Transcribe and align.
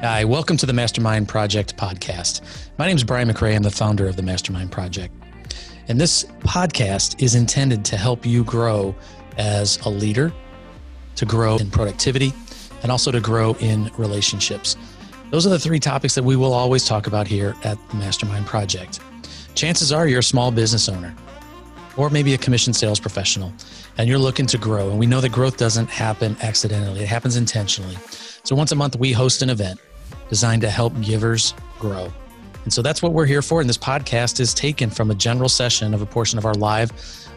Hi, 0.00 0.24
welcome 0.24 0.56
to 0.58 0.64
the 0.64 0.72
Mastermind 0.72 1.26
Project 1.26 1.76
podcast. 1.76 2.40
My 2.78 2.86
name 2.86 2.94
is 2.94 3.02
Brian 3.02 3.28
McRae. 3.28 3.56
I'm 3.56 3.64
the 3.64 3.70
founder 3.72 4.06
of 4.06 4.14
the 4.14 4.22
Mastermind 4.22 4.70
Project. 4.70 5.12
And 5.88 6.00
this 6.00 6.22
podcast 6.38 7.20
is 7.20 7.34
intended 7.34 7.84
to 7.86 7.96
help 7.96 8.24
you 8.24 8.44
grow 8.44 8.94
as 9.38 9.76
a 9.78 9.88
leader, 9.88 10.32
to 11.16 11.26
grow 11.26 11.56
in 11.56 11.68
productivity, 11.72 12.32
and 12.84 12.92
also 12.92 13.10
to 13.10 13.18
grow 13.20 13.54
in 13.54 13.90
relationships. 13.98 14.76
Those 15.32 15.48
are 15.48 15.50
the 15.50 15.58
three 15.58 15.80
topics 15.80 16.14
that 16.14 16.22
we 16.22 16.36
will 16.36 16.52
always 16.52 16.86
talk 16.86 17.08
about 17.08 17.26
here 17.26 17.56
at 17.64 17.76
the 17.88 17.96
Mastermind 17.96 18.46
Project. 18.46 19.00
Chances 19.56 19.90
are 19.90 20.06
you're 20.06 20.20
a 20.20 20.22
small 20.22 20.52
business 20.52 20.88
owner 20.88 21.12
or 21.96 22.08
maybe 22.08 22.34
a 22.34 22.38
commission 22.38 22.72
sales 22.72 23.00
professional 23.00 23.52
and 23.96 24.08
you're 24.08 24.16
looking 24.16 24.46
to 24.46 24.58
grow. 24.58 24.90
And 24.90 24.98
we 25.00 25.06
know 25.06 25.20
that 25.20 25.32
growth 25.32 25.56
doesn't 25.56 25.90
happen 25.90 26.36
accidentally, 26.40 27.00
it 27.00 27.08
happens 27.08 27.36
intentionally. 27.36 27.96
So 28.44 28.54
once 28.54 28.70
a 28.70 28.76
month, 28.76 28.96
we 28.96 29.10
host 29.10 29.42
an 29.42 29.50
event 29.50 29.80
designed 30.28 30.62
to 30.62 30.70
help 30.70 30.98
givers 31.00 31.54
grow. 31.78 32.12
And 32.64 32.72
so 32.72 32.82
that's 32.82 33.02
what 33.02 33.12
we're 33.12 33.26
here 33.26 33.42
for. 33.42 33.60
And 33.60 33.68
this 33.68 33.78
podcast 33.78 34.40
is 34.40 34.52
taken 34.52 34.90
from 34.90 35.10
a 35.10 35.14
general 35.14 35.48
session 35.48 35.94
of 35.94 36.02
a 36.02 36.06
portion 36.06 36.38
of 36.38 36.44
our 36.44 36.54
live 36.54 36.90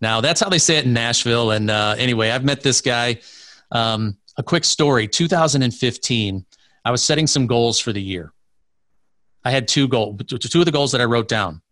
Now, 0.00 0.20
that's 0.20 0.40
how 0.40 0.48
they 0.48 0.58
say 0.58 0.76
it 0.76 0.86
in 0.86 0.92
Nashville. 0.92 1.52
And 1.52 1.70
uh, 1.70 1.94
anyway, 1.96 2.30
I've 2.30 2.44
met 2.44 2.62
this 2.62 2.80
guy. 2.80 3.20
Um, 3.70 4.16
a 4.36 4.42
quick 4.42 4.64
story 4.64 5.06
2015, 5.06 6.44
I 6.84 6.90
was 6.90 7.02
setting 7.02 7.28
some 7.28 7.46
goals 7.46 7.78
for 7.78 7.92
the 7.92 8.02
year. 8.02 8.32
I 9.44 9.52
had 9.52 9.68
two 9.68 9.86
goals, 9.86 10.20
two 10.26 10.60
of 10.60 10.64
the 10.64 10.72
goals 10.72 10.92
that 10.92 11.00
I 11.00 11.04
wrote 11.04 11.28
down 11.28 11.62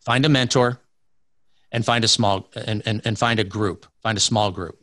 find 0.00 0.24
a 0.24 0.28
mentor 0.28 0.80
and 1.70 1.84
find 1.84 2.02
a 2.02 2.08
small 2.08 2.48
and, 2.54 2.82
and, 2.86 3.02
and 3.04 3.18
find 3.18 3.38
a 3.38 3.44
group, 3.44 3.86
find 4.02 4.16
a 4.16 4.20
small 4.20 4.50
group. 4.50 4.77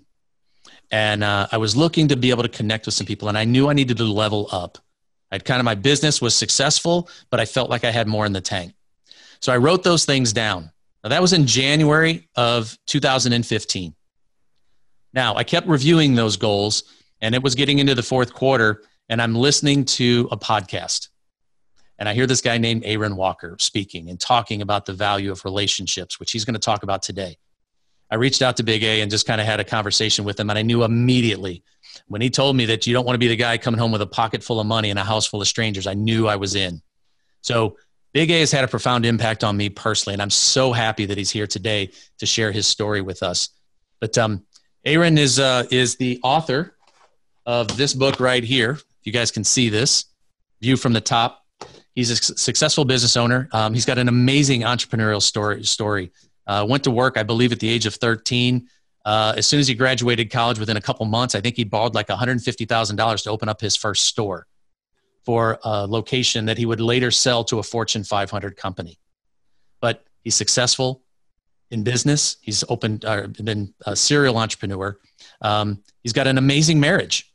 And 0.92 1.24
uh, 1.24 1.48
I 1.52 1.58
was 1.58 1.76
looking 1.76 2.08
to 2.10 2.16
be 2.16 2.30
able 2.30 2.44
to 2.44 2.50
connect 2.50 2.86
with 2.86 2.96
some 2.96 3.08
people, 3.08 3.28
and 3.28 3.38
I 3.38 3.44
knew 3.44 3.70
I 3.70 3.74
needed 3.74 3.98
to 3.98 4.04
level 4.04 4.48
up. 4.52 4.78
I'd 5.32 5.46
kind 5.46 5.60
of 5.60 5.66
my 5.66 5.76
business 5.76 6.22
was 6.22 6.36
successful, 6.36 7.10
but 7.30 7.40
I 7.40 7.46
felt 7.46 7.70
like 7.70 7.84
I 7.84 7.92
had 7.92 8.08
more 8.08 8.26
in 8.26 8.34
the 8.34 8.42
tank. 8.42 8.74
So 9.42 9.52
I 9.52 9.58
wrote 9.58 9.84
those 9.84 10.06
things 10.06 10.32
down. 10.32 10.72
Now, 11.04 11.10
that 11.10 11.22
was 11.22 11.34
in 11.34 11.46
January 11.46 12.28
of 12.36 12.78
2015. 12.88 13.94
Now, 15.14 15.36
I 15.36 15.44
kept 15.44 15.68
reviewing 15.68 16.16
those 16.16 16.38
goals, 16.38 16.84
and 17.22 17.36
it 17.36 17.44
was 17.44 17.56
getting 17.56 17.80
into 17.80 17.96
the 17.96 18.04
fourth 18.04 18.34
quarter, 18.34 18.84
and 19.10 19.22
I'm 19.22 19.36
listening 19.36 19.86
to 19.86 20.28
a 20.32 20.38
podcast. 20.38 21.10
And 21.98 22.10
I 22.10 22.14
hear 22.14 22.28
this 22.28 22.42
guy 22.42 22.58
named 22.58 22.84
Aaron 22.86 23.16
Walker 23.16 23.56
speaking 23.60 24.10
and 24.10 24.20
talking 24.20 24.62
about 24.62 24.86
the 24.86 24.94
value 24.94 25.32
of 25.32 25.46
relationships, 25.46 26.20
which 26.20 26.32
he's 26.32 26.44
going 26.44 26.56
to 26.56 26.60
talk 26.60 26.84
about 26.84 27.02
today. 27.02 27.38
I 28.12 28.16
reached 28.16 28.42
out 28.42 28.58
to 28.58 28.64
Big 28.64 28.84
A 28.84 29.02
and 29.02 29.10
just 29.10 29.26
kind 29.26 29.42
of 29.42 29.48
had 29.48 29.60
a 29.60 29.64
conversation 29.64 30.26
with 30.26 30.40
him. 30.40 30.50
And 30.50 30.60
I 30.60 30.62
knew 30.62 30.84
immediately 30.84 31.64
when 32.08 32.22
he 32.22 32.30
told 32.30 32.56
me 32.56 32.66
that 32.66 32.86
you 32.86 32.94
don't 32.94 33.06
want 33.06 33.16
to 33.16 33.20
be 33.20 33.28
the 33.28 33.36
guy 33.36 33.58
coming 33.58 33.80
home 33.80 33.92
with 33.92 34.02
a 34.02 34.08
pocket 34.08 34.44
full 34.44 34.60
of 34.60 34.68
money 34.68 34.90
and 34.90 35.00
a 35.00 35.04
house 35.04 35.26
full 35.26 35.42
of 35.42 35.48
strangers, 35.48 35.88
I 35.88 35.94
knew 35.94 36.28
I 36.28 36.36
was 36.36 36.56
in. 36.56 36.82
So 37.42 37.78
Big 38.14 38.32
A 38.32 38.40
has 38.40 38.52
had 38.52 38.64
a 38.64 38.68
profound 38.68 39.06
impact 39.06 39.44
on 39.44 39.58
me 39.58 39.70
personally. 39.70 40.14
And 40.14 40.22
I'm 40.22 40.30
so 40.30 40.72
happy 40.72 41.06
that 41.06 41.18
he's 41.18 41.32
here 41.32 41.48
today 41.48 41.92
to 42.20 42.26
share 42.26 42.52
his 42.52 42.68
story 42.68 43.02
with 43.02 43.24
us. 43.24 43.50
But 44.00 44.18
um, 44.18 44.46
Aaron 44.84 45.18
is, 45.18 45.40
uh, 45.40 45.66
is 45.72 45.96
the 45.96 46.20
author 46.24 46.76
of 47.46 47.76
this 47.76 47.94
book 47.94 48.20
right 48.20 48.44
here. 48.44 48.72
If 48.72 48.84
you 49.04 49.12
guys 49.12 49.32
can 49.32 49.44
see 49.44 49.70
this 49.70 50.06
view 50.62 50.78
from 50.78 50.94
the 50.94 51.02
top. 51.02 51.44
He's 51.94 52.12
a 52.12 52.16
successful 52.16 52.86
business 52.86 53.16
owner. 53.16 53.48
Um, 53.52 53.74
he's 53.74 53.86
got 53.86 53.98
an 53.98 54.10
amazing 54.10 54.62
entrepreneurial 54.62 55.22
story. 55.22 55.64
story. 55.64 56.12
Uh, 56.48 56.66
went 56.68 56.84
to 56.84 56.92
work, 56.92 57.18
I 57.18 57.24
believe, 57.24 57.52
at 57.52 57.60
the 57.60 57.70
age 57.70 57.86
of 57.86 57.96
13. 57.96 58.68
Uh, 59.04 59.34
as 59.38 59.46
soon 59.46 59.60
as 59.60 59.68
he 59.68 59.76
graduated 59.76 60.32
college, 60.32 60.60
within 60.60 60.78
a 60.78 60.82
couple 60.82 61.06
months, 61.06 61.36
I 61.36 61.42
think 61.42 61.56
he 61.56 61.64
borrowed 61.64 61.94
like 61.94 62.08
$150,000 62.08 63.24
to 63.24 63.30
open 63.30 63.50
up 63.50 63.62
his 63.62 63.76
first 63.76 64.06
store 64.06 64.48
for 65.24 65.60
a 65.64 65.88
location 65.88 66.46
that 66.46 66.58
he 66.58 66.66
would 66.66 66.82
later 66.82 67.12
sell 67.12 67.44
to 67.46 67.60
a 67.60 67.64
Fortune 67.64 68.04
500 68.04 68.58
company. 68.58 68.98
But 69.82 70.04
he's 70.24 70.36
successful 70.36 71.04
in 71.72 71.84
business. 71.84 72.38
He's 72.42 72.64
opened, 72.70 73.06
uh, 73.06 73.28
been 73.28 73.74
a 73.86 73.96
serial 73.96 74.38
entrepreneur. 74.38 74.98
Um, 75.42 75.84
he's 76.04 76.14
got 76.14 76.28
an 76.28 76.38
amazing 76.38 76.80
marriage. 76.80 77.32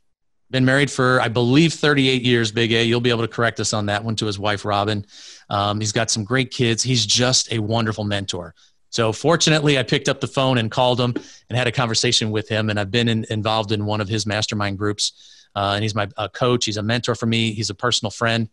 Been 0.49 0.65
married 0.65 0.91
for, 0.91 1.21
I 1.21 1.29
believe, 1.29 1.73
38 1.73 2.23
years, 2.23 2.51
Big 2.51 2.73
A. 2.73 2.83
You'll 2.83 2.99
be 2.99 3.09
able 3.09 3.21
to 3.21 3.27
correct 3.29 3.61
us 3.61 3.71
on 3.71 3.85
that 3.85 4.03
one 4.03 4.17
to 4.17 4.25
his 4.25 4.37
wife, 4.37 4.65
Robin. 4.65 5.05
Um, 5.49 5.79
he's 5.79 5.93
got 5.93 6.11
some 6.11 6.25
great 6.25 6.51
kids. 6.51 6.83
He's 6.83 7.05
just 7.05 7.51
a 7.53 7.59
wonderful 7.59 8.03
mentor. 8.03 8.53
So 8.91 9.13
fortunately, 9.13 9.79
I 9.79 9.83
picked 9.83 10.09
up 10.09 10.19
the 10.19 10.27
phone 10.27 10.57
and 10.57 10.69
called 10.69 10.99
him 10.99 11.15
and 11.49 11.57
had 11.57 11.65
a 11.65 11.71
conversation 11.71 12.29
with 12.29 12.47
him. 12.47 12.69
And 12.69 12.79
I've 12.79 12.91
been 12.91 13.07
in, 13.07 13.25
involved 13.29 13.71
in 13.71 13.85
one 13.85 14.01
of 14.01 14.09
his 14.09 14.25
mastermind 14.25 14.77
groups. 14.77 15.47
Uh, 15.55 15.73
and 15.75 15.83
he's 15.83 15.95
my 15.95 16.07
uh, 16.17 16.27
coach. 16.27 16.65
He's 16.65 16.77
a 16.77 16.83
mentor 16.83 17.15
for 17.15 17.25
me. 17.25 17.53
He's 17.53 17.69
a 17.69 17.73
personal 17.73 18.11
friend. 18.11 18.49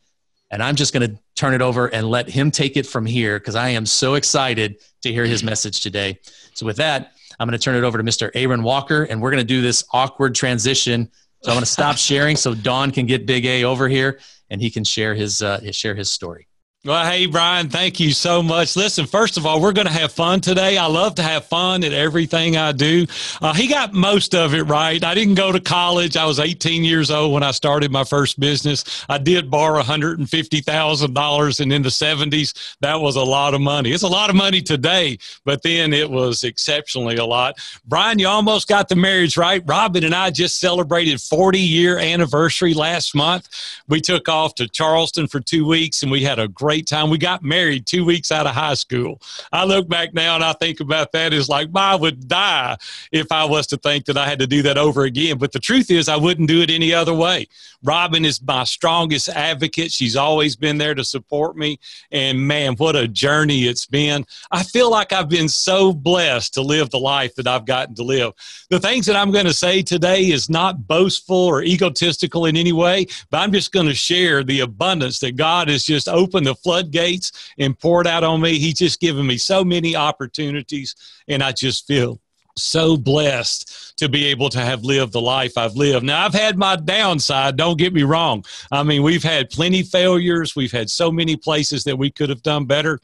And 0.50 0.62
I'm 0.62 0.76
just 0.76 0.94
going 0.94 1.10
to 1.10 1.18
turn 1.34 1.54
it 1.54 1.60
over 1.60 1.88
and 1.88 2.08
let 2.08 2.30
him 2.30 2.50
take 2.50 2.76
it 2.76 2.86
from 2.86 3.04
here 3.04 3.38
because 3.38 3.56
I 3.56 3.70
am 3.70 3.84
so 3.84 4.14
excited 4.14 4.76
to 5.02 5.12
hear 5.12 5.26
his 5.26 5.42
message 5.42 5.80
today. 5.80 6.18
So 6.54 6.64
with 6.64 6.76
that, 6.76 7.12
I'm 7.38 7.46
going 7.46 7.58
to 7.58 7.62
turn 7.62 7.76
it 7.76 7.84
over 7.84 7.98
to 7.98 8.04
Mr. 8.04 8.30
Aaron 8.34 8.62
Walker, 8.62 9.04
and 9.04 9.20
we're 9.20 9.30
going 9.30 9.42
to 9.42 9.46
do 9.46 9.60
this 9.60 9.84
awkward 9.92 10.34
transition. 10.34 11.10
So 11.42 11.50
I'm 11.50 11.56
going 11.56 11.64
to 11.64 11.70
stop 11.70 11.96
sharing 11.96 12.36
so 12.36 12.54
Don 12.54 12.90
can 12.90 13.06
get 13.06 13.26
Big 13.26 13.44
A 13.44 13.64
over 13.64 13.88
here 13.88 14.18
and 14.50 14.60
he 14.60 14.70
can 14.70 14.84
share 14.84 15.14
his, 15.14 15.42
uh, 15.42 15.70
share 15.72 15.94
his 15.94 16.10
story. 16.10 16.48
Well, 16.84 17.10
hey, 17.10 17.26
Brian, 17.26 17.68
thank 17.68 17.98
you 17.98 18.12
so 18.12 18.40
much. 18.40 18.76
Listen, 18.76 19.04
first 19.04 19.36
of 19.36 19.44
all, 19.44 19.60
we're 19.60 19.72
going 19.72 19.88
to 19.88 19.92
have 19.92 20.12
fun 20.12 20.40
today. 20.40 20.78
I 20.78 20.86
love 20.86 21.16
to 21.16 21.22
have 21.22 21.44
fun 21.44 21.82
at 21.82 21.92
everything 21.92 22.56
I 22.56 22.70
do. 22.70 23.04
Uh, 23.42 23.52
he 23.52 23.66
got 23.66 23.94
most 23.94 24.32
of 24.32 24.54
it 24.54 24.62
right. 24.62 25.02
I 25.02 25.12
didn't 25.12 25.34
go 25.34 25.50
to 25.50 25.58
college. 25.58 26.16
I 26.16 26.24
was 26.24 26.38
18 26.38 26.84
years 26.84 27.10
old 27.10 27.34
when 27.34 27.42
I 27.42 27.50
started 27.50 27.90
my 27.90 28.04
first 28.04 28.38
business. 28.38 29.04
I 29.08 29.18
did 29.18 29.50
borrow 29.50 29.82
$150,000, 29.82 31.60
and 31.60 31.72
in 31.72 31.82
the 31.82 31.88
70s, 31.88 32.76
that 32.80 32.94
was 32.94 33.16
a 33.16 33.24
lot 33.24 33.54
of 33.54 33.60
money. 33.60 33.90
It's 33.90 34.04
a 34.04 34.08
lot 34.08 34.30
of 34.30 34.36
money 34.36 34.62
today, 34.62 35.18
but 35.44 35.64
then 35.64 35.92
it 35.92 36.08
was 36.08 36.44
exceptionally 36.44 37.16
a 37.16 37.26
lot. 37.26 37.56
Brian, 37.88 38.20
you 38.20 38.28
almost 38.28 38.68
got 38.68 38.88
the 38.88 38.94
marriage 38.94 39.36
right. 39.36 39.64
Robin 39.66 40.04
and 40.04 40.14
I 40.14 40.30
just 40.30 40.60
celebrated 40.60 41.20
40 41.20 41.58
year 41.58 41.98
anniversary 41.98 42.72
last 42.72 43.16
month. 43.16 43.48
We 43.88 44.00
took 44.00 44.28
off 44.28 44.54
to 44.54 44.68
Charleston 44.68 45.26
for 45.26 45.40
two 45.40 45.66
weeks, 45.66 46.04
and 46.04 46.12
we 46.12 46.22
had 46.22 46.38
a 46.38 46.46
great 46.46 46.67
great 46.68 46.86
time. 46.86 47.08
We 47.08 47.16
got 47.16 47.42
married 47.42 47.86
two 47.86 48.04
weeks 48.04 48.30
out 48.30 48.46
of 48.46 48.54
high 48.54 48.74
school. 48.74 49.22
I 49.50 49.64
look 49.64 49.88
back 49.88 50.12
now 50.12 50.34
and 50.34 50.44
I 50.44 50.52
think 50.52 50.80
about 50.80 51.12
that 51.12 51.32
is 51.32 51.48
like, 51.48 51.68
I 51.74 51.96
would 51.96 52.28
die 52.28 52.76
if 53.10 53.32
I 53.32 53.46
was 53.46 53.66
to 53.68 53.78
think 53.78 54.04
that 54.04 54.18
I 54.18 54.28
had 54.28 54.38
to 54.40 54.46
do 54.46 54.60
that 54.64 54.76
over 54.76 55.04
again. 55.04 55.38
But 55.38 55.52
the 55.52 55.60
truth 55.60 55.90
is, 55.90 56.10
I 56.10 56.16
wouldn't 56.16 56.46
do 56.46 56.60
it 56.60 56.68
any 56.68 56.92
other 56.92 57.14
way. 57.14 57.46
Robin 57.82 58.26
is 58.26 58.42
my 58.42 58.64
strongest 58.64 59.30
advocate. 59.30 59.92
She's 59.92 60.14
always 60.14 60.56
been 60.56 60.76
there 60.76 60.94
to 60.94 61.04
support 61.04 61.56
me. 61.56 61.78
And 62.10 62.46
man, 62.46 62.74
what 62.74 62.96
a 62.96 63.08
journey 63.08 63.62
it's 63.62 63.86
been. 63.86 64.26
I 64.50 64.62
feel 64.62 64.90
like 64.90 65.14
I've 65.14 65.30
been 65.30 65.48
so 65.48 65.94
blessed 65.94 66.52
to 66.54 66.60
live 66.60 66.90
the 66.90 66.98
life 66.98 67.34
that 67.36 67.46
I've 67.46 67.64
gotten 67.64 67.94
to 67.94 68.02
live. 68.02 68.32
The 68.68 68.80
things 68.80 69.06
that 69.06 69.16
I'm 69.16 69.30
going 69.30 69.46
to 69.46 69.54
say 69.54 69.80
today 69.80 70.24
is 70.24 70.50
not 70.50 70.86
boastful 70.86 71.36
or 71.36 71.62
egotistical 71.62 72.44
in 72.44 72.58
any 72.58 72.72
way, 72.72 73.06
but 73.30 73.38
I'm 73.38 73.52
just 73.52 73.72
going 73.72 73.86
to 73.86 73.94
share 73.94 74.44
the 74.44 74.60
abundance 74.60 75.20
that 75.20 75.36
God 75.36 75.68
has 75.68 75.84
just 75.84 76.08
opened 76.08 76.46
the 76.46 76.57
floodgates 76.62 77.52
and 77.58 77.78
poured 77.78 78.06
out 78.06 78.24
on 78.24 78.40
me. 78.40 78.58
He's 78.58 78.74
just 78.74 79.00
given 79.00 79.26
me 79.26 79.38
so 79.38 79.64
many 79.64 79.96
opportunities, 79.96 80.94
and 81.28 81.42
I 81.42 81.52
just 81.52 81.86
feel 81.86 82.20
so 82.58 82.96
blessed 82.96 83.96
to 83.98 84.08
be 84.08 84.26
able 84.26 84.48
to 84.48 84.60
have 84.60 84.84
lived 84.84 85.12
the 85.12 85.20
life 85.20 85.58
I've 85.58 85.74
lived. 85.74 86.04
Now, 86.04 86.24
I've 86.24 86.34
had 86.34 86.56
my 86.56 86.76
downside, 86.76 87.56
don't 87.56 87.78
get 87.78 87.92
me 87.92 88.04
wrong. 88.04 88.44
I 88.70 88.82
mean, 88.82 89.02
we've 89.02 89.22
had 89.22 89.50
plenty 89.50 89.82
failures, 89.82 90.54
we've 90.54 90.72
had 90.72 90.88
so 90.88 91.10
many 91.10 91.36
places 91.36 91.84
that 91.84 91.96
we 91.96 92.10
could 92.10 92.28
have 92.28 92.42
done 92.42 92.64
better. 92.64 93.00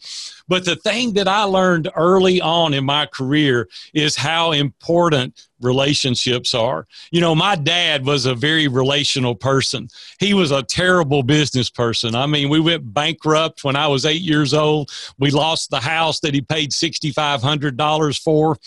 But 0.47 0.65
the 0.65 0.77
thing 0.77 1.15
that 1.15 1.27
I 1.27 1.43
learned 1.45 1.91
early 1.97 2.41
on 2.41 2.75
in 2.75 2.85
my 2.85 3.07
career 3.07 3.69
is 3.93 4.15
how 4.15 4.53
important 4.53 5.49
relationships 5.61 6.55
are. 6.55 6.87
You 7.11 7.21
know, 7.21 7.35
my 7.35 7.57
dad 7.57 8.05
was 8.05 8.27
a 8.27 8.35
very 8.35 8.69
relational 8.69 9.35
person. 9.35 9.89
He 10.21 10.35
was 10.35 10.51
a 10.51 10.63
terrible 10.63 11.23
business 11.23 11.71
person. 11.71 12.15
I 12.15 12.27
mean, 12.27 12.51
we 12.51 12.61
went 12.61 12.93
bankrupt 12.93 13.65
when 13.65 13.75
I 13.75 13.89
was 13.89 14.05
eight 14.05 14.21
years 14.21 14.53
old. 14.53 14.91
We 15.19 15.31
lost 15.31 15.71
the 15.71 15.81
house 15.81 16.21
that 16.21 16.35
he 16.35 16.43
paid 16.43 16.71
$6,500 16.71 18.23
for 18.23 18.59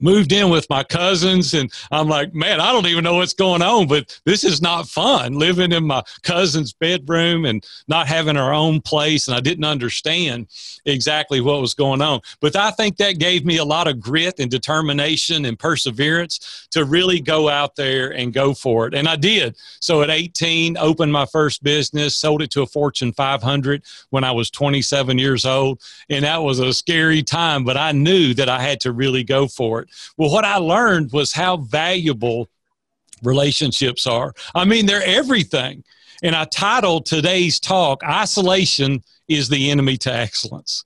moved 0.00 0.32
in 0.32 0.50
with 0.50 0.68
my 0.70 0.82
cousins, 0.82 1.54
and 1.54 1.72
I'm 1.90 2.08
like, 2.08 2.34
man, 2.34 2.60
I 2.60 2.72
don't 2.72 2.86
even 2.86 3.04
know 3.04 3.16
what's 3.16 3.34
going 3.34 3.62
on, 3.62 3.86
but 3.86 4.20
this 4.24 4.44
is 4.44 4.62
not 4.62 4.88
fun 4.88 5.34
living 5.34 5.72
in 5.72 5.86
my 5.86 6.02
cousin's 6.22 6.72
bedroom 6.72 7.44
and 7.44 7.64
not 7.88 8.06
having 8.06 8.36
our 8.36 8.52
own 8.52 8.80
place. 8.80 9.28
And 9.28 9.36
I 9.36 9.40
didn't 9.40 9.64
understand 9.64 10.48
exactly 10.86 11.40
what 11.40 11.60
was 11.60 11.74
going 11.74 12.02
on. 12.02 12.20
But 12.40 12.56
I 12.56 12.70
think 12.70 12.96
that 12.96 13.18
gave 13.18 13.44
me 13.44 13.58
a 13.58 13.64
lot 13.64 13.88
of 13.88 14.00
grit 14.00 14.40
and 14.40 14.50
determination 14.50 15.44
and 15.44 15.58
perseverance 15.58 16.68
to 16.70 16.84
really 16.84 17.20
go 17.20 17.48
out 17.48 17.76
there 17.76 18.12
and 18.12 18.32
go 18.32 18.54
for 18.54 18.86
it. 18.86 18.94
And 18.94 19.08
I 19.08 19.16
did. 19.16 19.56
So 19.80 20.02
at 20.02 20.10
18, 20.10 20.76
opened 20.76 21.12
my 21.12 21.26
first 21.26 21.62
business, 21.62 22.16
sold 22.16 22.42
it 22.42 22.50
to 22.52 22.62
a 22.62 22.66
Fortune 22.66 23.12
500 23.12 23.82
when 24.10 24.24
I 24.24 24.32
was 24.32 24.50
27 24.50 25.18
years 25.18 25.44
old. 25.44 25.80
And 26.08 26.24
that 26.24 26.42
was 26.42 26.58
a 26.58 26.72
scary 26.72 27.22
time, 27.22 27.64
but 27.64 27.76
I 27.76 27.92
knew 27.92 28.34
that 28.34 28.48
I 28.48 28.60
had 28.60 28.80
to 28.80 28.92
really 28.92 29.24
go 29.24 29.46
for 29.46 29.82
it. 29.82 29.89
Well, 30.16 30.30
what 30.30 30.44
I 30.44 30.56
learned 30.56 31.12
was 31.12 31.32
how 31.32 31.58
valuable 31.58 32.48
relationships 33.22 34.06
are. 34.06 34.32
I 34.54 34.64
mean, 34.64 34.86
they're 34.86 35.02
everything. 35.04 35.84
And 36.22 36.36
I 36.36 36.44
titled 36.44 37.06
today's 37.06 37.58
talk, 37.58 38.02
Isolation 38.04 39.02
is 39.28 39.48
the 39.48 39.70
Enemy 39.70 39.96
to 39.98 40.14
Excellence. 40.14 40.84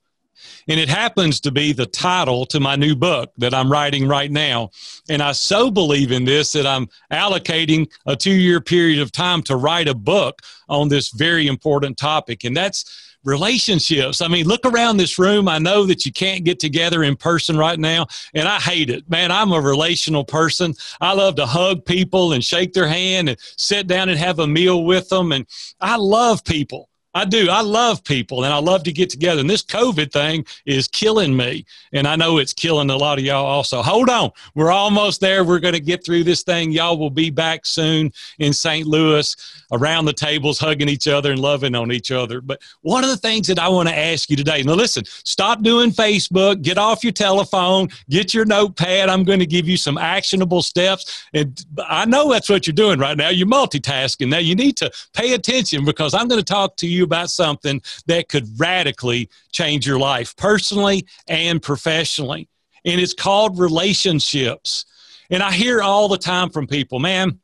And 0.67 0.79
it 0.79 0.89
happens 0.89 1.39
to 1.41 1.51
be 1.51 1.73
the 1.73 1.85
title 1.85 2.45
to 2.47 2.59
my 2.59 2.75
new 2.75 2.95
book 2.95 3.31
that 3.37 3.53
I'm 3.53 3.71
writing 3.71 4.07
right 4.07 4.31
now. 4.31 4.71
And 5.09 5.21
I 5.21 5.31
so 5.33 5.69
believe 5.69 6.11
in 6.11 6.25
this 6.25 6.53
that 6.53 6.65
I'm 6.65 6.87
allocating 7.11 7.91
a 8.05 8.15
two 8.15 8.31
year 8.33 8.61
period 8.61 8.99
of 8.99 9.11
time 9.11 9.43
to 9.43 9.57
write 9.57 9.87
a 9.87 9.93
book 9.93 10.41
on 10.67 10.87
this 10.87 11.11
very 11.11 11.47
important 11.47 11.97
topic. 11.97 12.43
And 12.43 12.57
that's 12.57 13.14
relationships. 13.25 14.21
I 14.21 14.27
mean, 14.27 14.47
look 14.47 14.65
around 14.65 14.97
this 14.97 15.19
room. 15.19 15.49
I 15.49 15.57
know 15.57 15.85
that 15.85 16.05
you 16.05 16.13
can't 16.13 16.45
get 16.45 16.59
together 16.59 17.03
in 17.03 17.17
person 17.17 17.57
right 17.57 17.79
now, 17.79 18.07
and 18.33 18.47
I 18.47 18.59
hate 18.59 18.89
it. 18.89 19.09
Man, 19.09 19.31
I'm 19.31 19.51
a 19.51 19.59
relational 19.59 20.23
person. 20.23 20.73
I 21.01 21.13
love 21.13 21.35
to 21.35 21.45
hug 21.45 21.83
people 21.85 22.33
and 22.33 22.43
shake 22.43 22.73
their 22.73 22.87
hand 22.87 23.29
and 23.29 23.37
sit 23.57 23.87
down 23.87 24.09
and 24.09 24.17
have 24.17 24.39
a 24.39 24.47
meal 24.47 24.85
with 24.85 25.09
them. 25.09 25.31
And 25.31 25.45
I 25.81 25.97
love 25.97 26.43
people. 26.43 26.89
I 27.15 27.23
do. 27.23 27.49
I 27.49 27.61
love 27.61 28.03
people 28.03 28.43
and 28.43 28.53
I 28.53 28.57
love 28.57 28.83
to 28.83 28.91
get 28.91 29.09
together. 29.09 29.39
And 29.39 29.49
this 29.49 29.63
COVID 29.63 30.11
thing 30.11 30.45
is 30.65 30.89
killing 30.89 31.35
me. 31.35 31.65
And 31.93 32.05
I 32.05 32.17
know 32.17 32.39
it's 32.39 32.53
killing 32.53 32.89
a 32.89 32.97
lot 32.97 33.17
of 33.17 33.23
y'all 33.23 33.45
also. 33.45 33.81
Hold 33.81 34.09
on. 34.09 34.31
We're 34.53 34.71
almost 34.71 35.21
there. 35.21 35.45
We're 35.45 35.59
going 35.59 35.75
to 35.75 35.79
get 35.79 36.03
through 36.03 36.25
this 36.25 36.43
thing. 36.43 36.71
Y'all 36.71 36.97
will 36.97 37.09
be 37.09 37.29
back 37.29 37.65
soon 37.65 38.11
in 38.39 38.51
St. 38.51 38.85
Louis 38.85 39.33
around 39.71 40.05
the 40.05 40.13
tables, 40.13 40.59
hugging 40.59 40.89
each 40.89 41.07
other 41.07 41.31
and 41.31 41.39
loving 41.39 41.73
on 41.73 41.93
each 41.93 42.11
other. 42.11 42.41
But 42.41 42.61
one 42.81 43.05
of 43.05 43.09
the 43.09 43.17
things 43.17 43.47
that 43.47 43.59
I 43.59 43.69
want 43.69 43.87
to 43.87 43.97
ask 43.97 44.29
you 44.29 44.35
today 44.35 44.61
now, 44.63 44.73
listen, 44.73 45.05
stop 45.05 45.61
doing 45.61 45.91
Facebook, 45.91 46.63
get 46.63 46.77
off 46.77 47.01
your 47.01 47.13
telephone, 47.13 47.87
get 48.09 48.33
your 48.33 48.43
notepad. 48.43 49.07
I'm 49.07 49.23
going 49.23 49.39
to 49.39 49.45
give 49.45 49.69
you 49.69 49.77
some 49.77 49.97
actionable 49.97 50.61
steps. 50.61 51.23
And 51.33 51.65
I 51.87 52.03
know 52.03 52.29
that's 52.29 52.49
what 52.49 52.67
you're 52.67 52.73
doing 52.73 52.99
right 52.99 53.15
now. 53.15 53.29
You're 53.29 53.47
multitasking. 53.47 54.27
Now 54.27 54.39
you 54.39 54.55
need 54.55 54.75
to 54.77 54.91
pay 55.13 55.33
attention 55.33 55.85
because 55.85 56.13
I'm 56.13 56.27
going 56.27 56.41
to 56.41 56.45
talk 56.45 56.75
to 56.77 56.87
you 56.87 57.04
about 57.05 57.29
something 57.29 57.81
that 58.07 58.27
could 58.27 58.47
radically 58.59 59.29
change 59.51 59.87
your 59.87 59.99
life 59.99 60.35
personally 60.35 61.07
and 61.27 61.61
professionally. 61.61 62.49
And 62.83 62.99
it's 62.99 63.13
called 63.13 63.57
relationships. 63.57 64.85
And 65.29 65.41
I 65.41 65.51
hear 65.51 65.81
all 65.81 66.07
the 66.07 66.17
time 66.17 66.49
from 66.49 66.67
people, 66.67 66.99
man, 66.99 67.39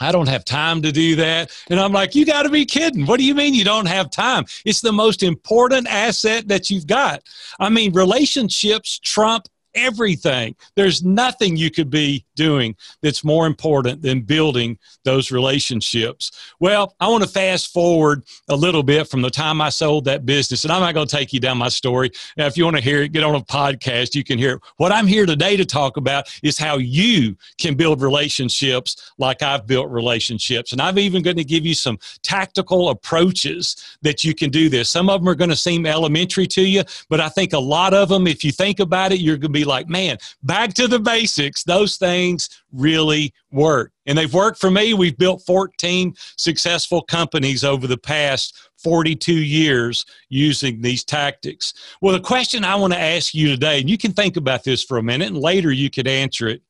I 0.00 0.10
don't 0.10 0.28
have 0.28 0.44
time 0.44 0.82
to 0.82 0.90
do 0.90 1.16
that. 1.16 1.52
And 1.70 1.78
I'm 1.78 1.92
like, 1.92 2.14
you 2.14 2.26
got 2.26 2.42
to 2.42 2.50
be 2.50 2.66
kidding. 2.66 3.06
What 3.06 3.18
do 3.18 3.24
you 3.24 3.34
mean 3.34 3.54
you 3.54 3.64
don't 3.64 3.86
have 3.86 4.10
time? 4.10 4.44
It's 4.64 4.80
the 4.80 4.92
most 4.92 5.22
important 5.22 5.86
asset 5.86 6.48
that 6.48 6.70
you've 6.70 6.88
got. 6.88 7.22
I 7.60 7.68
mean, 7.68 7.92
relationships 7.92 8.98
trump 8.98 9.46
everything. 9.74 10.54
There's 10.76 11.02
nothing 11.02 11.56
you 11.56 11.70
could 11.70 11.90
be 11.90 12.24
doing 12.34 12.76
that's 13.02 13.24
more 13.24 13.46
important 13.46 14.02
than 14.02 14.20
building 14.20 14.78
those 15.04 15.30
relationships. 15.30 16.32
Well, 16.60 16.94
I 17.00 17.08
want 17.08 17.22
to 17.24 17.28
fast 17.28 17.72
forward 17.72 18.24
a 18.48 18.56
little 18.56 18.82
bit 18.82 19.08
from 19.08 19.22
the 19.22 19.30
time 19.30 19.60
I 19.60 19.68
sold 19.68 20.04
that 20.06 20.26
business, 20.26 20.64
and 20.64 20.72
I'm 20.72 20.80
not 20.80 20.94
going 20.94 21.06
to 21.06 21.16
take 21.16 21.32
you 21.32 21.40
down 21.40 21.58
my 21.58 21.68
story. 21.68 22.10
Now, 22.36 22.46
if 22.46 22.56
you 22.56 22.64
want 22.64 22.76
to 22.76 22.82
hear 22.82 23.02
it, 23.02 23.12
get 23.12 23.24
on 23.24 23.34
a 23.34 23.40
podcast, 23.40 24.14
you 24.14 24.24
can 24.24 24.38
hear 24.38 24.54
it. 24.54 24.62
What 24.76 24.92
I'm 24.92 25.06
here 25.06 25.26
today 25.26 25.56
to 25.56 25.64
talk 25.64 25.96
about 25.96 26.28
is 26.42 26.58
how 26.58 26.78
you 26.78 27.36
can 27.58 27.74
build 27.74 28.02
relationships 28.02 29.12
like 29.18 29.42
I've 29.42 29.66
built 29.66 29.90
relationships. 29.90 30.72
And 30.72 30.80
I'm 30.80 30.98
even 30.98 31.22
going 31.22 31.36
to 31.36 31.44
give 31.44 31.66
you 31.66 31.74
some 31.74 31.98
tactical 32.22 32.90
approaches 32.90 33.98
that 34.02 34.24
you 34.24 34.34
can 34.34 34.50
do 34.50 34.68
this. 34.68 34.90
Some 34.90 35.08
of 35.08 35.20
them 35.20 35.28
are 35.28 35.34
going 35.34 35.50
to 35.50 35.56
seem 35.56 35.86
elementary 35.86 36.46
to 36.48 36.62
you, 36.62 36.82
but 37.08 37.20
I 37.20 37.28
think 37.28 37.52
a 37.52 37.58
lot 37.58 37.94
of 37.94 38.08
them, 38.08 38.26
if 38.26 38.44
you 38.44 38.52
think 38.52 38.80
about 38.80 39.12
it, 39.12 39.20
you're 39.20 39.36
going 39.36 39.52
to 39.52 39.58
be 39.58 39.61
like, 39.64 39.88
man, 39.88 40.18
back 40.42 40.74
to 40.74 40.88
the 40.88 40.98
basics. 40.98 41.64
Those 41.64 41.96
things 41.96 42.48
really 42.72 43.32
work. 43.50 43.92
And 44.06 44.16
they've 44.18 44.32
worked 44.32 44.58
for 44.58 44.70
me. 44.70 44.94
We've 44.94 45.16
built 45.16 45.42
14 45.46 46.14
successful 46.36 47.02
companies 47.02 47.64
over 47.64 47.86
the 47.86 47.98
past 47.98 48.70
42 48.78 49.32
years 49.32 50.04
using 50.28 50.80
these 50.80 51.04
tactics. 51.04 51.72
Well, 52.00 52.14
the 52.14 52.20
question 52.20 52.64
I 52.64 52.74
want 52.74 52.92
to 52.92 53.00
ask 53.00 53.34
you 53.34 53.48
today, 53.48 53.80
and 53.80 53.88
you 53.88 53.98
can 53.98 54.12
think 54.12 54.36
about 54.36 54.64
this 54.64 54.82
for 54.82 54.98
a 54.98 55.02
minute 55.02 55.28
and 55.28 55.38
later 55.38 55.70
you 55.70 55.90
could 55.90 56.08
answer 56.08 56.48
it. 56.48 56.62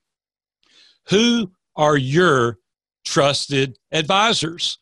Who 1.08 1.50
are 1.76 1.96
your 1.96 2.58
trusted 3.04 3.78
advisors? 3.90 4.78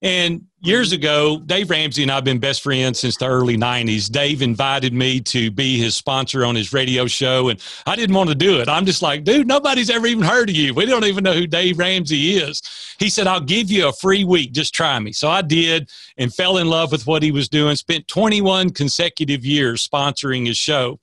And 0.00 0.46
years 0.60 0.88
mm-hmm. 0.88 1.00
ago, 1.00 1.42
Dave 1.44 1.70
Ramsey 1.70 2.02
and 2.02 2.10
I 2.12 2.16
have 2.16 2.24
been 2.24 2.38
best 2.38 2.62
friends 2.62 3.00
since 3.00 3.16
the 3.16 3.26
early 3.26 3.56
90s. 3.56 4.10
Dave 4.10 4.42
invited 4.42 4.92
me 4.92 5.20
to 5.22 5.50
be 5.50 5.78
his 5.78 5.96
sponsor 5.96 6.44
on 6.44 6.54
his 6.54 6.72
radio 6.72 7.06
show, 7.06 7.48
and 7.48 7.60
I 7.86 7.96
didn't 7.96 8.14
want 8.14 8.28
to 8.28 8.36
do 8.36 8.60
it. 8.60 8.68
I'm 8.68 8.86
just 8.86 9.02
like, 9.02 9.24
dude, 9.24 9.48
nobody's 9.48 9.90
ever 9.90 10.06
even 10.06 10.24
heard 10.24 10.50
of 10.50 10.56
you. 10.56 10.72
We 10.72 10.86
don't 10.86 11.04
even 11.04 11.24
know 11.24 11.32
who 11.32 11.46
Dave 11.46 11.78
Ramsey 11.78 12.36
is. 12.36 12.62
He 12.98 13.10
said, 13.10 13.26
I'll 13.26 13.40
give 13.40 13.70
you 13.70 13.88
a 13.88 13.92
free 13.92 14.24
week. 14.24 14.52
Just 14.52 14.72
try 14.72 14.98
me. 15.00 15.12
So 15.12 15.28
I 15.28 15.42
did 15.42 15.90
and 16.16 16.32
fell 16.32 16.58
in 16.58 16.68
love 16.68 16.92
with 16.92 17.06
what 17.06 17.22
he 17.22 17.32
was 17.32 17.48
doing, 17.48 17.74
spent 17.74 18.06
21 18.06 18.70
consecutive 18.70 19.44
years 19.44 19.86
sponsoring 19.86 20.46
his 20.46 20.56
show. 20.56 21.00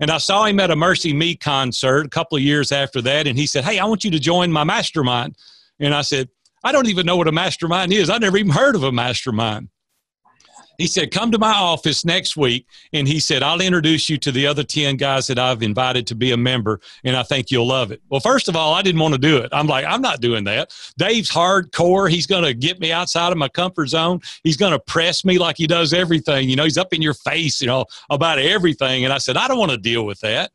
And 0.00 0.10
I 0.10 0.16
saw 0.16 0.46
him 0.46 0.60
at 0.60 0.70
a 0.70 0.76
MercyMe 0.76 1.38
concert 1.38 2.06
a 2.06 2.08
couple 2.08 2.36
of 2.36 2.42
years 2.42 2.72
after 2.72 3.02
that, 3.02 3.26
and 3.26 3.38
he 3.38 3.46
said, 3.46 3.64
Hey, 3.64 3.78
I 3.78 3.84
want 3.84 4.02
you 4.02 4.10
to 4.12 4.18
join 4.18 4.50
my 4.50 4.64
mastermind. 4.64 5.36
And 5.78 5.94
I 5.94 6.00
said, 6.00 6.28
I 6.62 6.72
don't 6.72 6.88
even 6.88 7.06
know 7.06 7.16
what 7.16 7.28
a 7.28 7.32
mastermind 7.32 7.92
is. 7.92 8.10
I 8.10 8.18
never 8.18 8.36
even 8.36 8.52
heard 8.52 8.74
of 8.74 8.82
a 8.82 8.92
mastermind. 8.92 9.68
He 10.80 10.86
said, 10.86 11.10
Come 11.10 11.30
to 11.32 11.38
my 11.38 11.52
office 11.52 12.06
next 12.06 12.38
week. 12.38 12.66
And 12.94 13.06
he 13.06 13.20
said, 13.20 13.42
I'll 13.42 13.60
introduce 13.60 14.08
you 14.08 14.16
to 14.16 14.32
the 14.32 14.46
other 14.46 14.64
10 14.64 14.96
guys 14.96 15.26
that 15.26 15.38
I've 15.38 15.62
invited 15.62 16.06
to 16.06 16.14
be 16.14 16.32
a 16.32 16.38
member. 16.38 16.80
And 17.04 17.16
I 17.16 17.22
think 17.22 17.50
you'll 17.50 17.66
love 17.66 17.92
it. 17.92 18.00
Well, 18.08 18.20
first 18.20 18.48
of 18.48 18.56
all, 18.56 18.72
I 18.72 18.80
didn't 18.80 19.00
want 19.00 19.12
to 19.12 19.20
do 19.20 19.36
it. 19.36 19.50
I'm 19.52 19.66
like, 19.66 19.84
I'm 19.84 20.00
not 20.00 20.22
doing 20.22 20.44
that. 20.44 20.72
Dave's 20.96 21.30
hardcore. 21.30 22.10
He's 22.10 22.26
going 22.26 22.44
to 22.44 22.54
get 22.54 22.80
me 22.80 22.92
outside 22.92 23.30
of 23.30 23.36
my 23.36 23.48
comfort 23.48 23.88
zone. 23.88 24.20
He's 24.42 24.56
going 24.56 24.72
to 24.72 24.78
press 24.78 25.22
me 25.22 25.38
like 25.38 25.58
he 25.58 25.66
does 25.66 25.92
everything. 25.92 26.48
You 26.48 26.56
know, 26.56 26.64
he's 26.64 26.78
up 26.78 26.94
in 26.94 27.02
your 27.02 27.14
face, 27.14 27.60
you 27.60 27.66
know, 27.66 27.84
about 28.08 28.38
everything. 28.38 29.04
And 29.04 29.12
I 29.12 29.18
said, 29.18 29.36
I 29.36 29.48
don't 29.48 29.58
want 29.58 29.72
to 29.72 29.78
deal 29.78 30.06
with 30.06 30.20
that. 30.20 30.50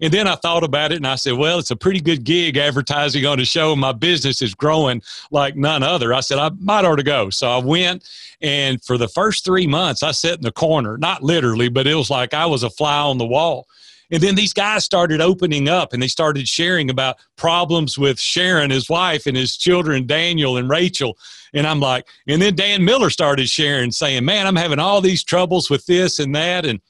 And 0.00 0.12
then 0.12 0.28
I 0.28 0.34
thought 0.34 0.62
about 0.62 0.92
it 0.92 0.96
and 0.96 1.06
I 1.06 1.14
said, 1.14 1.34
well, 1.34 1.58
it's 1.58 1.70
a 1.70 1.76
pretty 1.76 2.00
good 2.00 2.24
gig 2.24 2.56
advertising 2.56 3.24
on 3.24 3.40
a 3.40 3.44
show. 3.46 3.74
My 3.74 3.92
business 3.92 4.42
is 4.42 4.54
growing 4.54 5.02
like 5.30 5.56
none 5.56 5.82
other. 5.82 6.12
I 6.12 6.20
said, 6.20 6.38
I 6.38 6.50
might 6.58 6.84
ought 6.84 6.96
to 6.96 7.02
go. 7.02 7.30
So 7.30 7.48
I 7.48 7.58
went. 7.58 8.06
And 8.42 8.82
for 8.84 8.98
the 8.98 9.08
first 9.08 9.44
three 9.44 9.66
months, 9.66 10.02
I 10.02 10.10
sat 10.10 10.34
in 10.34 10.42
the 10.42 10.52
corner, 10.52 10.98
not 10.98 11.22
literally, 11.22 11.70
but 11.70 11.86
it 11.86 11.94
was 11.94 12.10
like 12.10 12.34
I 12.34 12.44
was 12.44 12.62
a 12.62 12.70
fly 12.70 12.98
on 12.98 13.16
the 13.16 13.26
wall. 13.26 13.66
And 14.10 14.22
then 14.22 14.34
these 14.34 14.52
guys 14.52 14.84
started 14.84 15.20
opening 15.20 15.68
up 15.68 15.92
and 15.92 16.02
they 16.02 16.08
started 16.08 16.46
sharing 16.46 16.90
about 16.90 17.16
problems 17.36 17.98
with 17.98 18.20
Sharon, 18.20 18.70
his 18.70 18.88
wife, 18.88 19.26
and 19.26 19.36
his 19.36 19.56
children, 19.56 20.06
Daniel 20.06 20.58
and 20.58 20.68
Rachel. 20.68 21.16
And 21.54 21.66
I'm 21.66 21.80
like, 21.80 22.06
and 22.28 22.40
then 22.40 22.54
Dan 22.54 22.84
Miller 22.84 23.10
started 23.10 23.48
sharing, 23.48 23.90
saying, 23.90 24.24
Man, 24.24 24.46
I'm 24.46 24.56
having 24.56 24.78
all 24.78 25.00
these 25.00 25.24
troubles 25.24 25.70
with 25.70 25.86
this 25.86 26.18
and 26.18 26.34
that. 26.34 26.66
And 26.66 26.80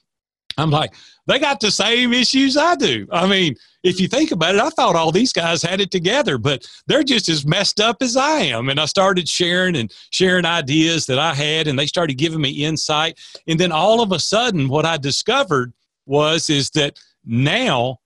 I'm 0.57 0.71
like, 0.71 0.93
they 1.27 1.39
got 1.39 1.59
the 1.59 1.71
same 1.71 2.13
issues 2.13 2.57
I 2.57 2.75
do. 2.75 3.07
I 3.11 3.27
mean, 3.27 3.55
if 3.83 3.99
you 3.99 4.07
think 4.07 4.31
about 4.31 4.55
it, 4.55 4.61
I 4.61 4.69
thought 4.69 4.95
all 4.95 5.11
these 5.11 5.33
guys 5.33 5.61
had 5.61 5.79
it 5.81 5.91
together, 5.91 6.37
but 6.37 6.65
they're 6.87 7.03
just 7.03 7.29
as 7.29 7.45
messed 7.45 7.79
up 7.79 7.97
as 8.01 8.17
I 8.17 8.39
am. 8.39 8.69
And 8.69 8.79
I 8.79 8.85
started 8.85 9.29
sharing 9.29 9.75
and 9.75 9.93
sharing 10.09 10.45
ideas 10.45 11.05
that 11.05 11.19
I 11.19 11.33
had, 11.33 11.67
and 11.67 11.77
they 11.77 11.85
started 11.85 12.15
giving 12.15 12.41
me 12.41 12.49
insight. 12.65 13.19
And 13.47 13.59
then 13.59 13.71
all 13.71 14.01
of 14.01 14.11
a 14.11 14.19
sudden, 14.19 14.67
what 14.67 14.85
I 14.85 14.97
discovered 14.97 15.73
was 16.05 16.49
is 16.49 16.71
that 16.71 16.97
now 17.25 17.99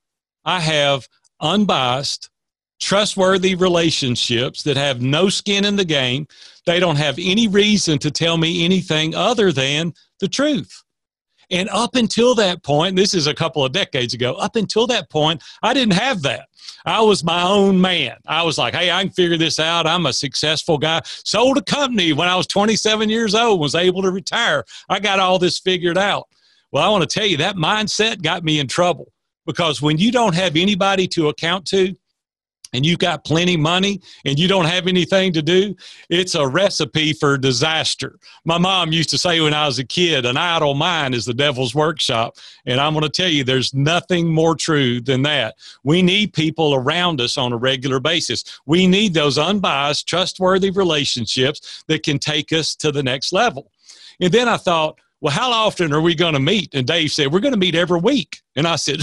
I 0.43 0.59
have 0.59 1.07
unbiased, 1.39 2.29
trustworthy 2.79 3.55
relationships 3.55 4.63
that 4.63 4.75
have 4.75 5.01
no 5.01 5.29
skin 5.29 5.63
in 5.63 5.75
the 5.75 5.85
game. 5.85 6.27
They 6.65 6.79
don't 6.79 6.95
have 6.95 7.17
any 7.19 7.47
reason 7.47 7.99
to 7.99 8.11
tell 8.11 8.37
me 8.37 8.65
anything 8.65 9.15
other 9.15 9.51
than 9.51 9.93
the 10.19 10.27
truth. 10.27 10.83
And 11.51 11.69
up 11.69 11.95
until 11.95 12.33
that 12.35 12.63
point, 12.63 12.95
this 12.95 13.13
is 13.13 13.27
a 13.27 13.33
couple 13.33 13.63
of 13.63 13.73
decades 13.73 14.13
ago, 14.13 14.33
up 14.35 14.55
until 14.55 14.87
that 14.87 15.09
point, 15.09 15.43
I 15.61 15.73
didn't 15.73 15.93
have 15.93 16.21
that. 16.21 16.47
I 16.85 17.01
was 17.01 17.23
my 17.23 17.43
own 17.43 17.79
man. 17.79 18.15
I 18.25 18.43
was 18.43 18.57
like, 18.57 18.73
hey, 18.73 18.89
I 18.89 19.03
can 19.03 19.11
figure 19.11 19.37
this 19.37 19.59
out. 19.59 19.85
I'm 19.85 20.05
a 20.05 20.13
successful 20.13 20.77
guy. 20.77 21.01
Sold 21.03 21.57
a 21.57 21.61
company 21.61 22.13
when 22.13 22.27
I 22.27 22.35
was 22.35 22.47
27 22.47 23.09
years 23.09 23.35
old, 23.35 23.59
was 23.59 23.75
able 23.75 24.01
to 24.01 24.11
retire. 24.11 24.63
I 24.89 24.99
got 24.99 25.19
all 25.19 25.37
this 25.37 25.59
figured 25.59 25.97
out. 25.97 26.27
Well, 26.71 26.83
I 26.83 26.89
want 26.89 27.07
to 27.07 27.19
tell 27.19 27.27
you 27.27 27.37
that 27.37 27.57
mindset 27.57 28.21
got 28.21 28.43
me 28.43 28.59
in 28.59 28.67
trouble 28.67 29.11
because 29.45 29.81
when 29.81 29.97
you 29.97 30.11
don't 30.11 30.35
have 30.35 30.55
anybody 30.55 31.07
to 31.09 31.27
account 31.27 31.65
to, 31.67 31.95
and 32.73 32.85
you've 32.85 32.99
got 32.99 33.23
plenty 33.23 33.57
money 33.57 34.01
and 34.25 34.39
you 34.39 34.47
don't 34.47 34.65
have 34.65 34.87
anything 34.87 35.33
to 35.33 35.41
do, 35.41 35.75
it's 36.09 36.35
a 36.35 36.47
recipe 36.47 37.13
for 37.13 37.37
disaster. 37.37 38.17
My 38.45 38.57
mom 38.57 38.91
used 38.91 39.09
to 39.09 39.17
say 39.17 39.41
when 39.41 39.53
I 39.53 39.65
was 39.65 39.79
a 39.79 39.83
kid, 39.83 40.25
an 40.25 40.37
idle 40.37 40.73
mind 40.73 41.15
is 41.15 41.25
the 41.25 41.33
devil's 41.33 41.75
workshop. 41.75 42.37
And 42.65 42.79
I'm 42.79 42.93
going 42.93 43.03
to 43.03 43.09
tell 43.09 43.29
you, 43.29 43.43
there's 43.43 43.73
nothing 43.73 44.27
more 44.33 44.55
true 44.55 45.01
than 45.01 45.23
that. 45.23 45.55
We 45.83 46.01
need 46.01 46.33
people 46.33 46.73
around 46.73 47.21
us 47.21 47.37
on 47.37 47.53
a 47.53 47.57
regular 47.57 47.99
basis. 47.99 48.59
We 48.65 48.87
need 48.87 49.13
those 49.13 49.37
unbiased, 49.37 50.07
trustworthy 50.07 50.69
relationships 50.69 51.83
that 51.87 52.03
can 52.03 52.19
take 52.19 52.51
us 52.53 52.75
to 52.75 52.91
the 52.91 53.03
next 53.03 53.33
level. 53.33 53.71
And 54.19 54.31
then 54.31 54.47
I 54.47 54.57
thought, 54.57 54.99
well, 55.19 55.33
how 55.33 55.51
often 55.51 55.93
are 55.93 56.01
we 56.01 56.15
going 56.15 56.33
to 56.33 56.39
meet? 56.39 56.73
And 56.73 56.87
Dave 56.87 57.11
said, 57.11 57.31
we're 57.31 57.41
going 57.41 57.53
to 57.53 57.59
meet 57.59 57.75
every 57.75 57.99
week. 57.99 58.41
And 58.55 58.67
I 58.67 58.75
said, 58.75 59.01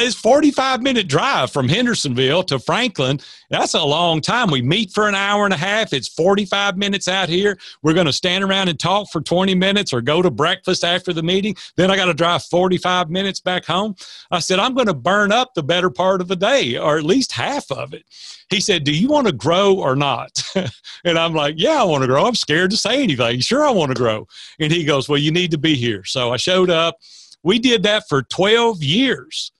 it's 0.00 0.14
45 0.14 0.82
minute 0.82 1.08
drive 1.08 1.50
from 1.50 1.68
hendersonville 1.68 2.42
to 2.44 2.58
franklin. 2.58 3.20
That's 3.50 3.74
a 3.74 3.82
long 3.82 4.20
time. 4.20 4.50
We 4.50 4.60
meet 4.60 4.92
for 4.92 5.08
an 5.08 5.14
hour 5.14 5.44
and 5.44 5.54
a 5.54 5.58
half. 5.58 5.92
It's 5.92 6.08
45 6.08 6.76
minutes 6.76 7.08
out 7.08 7.28
here. 7.28 7.58
We're 7.82 7.94
going 7.94 8.06
to 8.06 8.12
stand 8.12 8.44
around 8.44 8.68
and 8.68 8.78
talk 8.78 9.08
for 9.10 9.20
20 9.20 9.54
minutes 9.54 9.92
or 9.92 10.00
go 10.00 10.20
to 10.20 10.30
breakfast 10.30 10.84
after 10.84 11.12
the 11.12 11.22
meeting. 11.22 11.56
Then 11.76 11.90
i 11.90 11.96
got 11.96 12.06
to 12.06 12.14
drive 12.14 12.44
45 12.44 13.08
minutes 13.08 13.40
back 13.40 13.64
home. 13.64 13.94
I 14.30 14.40
said 14.40 14.58
i'm 14.58 14.74
going 14.74 14.86
to 14.86 14.94
burn 14.94 15.32
up 15.32 15.54
the 15.54 15.62
better 15.62 15.90
part 15.90 16.20
of 16.20 16.28
the 16.28 16.36
day 16.36 16.76
or 16.76 16.98
at 16.98 17.04
least 17.04 17.32
half 17.32 17.70
of 17.70 17.94
it. 17.94 18.04
He 18.50 18.60
said 18.60 18.84
do 18.84 18.92
you 18.92 19.08
want 19.08 19.26
to 19.26 19.32
grow 19.32 19.74
or 19.74 19.96
not? 19.96 20.42
And 21.04 21.16
i'm 21.16 21.32
like 21.32 21.54
yeah 21.56 21.80
i 21.80 21.84
want 21.84 22.02
to 22.02 22.08
grow. 22.08 22.26
I'm 22.26 22.34
scared 22.34 22.72
to 22.72 22.76
say 22.76 23.02
anything. 23.02 23.38
Sure 23.40 23.64
i 23.64 23.70
want 23.70 23.92
to 23.92 23.96
grow. 23.96 24.26
And 24.58 24.72
he 24.72 24.84
goes 24.84 25.08
well 25.08 25.18
you 25.18 25.30
need 25.30 25.52
to 25.52 25.58
be 25.58 25.76
here. 25.76 26.04
So 26.04 26.32
i 26.32 26.36
showed 26.36 26.70
up. 26.70 26.96
We 27.44 27.60
did 27.60 27.84
that 27.84 28.08
for 28.08 28.22
12 28.22 28.82
years 28.82 29.52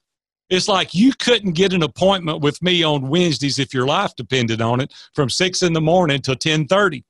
it's 0.51 0.69
like 0.69 0.95
you 0.95 1.13
couldn't 1.13 1.53
get 1.53 1.73
an 1.73 1.83
appointment 1.83 2.41
with 2.41 2.63
me 2.63 2.83
on 2.83 3.09
Wednesdays 3.09 3.59
if 3.59 3.75
your 3.75 3.87
life 3.87 4.15
depended 4.17 4.61
on 4.61 4.81
it 4.81 4.93
from 5.15 5.29
six 5.29 5.63
in 5.63 5.73
the 5.73 5.81
morning 5.81 6.21
till 6.21 6.37
ten 6.37 6.67
thirty, 6.67 7.05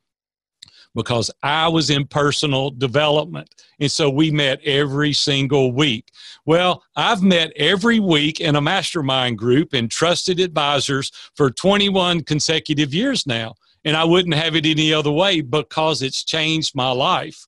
because 0.94 1.30
I 1.42 1.68
was 1.68 1.90
in 1.90 2.06
personal 2.06 2.70
development, 2.70 3.48
and 3.78 3.90
so 3.90 4.10
we 4.10 4.30
met 4.30 4.60
every 4.64 5.12
single 5.12 5.72
week. 5.72 6.10
Well, 6.46 6.82
I've 6.96 7.22
met 7.22 7.52
every 7.56 8.00
week 8.00 8.40
in 8.40 8.56
a 8.56 8.60
mastermind 8.60 9.38
group 9.38 9.74
and 9.74 9.90
trusted 9.90 10.40
advisors 10.40 11.12
for 11.36 11.50
twenty 11.50 11.88
one 11.88 12.22
consecutive 12.22 12.92
years 12.92 13.26
now, 13.26 13.54
and 13.84 13.96
I 13.96 14.04
wouldn't 14.04 14.34
have 14.34 14.56
it 14.56 14.66
any 14.66 14.92
other 14.92 15.12
way 15.12 15.40
because 15.42 16.02
it's 16.02 16.24
changed 16.24 16.74
my 16.74 16.90
life. 16.90 17.46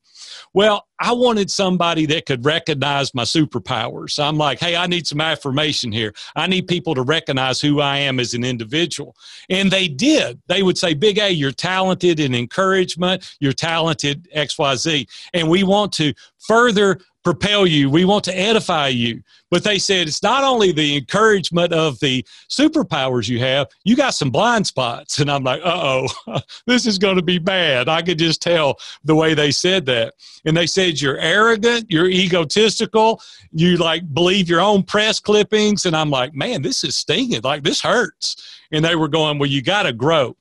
Well, 0.52 0.87
I 1.00 1.12
wanted 1.12 1.50
somebody 1.50 2.06
that 2.06 2.26
could 2.26 2.44
recognize 2.44 3.14
my 3.14 3.22
superpowers. 3.22 4.22
I'm 4.22 4.37
like, 4.37 4.60
hey, 4.60 4.76
I 4.76 4.87
need 4.87 5.06
some 5.06 5.20
affirmation 5.20 5.90
here. 5.92 6.12
I 6.37 6.46
need 6.46 6.68
people 6.68 6.94
to 6.94 7.02
recognize 7.02 7.60
who 7.60 7.80
I 7.80 7.99
am 7.99 8.20
as 8.20 8.34
an 8.34 8.44
individual. 8.44 9.16
And 9.49 9.70
they 9.70 9.88
did. 9.88 10.40
They 10.46 10.62
would 10.62 10.76
say, 10.76 10.94
Big 10.94 11.18
A, 11.18 11.30
you're 11.30 11.52
talented 11.52 12.20
in 12.20 12.34
encouragement, 12.34 13.37
you're 13.40 13.52
talented 13.52 14.28
XYZ. 14.37 15.08
And 15.32 15.49
we 15.49 15.62
want 15.62 15.92
to 15.94 16.12
further 16.38 16.99
propel 17.22 17.66
you. 17.66 17.90
We 17.90 18.04
want 18.04 18.24
to 18.24 18.38
edify 18.38 18.88
you. 18.88 19.22
But 19.50 19.64
they 19.64 19.78
said 19.78 20.06
it's 20.06 20.22
not 20.22 20.44
only 20.44 20.70
the 20.70 20.96
encouragement 20.96 21.72
of 21.72 21.98
the 21.98 22.24
superpowers 22.48 23.28
you 23.28 23.40
have, 23.40 23.66
you 23.84 23.96
got 23.96 24.14
some 24.14 24.30
blind 24.30 24.66
spots. 24.66 25.18
And 25.18 25.30
I'm 25.30 25.42
like, 25.42 25.60
uh 25.64 26.06
oh, 26.26 26.40
this 26.66 26.86
is 26.86 26.98
going 26.98 27.16
to 27.16 27.22
be 27.22 27.38
bad. 27.38 27.88
I 27.88 28.02
could 28.02 28.18
just 28.18 28.40
tell 28.40 28.78
the 29.04 29.14
way 29.14 29.34
they 29.34 29.50
said 29.50 29.86
that. 29.86 30.14
And 30.44 30.56
they 30.56 30.66
said, 30.66 31.00
you're 31.00 31.18
arrogant, 31.18 31.86
you're 31.90 32.08
egotistical, 32.08 33.20
you 33.52 33.76
like 33.76 34.14
believe 34.14 34.48
your 34.48 34.60
own 34.60 34.84
press 34.84 35.18
clippings. 35.18 35.86
And 35.86 35.96
I'm 35.96 36.10
like, 36.10 36.32
man, 36.34 36.62
this 36.62 36.84
is 36.84 36.96
stinging. 36.96 37.42
Like, 37.42 37.64
this 37.64 37.80
hurts. 37.80 38.58
And 38.72 38.84
they 38.84 38.94
were 38.94 39.08
going, 39.08 39.38
well, 39.38 39.50
you 39.50 39.62
got 39.62 39.82
to 39.82 39.92
grow. 39.92 40.36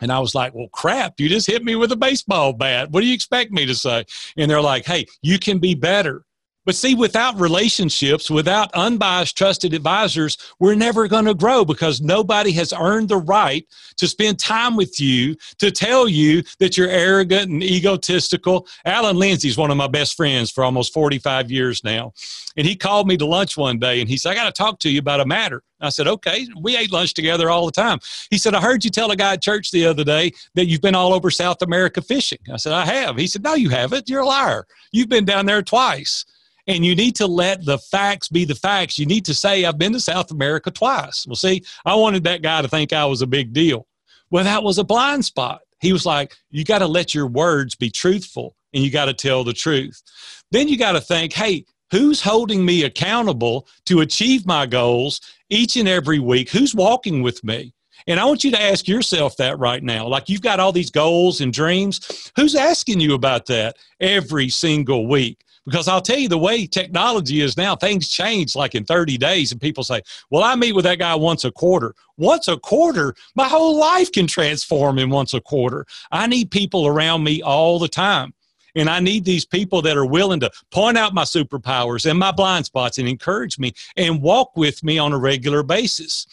And 0.00 0.10
I 0.10 0.18
was 0.18 0.34
like, 0.34 0.54
well, 0.54 0.68
crap, 0.68 1.20
you 1.20 1.28
just 1.28 1.46
hit 1.46 1.64
me 1.64 1.76
with 1.76 1.92
a 1.92 1.96
baseball 1.96 2.52
bat. 2.52 2.90
What 2.90 3.00
do 3.00 3.06
you 3.06 3.14
expect 3.14 3.52
me 3.52 3.64
to 3.66 3.74
say? 3.74 4.04
And 4.36 4.50
they're 4.50 4.60
like, 4.60 4.84
hey, 4.84 5.06
you 5.22 5.38
can 5.38 5.58
be 5.58 5.74
better. 5.74 6.24
But 6.64 6.74
see, 6.74 6.94
without 6.94 7.38
relationships, 7.38 8.30
without 8.30 8.72
unbiased, 8.74 9.36
trusted 9.36 9.74
advisors, 9.74 10.38
we're 10.58 10.74
never 10.74 11.08
going 11.08 11.26
to 11.26 11.34
grow 11.34 11.64
because 11.64 12.00
nobody 12.00 12.52
has 12.52 12.72
earned 12.72 13.08
the 13.08 13.18
right 13.18 13.66
to 13.96 14.08
spend 14.08 14.38
time 14.38 14.76
with 14.76 14.98
you 14.98 15.36
to 15.58 15.70
tell 15.70 16.08
you 16.08 16.42
that 16.58 16.76
you're 16.76 16.88
arrogant 16.88 17.50
and 17.50 17.62
egotistical. 17.62 18.66
Alan 18.84 19.16
Lindsay 19.16 19.48
is 19.48 19.58
one 19.58 19.70
of 19.70 19.76
my 19.76 19.88
best 19.88 20.16
friends 20.16 20.50
for 20.50 20.64
almost 20.64 20.92
45 20.92 21.50
years 21.50 21.84
now. 21.84 22.12
And 22.56 22.66
he 22.66 22.76
called 22.76 23.08
me 23.08 23.16
to 23.16 23.26
lunch 23.26 23.56
one 23.56 23.78
day 23.78 24.00
and 24.00 24.08
he 24.08 24.16
said, 24.16 24.32
I 24.32 24.34
got 24.34 24.44
to 24.44 24.52
talk 24.52 24.78
to 24.80 24.90
you 24.90 25.00
about 25.00 25.20
a 25.20 25.26
matter. 25.26 25.62
I 25.80 25.90
said, 25.90 26.06
okay. 26.06 26.46
We 26.58 26.76
ate 26.76 26.92
lunch 26.92 27.14
together 27.14 27.50
all 27.50 27.66
the 27.66 27.72
time. 27.72 27.98
He 28.30 28.38
said, 28.38 28.54
I 28.54 28.60
heard 28.60 28.84
you 28.84 28.90
tell 28.90 29.10
a 29.10 29.16
guy 29.16 29.34
at 29.34 29.42
church 29.42 29.70
the 29.70 29.86
other 29.86 30.04
day 30.04 30.32
that 30.54 30.66
you've 30.66 30.80
been 30.80 30.94
all 30.94 31.12
over 31.12 31.30
South 31.30 31.62
America 31.62 32.00
fishing. 32.00 32.38
I 32.52 32.56
said, 32.56 32.72
I 32.72 32.86
have. 32.86 33.16
He 33.16 33.26
said, 33.26 33.42
no, 33.42 33.54
you 33.54 33.68
haven't. 33.68 34.08
You're 34.08 34.22
a 34.22 34.26
liar. 34.26 34.66
You've 34.92 35.08
been 35.08 35.24
down 35.24 35.46
there 35.46 35.62
twice. 35.62 36.24
And 36.66 36.84
you 36.84 36.94
need 36.94 37.16
to 37.16 37.26
let 37.26 37.64
the 37.64 37.78
facts 37.78 38.28
be 38.28 38.44
the 38.44 38.54
facts. 38.54 38.98
You 38.98 39.06
need 39.06 39.24
to 39.26 39.34
say, 39.34 39.64
I've 39.64 39.78
been 39.78 39.92
to 39.92 40.00
South 40.00 40.30
America 40.30 40.70
twice. 40.70 41.26
Well, 41.26 41.36
see, 41.36 41.62
I 41.84 41.94
wanted 41.94 42.24
that 42.24 42.42
guy 42.42 42.62
to 42.62 42.68
think 42.68 42.92
I 42.92 43.04
was 43.04 43.22
a 43.22 43.26
big 43.26 43.52
deal. 43.52 43.86
Well, 44.30 44.44
that 44.44 44.62
was 44.62 44.78
a 44.78 44.84
blind 44.84 45.24
spot. 45.24 45.60
He 45.80 45.92
was 45.92 46.06
like, 46.06 46.34
You 46.50 46.64
got 46.64 46.78
to 46.78 46.86
let 46.86 47.14
your 47.14 47.26
words 47.26 47.74
be 47.74 47.90
truthful 47.90 48.56
and 48.72 48.82
you 48.82 48.90
got 48.90 49.06
to 49.06 49.14
tell 49.14 49.44
the 49.44 49.52
truth. 49.52 50.02
Then 50.50 50.68
you 50.68 50.78
got 50.78 50.92
to 50.92 51.00
think, 51.00 51.34
Hey, 51.34 51.66
who's 51.90 52.22
holding 52.22 52.64
me 52.64 52.84
accountable 52.84 53.68
to 53.86 54.00
achieve 54.00 54.46
my 54.46 54.64
goals 54.64 55.20
each 55.50 55.76
and 55.76 55.88
every 55.88 56.18
week? 56.18 56.50
Who's 56.50 56.74
walking 56.74 57.22
with 57.22 57.44
me? 57.44 57.74
And 58.06 58.20
I 58.20 58.24
want 58.24 58.44
you 58.44 58.50
to 58.50 58.60
ask 58.60 58.86
yourself 58.86 59.36
that 59.36 59.58
right 59.58 59.82
now. 59.82 60.06
Like 60.06 60.28
you've 60.28 60.42
got 60.42 60.60
all 60.60 60.72
these 60.72 60.90
goals 60.90 61.40
and 61.40 61.52
dreams. 61.52 62.32
Who's 62.36 62.54
asking 62.54 63.00
you 63.00 63.14
about 63.14 63.46
that 63.46 63.76
every 64.00 64.48
single 64.48 65.06
week? 65.08 65.43
Because 65.64 65.88
I'll 65.88 66.02
tell 66.02 66.18
you 66.18 66.28
the 66.28 66.36
way 66.36 66.66
technology 66.66 67.40
is 67.40 67.56
now, 67.56 67.74
things 67.74 68.08
change 68.08 68.54
like 68.54 68.74
in 68.74 68.84
30 68.84 69.16
days, 69.16 69.50
and 69.50 69.60
people 69.60 69.82
say, 69.82 70.02
Well, 70.30 70.44
I 70.44 70.54
meet 70.56 70.74
with 70.74 70.84
that 70.84 70.98
guy 70.98 71.14
once 71.14 71.44
a 71.44 71.50
quarter. 71.50 71.94
Once 72.18 72.48
a 72.48 72.58
quarter, 72.58 73.14
my 73.34 73.48
whole 73.48 73.78
life 73.78 74.12
can 74.12 74.26
transform 74.26 74.98
in 74.98 75.08
once 75.10 75.32
a 75.32 75.40
quarter. 75.40 75.86
I 76.12 76.26
need 76.26 76.50
people 76.50 76.86
around 76.86 77.24
me 77.24 77.42
all 77.42 77.78
the 77.78 77.88
time. 77.88 78.34
And 78.76 78.90
I 78.90 79.00
need 79.00 79.24
these 79.24 79.44
people 79.44 79.82
that 79.82 79.96
are 79.96 80.06
willing 80.06 80.40
to 80.40 80.50
point 80.70 80.98
out 80.98 81.14
my 81.14 81.22
superpowers 81.22 82.10
and 82.10 82.18
my 82.18 82.32
blind 82.32 82.66
spots 82.66 82.98
and 82.98 83.08
encourage 83.08 83.58
me 83.58 83.72
and 83.96 84.20
walk 84.20 84.56
with 84.56 84.82
me 84.82 84.98
on 84.98 85.12
a 85.12 85.18
regular 85.18 85.62
basis. 85.62 86.26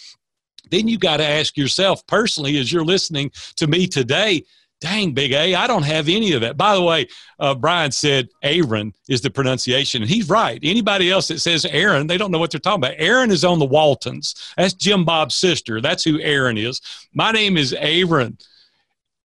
Then 0.72 0.88
you 0.88 0.98
got 0.98 1.18
to 1.18 1.28
ask 1.28 1.58
yourself 1.58 2.06
personally, 2.08 2.58
as 2.58 2.72
you're 2.72 2.86
listening 2.86 3.32
to 3.58 3.68
me 3.68 3.88
today, 3.88 4.44
dang, 4.82 5.14
Big 5.14 5.32
A, 5.32 5.56
I 5.56 5.68
don't 5.68 5.84
have 5.84 6.10
any 6.10 6.34
of 6.34 6.42
that. 6.42 6.58
By 6.58 6.76
the 6.76 6.82
way, 6.82 7.08
uh, 7.40 7.56
Brian 7.56 7.92
said 7.92 8.28
Aaron 8.44 8.94
is 9.08 9.22
the 9.22 9.30
pronunciation, 9.30 10.02
and 10.02 10.12
he's 10.12 10.28
right. 10.28 10.60
Anybody 10.62 11.10
else 11.10 11.28
that 11.30 11.40
says 11.40 11.66
Erin, 11.66 12.08
they 12.08 12.18
don't 12.18 12.32
know 12.32 12.40
what 12.40 12.52
they're 12.52 12.60
talking 12.60 12.84
about. 12.84 12.96
Erin 12.98 13.32
is 13.32 13.46
on 13.46 13.60
the 13.60 13.66
Waltons. 13.66 14.54
That's 14.58 14.74
Jim 14.74 15.06
Bob's 15.06 15.36
sister. 15.36 15.80
That's 15.80 16.04
who 16.04 16.20
Erin 16.20 16.58
is. 16.58 16.82
My 17.14 17.32
name 17.32 17.56
is 17.56 17.74
Aaron. 17.74 18.38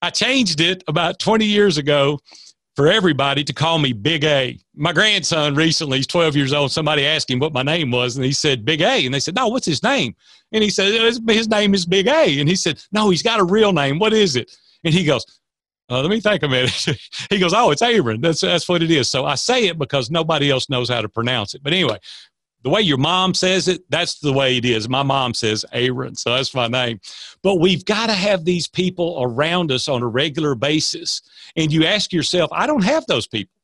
I 0.02 0.10
changed 0.10 0.60
it 0.60 0.84
about 0.86 1.18
20 1.18 1.44
years 1.46 1.78
ago 1.78 2.20
for 2.76 2.88
everybody 2.88 3.42
to 3.42 3.54
call 3.54 3.78
me 3.78 3.94
Big 3.94 4.24
A. 4.24 4.58
My 4.74 4.92
grandson 4.92 5.54
recently, 5.54 5.96
he's 5.96 6.06
12 6.06 6.36
years 6.36 6.52
old. 6.52 6.70
Somebody 6.70 7.06
asked 7.06 7.30
him 7.30 7.38
what 7.38 7.54
my 7.54 7.62
name 7.62 7.90
was, 7.90 8.16
and 8.16 8.24
he 8.24 8.32
said 8.32 8.66
Big 8.66 8.82
A. 8.82 9.06
And 9.06 9.14
they 9.14 9.20
said, 9.20 9.34
No, 9.34 9.48
what's 9.48 9.66
his 9.66 9.82
name? 9.82 10.14
And 10.52 10.62
he 10.62 10.68
said, 10.68 10.92
His 11.28 11.48
name 11.48 11.74
is 11.74 11.86
Big 11.86 12.06
A. 12.06 12.38
And 12.38 12.48
he 12.48 12.54
said, 12.54 12.82
No, 12.92 13.08
he's 13.08 13.22
got 13.22 13.40
a 13.40 13.44
real 13.44 13.72
name. 13.72 13.98
What 13.98 14.12
is 14.12 14.36
it? 14.36 14.54
And 14.84 14.92
he 14.92 15.04
goes, 15.04 15.24
uh, 15.88 16.00
let 16.00 16.10
me 16.10 16.20
think 16.20 16.42
a 16.42 16.48
minute. 16.48 16.88
he 17.30 17.38
goes, 17.38 17.54
oh, 17.54 17.70
it's 17.70 17.82
Aaron. 17.82 18.20
That's 18.20 18.40
that's 18.40 18.68
what 18.68 18.82
it 18.82 18.90
is. 18.90 19.08
So 19.08 19.24
I 19.24 19.36
say 19.36 19.66
it 19.66 19.78
because 19.78 20.10
nobody 20.10 20.50
else 20.50 20.68
knows 20.68 20.88
how 20.88 21.00
to 21.00 21.08
pronounce 21.08 21.54
it. 21.54 21.62
But 21.62 21.72
anyway, 21.72 21.98
the 22.62 22.70
way 22.70 22.80
your 22.80 22.98
mom 22.98 23.34
says 23.34 23.68
it, 23.68 23.82
that's 23.90 24.18
the 24.18 24.32
way 24.32 24.56
it 24.56 24.64
is. 24.64 24.88
My 24.88 25.04
mom 25.04 25.34
says 25.34 25.64
Aaron, 25.72 26.16
so 26.16 26.34
that's 26.34 26.52
my 26.52 26.66
name. 26.66 27.00
But 27.42 27.60
we've 27.60 27.84
got 27.84 28.08
to 28.08 28.12
have 28.12 28.44
these 28.44 28.66
people 28.66 29.18
around 29.22 29.70
us 29.70 29.86
on 29.86 30.02
a 30.02 30.08
regular 30.08 30.56
basis. 30.56 31.22
And 31.54 31.72
you 31.72 31.84
ask 31.84 32.12
yourself, 32.12 32.50
I 32.52 32.66
don't 32.66 32.82
have 32.82 33.06
those 33.06 33.28
people. 33.28 33.55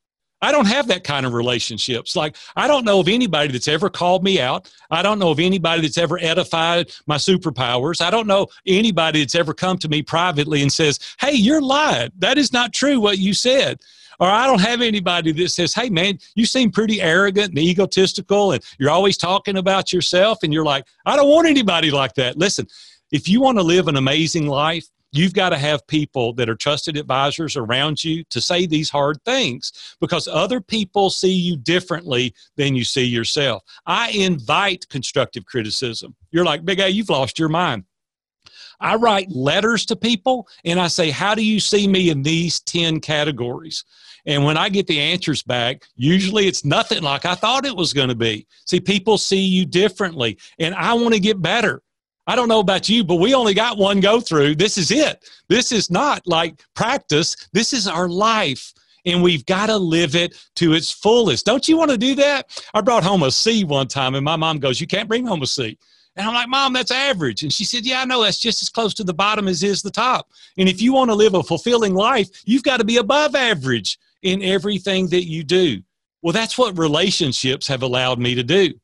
I 0.43 0.51
don't 0.51 0.67
have 0.67 0.89
that 0.89 1.05
kind 1.05 1.25
of 1.25 1.35
relationships. 1.35 2.17
Like, 2.17 2.37
I 2.57 2.67
don't 2.67 2.85
know 2.85 2.99
of 3.01 3.09
anybody 3.09 3.53
that's 3.53 3.69
ever 3.69 3.89
called 3.89 4.25
me 4.25 4.41
out. 4.41 4.71
I 4.91 5.01
don't 5.03 5.21
know 5.21 5.31
of 5.31 5.39
anybody 5.39 5.83
that's 5.83 5.97
ever 5.97 6.19
edified 6.21 6.93
my 7.07 7.17
superpowers. 7.17 8.03
I 8.03 8.11
don't 8.11 8.27
know 8.27 8.49
anybody 8.67 9.21
that's 9.21 9.37
ever 9.37 9.55
come 9.55 9.79
to 9.79 9.89
me 9.89 10.03
privately 10.03 10.61
and 10.61 10.73
says, 10.73 10.99
Hey, 11.21 11.33
you're 11.33 11.63
lying. 11.63 12.11
That 12.19 12.39
is 12.39 12.53
not 12.53 12.73
true 12.73 12.99
what 12.99 13.19
you 13.19 13.35
said. 13.35 13.79
Or 14.19 14.29
I 14.29 14.47
don't 14.47 14.61
have 14.61 14.83
anybody 14.83 15.31
that 15.33 15.49
says, 15.51 15.75
Hey, 15.75 15.89
man, 15.89 16.19
you 16.35 16.45
seem 16.45 16.73
pretty 16.73 17.01
arrogant 17.01 17.51
and 17.51 17.59
egotistical 17.59 18.53
and 18.53 18.63
you're 18.79 18.91
always 18.91 19.17
talking 19.17 19.57
about 19.57 19.93
yourself. 19.93 20.43
And 20.43 20.53
you're 20.53 20.65
like, 20.65 20.87
I 21.07 21.15
don't 21.15 21.31
want 21.31 21.47
anybody 21.47 21.93
like 21.93 22.15
that. 22.15 22.37
Listen, 22.37 22.67
if 23.13 23.29
you 23.29 23.41
want 23.41 23.59
to 23.59 23.65
live 23.65 23.87
an 23.87 23.97
amazing 23.97 24.49
life, 24.49 24.89
you've 25.13 25.35
got 25.35 25.51
to 25.51 25.59
have 25.59 25.87
people 25.87 26.33
that 26.35 26.49
are 26.49 26.57
trusted 26.57 26.97
advisors 26.97 27.57
around 27.57 28.03
you 28.03 28.25
to 28.25 28.41
say 28.41 28.67
these 28.67 28.91
hard 28.91 29.23
things 29.25 29.97
because 30.01 30.27
other 30.27 30.61
people 30.61 31.11
see 31.11 31.33
you 31.33 31.57
differently 31.57 32.35
than 32.57 32.75
you 32.75 32.85
see 32.85 33.05
yourself. 33.05 33.63
I 33.87 34.11
invite 34.11 34.89
constructive 34.89 35.45
criticism. 35.45 36.17
You're 36.31 36.45
like, 36.45 36.65
Big 36.65 36.81
A, 36.81 36.91
you've 36.91 37.11
lost 37.11 37.39
your 37.39 37.51
mind. 37.51 37.85
I 38.81 38.97
write 38.97 39.31
letters 39.31 39.87
to 39.87 39.97
people 39.97 40.49
and 40.65 40.81
I 40.81 40.89
say, 40.89 41.11
How 41.11 41.35
do 41.35 41.45
you 41.45 41.61
see 41.61 41.87
me 41.87 42.11
in 42.11 42.23
these 42.23 42.61
10 42.61 43.01
categories? 43.01 43.85
And 44.27 44.45
when 44.45 44.57
I 44.57 44.69
get 44.69 44.87
the 44.87 45.01
answers 45.01 45.43
back, 45.43 45.85
usually 45.97 46.47
it's 46.47 46.65
nothing 46.65 47.03
like 47.03 47.25
I 47.25 47.35
thought 47.35 47.67
it 47.67 47.77
was 47.77 47.93
going 47.93 48.09
to 48.09 48.15
be. 48.15 48.47
See, 48.67 48.81
people 48.81 49.19
see 49.19 49.41
you 49.41 49.67
differently, 49.67 50.39
and 50.59 50.75
I 50.75 50.95
want 50.95 51.15
to 51.15 51.21
get 51.21 51.43
better. 51.43 51.83
I 52.27 52.37
don't 52.37 52.49
know 52.49 52.61
about 52.61 52.89
you, 52.89 53.03
but 53.03 53.17
we 53.17 53.35
only 53.35 53.55
got 53.55 53.79
one 53.79 54.01
go 54.01 54.21
through. 54.21 54.55
This 54.55 54.79
is 54.79 54.91
it. 54.91 55.29
This 55.49 55.73
is 55.73 55.91
not 55.91 56.27
like 56.27 56.63
practice, 56.75 57.37
this 57.53 57.73
is 57.73 57.89
our 57.89 58.09
life. 58.09 58.73
And 59.05 59.21
we've 59.21 59.45
got 59.47 59.67
to 59.67 59.77
live 59.77 60.15
it 60.15 60.37
to 60.57 60.75
its 60.75 60.93
fullest. 60.93 61.45
Don't 61.45 61.67
you 61.67 61.77
want 61.77 61.91
to 61.91 61.99
do 61.99 62.15
that? 62.15 62.65
I 62.73 62.81
brought 62.81 63.03
home 63.03 63.25
a 63.25 63.33
C 63.33 63.65
one 63.65 63.89
time, 63.89 64.15
and 64.15 64.25
my 64.25 64.37
mom 64.37 64.61
goes, 64.61 64.81
You 64.81 64.87
can't 64.87 65.09
bring 65.09 65.27
home 65.27 65.43
a 65.43 65.47
C. 65.47 65.77
And 66.15 66.27
I'm 66.27 66.35
like, 66.35 66.49
Mom, 66.49 66.73
that's 66.73 66.93
average. 66.93 67.43
And 67.43 67.53
she 67.53 67.65
said, 67.65 67.85
Yeah, 67.85 68.03
I 68.03 68.05
know. 68.05 68.23
That's 68.23 68.39
just 68.39 68.63
as 68.63 68.69
close 68.69 68.95
to 68.95 69.05
the 69.05 69.13
bottom 69.13 69.49
as 69.49 69.65
is 69.65 69.83
the 69.83 69.91
top. 69.91 70.29
And 70.57 70.69
if 70.69 70.81
you 70.81 70.93
want 70.93 71.11
to 71.11 71.17
live 71.17 71.35
a 71.35 71.43
fulfilling 71.43 71.95
life, 71.95 72.29
you've 72.45 72.63
got 72.63 72.77
to 72.77 72.85
be 72.85 72.99
above 72.99 73.35
average 73.35 73.99
in 74.23 74.41
everything 74.43 75.09
that 75.09 75.27
you 75.27 75.43
do. 75.43 75.83
Well, 76.23 76.33
that's 76.33 76.57
what 76.57 76.79
relationships 76.79 77.67
have 77.67 77.83
allowed 77.83 78.21
me 78.21 78.37
to 78.37 78.45
do. 78.45 78.75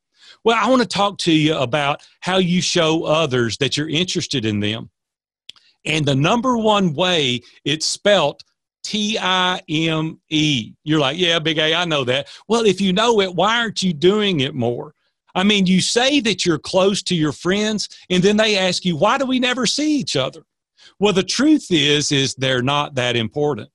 Well, 0.45 0.59
I 0.61 0.69
want 0.69 0.83
to 0.83 0.89
talk 0.89 1.19
to 1.19 1.33
you 1.33 1.57
about 1.57 2.03
how 2.21 2.39
you 2.39 2.63
show 2.63 3.05
others 3.05 3.57
that 3.59 3.77
you're 3.77 3.89
interested 3.89 4.45
in 4.45 4.61
them. 4.61 4.91
And 5.85 6.05
the 6.05 6.15
number 6.15 6.57
one 6.57 6.95
way 6.95 7.41
it's 7.65 7.87
spelt 7.87 8.43
T 8.83 9.19
I 9.19 9.61
M 9.69 10.21
E. 10.31 10.73
You're 10.85 11.01
like, 11.01 11.19
yeah, 11.19 11.39
big 11.39 11.59
A, 11.59 11.75
I 11.75 11.85
know 11.85 12.05
that. 12.05 12.29
Well, 12.49 12.65
if 12.65 12.81
you 12.81 12.93
know 12.93 13.21
it, 13.21 13.35
why 13.35 13.59
aren't 13.59 13.83
you 13.83 13.93
doing 13.93 14.41
it 14.41 14.55
more? 14.55 14.95
I 15.35 15.45
mean, 15.45 15.67
you 15.67 15.81
say 15.81 16.21
that 16.21 16.47
you're 16.47 16.59
close 16.59 17.03
to 17.05 17.15
your 17.15 17.33
friends, 17.33 17.89
and 18.11 18.23
then 18.23 18.37
they 18.37 18.57
ask 18.57 18.85
you, 18.85 18.97
why 18.97 19.19
do 19.19 19.27
we 19.27 19.39
never 19.39 19.67
see 19.67 19.99
each 19.99 20.17
other? 20.17 20.43
Well, 20.99 21.13
the 21.13 21.23
truth 21.23 21.67
is, 21.71 22.11
is 22.11 22.35
they're 22.35 22.63
not 22.63 22.95
that 22.95 23.15
important. 23.15 23.69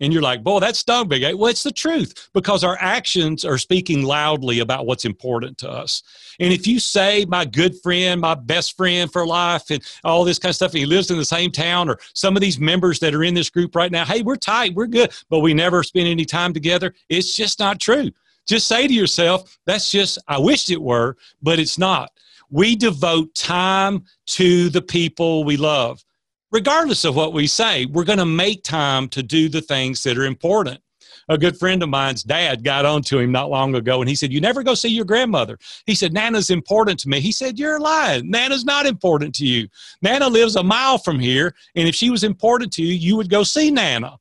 And 0.00 0.12
you're 0.12 0.22
like, 0.22 0.42
boy, 0.42 0.60
that 0.60 0.76
stung 0.76 1.08
big. 1.08 1.22
Well, 1.34 1.50
it's 1.50 1.62
the 1.62 1.70
truth 1.70 2.30
because 2.32 2.64
our 2.64 2.78
actions 2.80 3.44
are 3.44 3.58
speaking 3.58 4.02
loudly 4.02 4.60
about 4.60 4.86
what's 4.86 5.04
important 5.04 5.58
to 5.58 5.70
us. 5.70 6.02
And 6.40 6.52
if 6.52 6.66
you 6.66 6.80
say, 6.80 7.26
my 7.26 7.44
good 7.44 7.78
friend, 7.82 8.20
my 8.20 8.34
best 8.34 8.76
friend 8.76 9.12
for 9.12 9.26
life, 9.26 9.70
and 9.70 9.82
all 10.02 10.24
this 10.24 10.38
kind 10.38 10.50
of 10.50 10.56
stuff, 10.56 10.72
and 10.72 10.78
he 10.78 10.86
lives 10.86 11.10
in 11.10 11.18
the 11.18 11.24
same 11.24 11.50
town, 11.50 11.90
or 11.90 11.98
some 12.14 12.34
of 12.34 12.40
these 12.40 12.58
members 12.58 12.98
that 13.00 13.14
are 13.14 13.24
in 13.24 13.34
this 13.34 13.50
group 13.50 13.76
right 13.76 13.92
now, 13.92 14.04
hey, 14.04 14.22
we're 14.22 14.36
tight, 14.36 14.74
we're 14.74 14.86
good, 14.86 15.12
but 15.28 15.40
we 15.40 15.52
never 15.52 15.82
spend 15.82 16.08
any 16.08 16.24
time 16.24 16.54
together, 16.54 16.94
it's 17.10 17.36
just 17.36 17.58
not 17.58 17.78
true. 17.78 18.10
Just 18.48 18.66
say 18.66 18.88
to 18.88 18.94
yourself, 18.94 19.58
that's 19.66 19.90
just, 19.90 20.18
I 20.26 20.38
wished 20.38 20.70
it 20.70 20.80
were, 20.80 21.16
but 21.42 21.58
it's 21.58 21.78
not. 21.78 22.10
We 22.48 22.74
devote 22.74 23.34
time 23.34 24.04
to 24.28 24.70
the 24.70 24.82
people 24.82 25.44
we 25.44 25.56
love 25.56 26.02
regardless 26.50 27.04
of 27.04 27.16
what 27.16 27.32
we 27.32 27.46
say, 27.46 27.86
we're 27.86 28.04
going 28.04 28.18
to 28.18 28.26
make 28.26 28.62
time 28.62 29.08
to 29.08 29.22
do 29.22 29.48
the 29.48 29.60
things 29.60 30.02
that 30.02 30.18
are 30.18 30.24
important. 30.24 30.80
A 31.28 31.38
good 31.38 31.56
friend 31.56 31.82
of 31.82 31.88
mine's 31.88 32.24
dad 32.24 32.64
got 32.64 32.84
on 32.84 33.02
to 33.02 33.18
him 33.20 33.30
not 33.30 33.50
long 33.50 33.74
ago 33.76 34.00
and 34.00 34.08
he 34.08 34.16
said, 34.16 34.32
You 34.32 34.40
never 34.40 34.64
go 34.64 34.74
see 34.74 34.88
your 34.88 35.04
grandmother. 35.04 35.58
He 35.86 35.94
said, 35.94 36.12
Nana's 36.12 36.50
important 36.50 36.98
to 37.00 37.08
me. 37.08 37.20
He 37.20 37.30
said, 37.30 37.58
You're 37.58 37.78
lying. 37.78 38.28
Nana's 38.28 38.64
not 38.64 38.84
important 38.84 39.34
to 39.36 39.46
you. 39.46 39.68
Nana 40.02 40.28
lives 40.28 40.56
a 40.56 40.62
mile 40.62 40.98
from 40.98 41.20
here, 41.20 41.54
and 41.76 41.86
if 41.86 41.94
she 41.94 42.10
was 42.10 42.24
important 42.24 42.72
to 42.74 42.82
you, 42.82 42.94
you 42.94 43.16
would 43.16 43.30
go 43.30 43.44
see 43.44 43.70
Nana. 43.70 44.18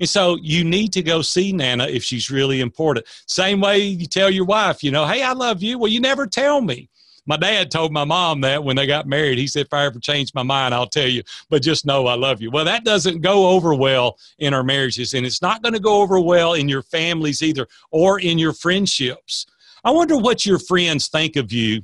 And 0.00 0.08
so 0.08 0.36
you 0.42 0.64
need 0.64 0.92
to 0.94 1.02
go 1.02 1.22
see 1.22 1.52
Nana 1.52 1.86
if 1.86 2.02
she's 2.02 2.30
really 2.30 2.60
important. 2.60 3.06
Same 3.26 3.60
way 3.60 3.78
you 3.78 4.06
tell 4.06 4.30
your 4.30 4.44
wife, 4.44 4.82
you 4.82 4.90
know, 4.90 5.06
hey, 5.06 5.22
I 5.22 5.32
love 5.32 5.62
you. 5.62 5.78
Well, 5.78 5.90
you 5.90 6.00
never 6.00 6.26
tell 6.26 6.60
me. 6.60 6.88
My 7.28 7.36
dad 7.36 7.70
told 7.70 7.92
my 7.92 8.04
mom 8.04 8.40
that 8.40 8.64
when 8.64 8.74
they 8.74 8.86
got 8.86 9.06
married. 9.06 9.36
He 9.36 9.46
said, 9.46 9.66
if 9.66 9.74
I 9.74 9.84
ever 9.84 10.00
change 10.00 10.32
my 10.32 10.42
mind, 10.42 10.74
I'll 10.74 10.86
tell 10.86 11.06
you, 11.06 11.22
but 11.50 11.60
just 11.60 11.84
know 11.84 12.06
I 12.06 12.14
love 12.14 12.40
you. 12.40 12.50
Well, 12.50 12.64
that 12.64 12.84
doesn't 12.84 13.20
go 13.20 13.50
over 13.50 13.74
well 13.74 14.18
in 14.38 14.54
our 14.54 14.64
marriages, 14.64 15.12
and 15.12 15.26
it's 15.26 15.42
not 15.42 15.62
going 15.62 15.74
to 15.74 15.80
go 15.80 16.00
over 16.00 16.18
well 16.18 16.54
in 16.54 16.70
your 16.70 16.82
families 16.82 17.42
either 17.42 17.66
or 17.90 18.18
in 18.18 18.38
your 18.38 18.54
friendships. 18.54 19.44
I 19.84 19.90
wonder 19.90 20.16
what 20.16 20.46
your 20.46 20.58
friends 20.58 21.08
think 21.08 21.36
of 21.36 21.52
you 21.52 21.82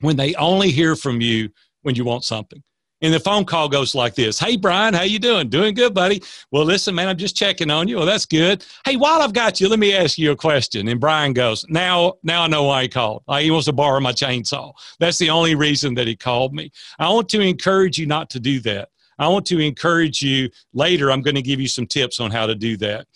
when 0.00 0.16
they 0.16 0.34
only 0.36 0.70
hear 0.70 0.94
from 0.94 1.20
you 1.20 1.50
when 1.82 1.96
you 1.96 2.04
want 2.04 2.22
something. 2.22 2.62
And 3.00 3.14
the 3.14 3.20
phone 3.20 3.44
call 3.44 3.68
goes 3.68 3.94
like 3.94 4.14
this 4.14 4.38
Hey, 4.38 4.56
Brian, 4.56 4.94
how 4.94 5.02
you 5.02 5.18
doing? 5.18 5.48
Doing 5.48 5.74
good, 5.74 5.94
buddy. 5.94 6.22
Well, 6.50 6.64
listen, 6.64 6.94
man, 6.94 7.08
I'm 7.08 7.16
just 7.16 7.36
checking 7.36 7.70
on 7.70 7.86
you. 7.86 7.96
Well, 7.96 8.06
that's 8.06 8.26
good. 8.26 8.64
Hey, 8.84 8.96
while 8.96 9.22
I've 9.22 9.32
got 9.32 9.60
you, 9.60 9.68
let 9.68 9.78
me 9.78 9.94
ask 9.94 10.18
you 10.18 10.32
a 10.32 10.36
question. 10.36 10.88
And 10.88 10.98
Brian 10.98 11.32
goes, 11.32 11.64
Now, 11.68 12.14
now 12.22 12.42
I 12.42 12.48
know 12.48 12.64
why 12.64 12.82
he 12.82 12.88
called. 12.88 13.22
He 13.38 13.50
wants 13.50 13.66
to 13.66 13.72
borrow 13.72 14.00
my 14.00 14.12
chainsaw. 14.12 14.72
That's 14.98 15.18
the 15.18 15.30
only 15.30 15.54
reason 15.54 15.94
that 15.94 16.06
he 16.06 16.16
called 16.16 16.54
me. 16.54 16.70
I 16.98 17.08
want 17.10 17.28
to 17.30 17.40
encourage 17.40 17.98
you 17.98 18.06
not 18.06 18.30
to 18.30 18.40
do 18.40 18.60
that. 18.60 18.88
I 19.20 19.28
want 19.28 19.46
to 19.46 19.58
encourage 19.58 20.22
you 20.22 20.50
later. 20.72 21.10
I'm 21.10 21.22
going 21.22 21.34
to 21.34 21.42
give 21.42 21.60
you 21.60 21.68
some 21.68 21.86
tips 21.86 22.20
on 22.20 22.30
how 22.30 22.46
to 22.46 22.54
do 22.54 22.76
that. 22.78 23.06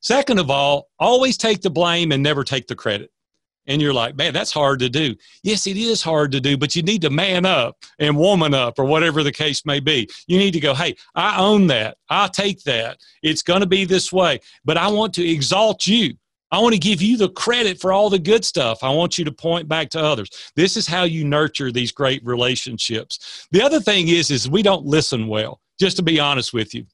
Second 0.00 0.40
of 0.40 0.50
all, 0.50 0.88
always 0.98 1.36
take 1.36 1.62
the 1.62 1.70
blame 1.70 2.10
and 2.10 2.22
never 2.22 2.42
take 2.42 2.66
the 2.66 2.74
credit 2.74 3.10
and 3.66 3.80
you're 3.80 3.94
like, 3.94 4.16
man, 4.16 4.32
that's 4.32 4.52
hard 4.52 4.78
to 4.80 4.88
do. 4.88 5.14
Yes, 5.42 5.66
it 5.66 5.76
is 5.76 6.02
hard 6.02 6.32
to 6.32 6.40
do, 6.40 6.56
but 6.56 6.74
you 6.74 6.82
need 6.82 7.02
to 7.02 7.10
man 7.10 7.46
up 7.46 7.76
and 7.98 8.16
woman 8.16 8.54
up 8.54 8.78
or 8.78 8.84
whatever 8.84 9.22
the 9.22 9.32
case 9.32 9.64
may 9.64 9.80
be. 9.80 10.08
You 10.26 10.38
need 10.38 10.52
to 10.52 10.60
go, 10.60 10.74
hey, 10.74 10.96
I 11.14 11.40
own 11.40 11.66
that. 11.68 11.96
I'll 12.08 12.28
take 12.28 12.62
that. 12.64 12.98
It's 13.22 13.42
going 13.42 13.60
to 13.60 13.66
be 13.66 13.84
this 13.84 14.12
way, 14.12 14.40
but 14.64 14.76
I 14.76 14.88
want 14.88 15.14
to 15.14 15.28
exalt 15.28 15.86
you. 15.86 16.14
I 16.50 16.58
want 16.58 16.74
to 16.74 16.78
give 16.78 17.00
you 17.00 17.16
the 17.16 17.30
credit 17.30 17.80
for 17.80 17.92
all 17.92 18.10
the 18.10 18.18
good 18.18 18.44
stuff. 18.44 18.84
I 18.84 18.90
want 18.90 19.16
you 19.16 19.24
to 19.24 19.32
point 19.32 19.68
back 19.68 19.88
to 19.90 20.00
others. 20.00 20.28
This 20.54 20.76
is 20.76 20.86
how 20.86 21.04
you 21.04 21.24
nurture 21.24 21.72
these 21.72 21.92
great 21.92 22.22
relationships. 22.26 23.48
The 23.52 23.62
other 23.62 23.80
thing 23.80 24.08
is, 24.08 24.30
is 24.30 24.50
we 24.50 24.62
don't 24.62 24.84
listen 24.84 25.28
well, 25.28 25.62
just 25.80 25.96
to 25.96 26.02
be 26.02 26.20
honest 26.20 26.52
with 26.52 26.74
you. 26.74 26.84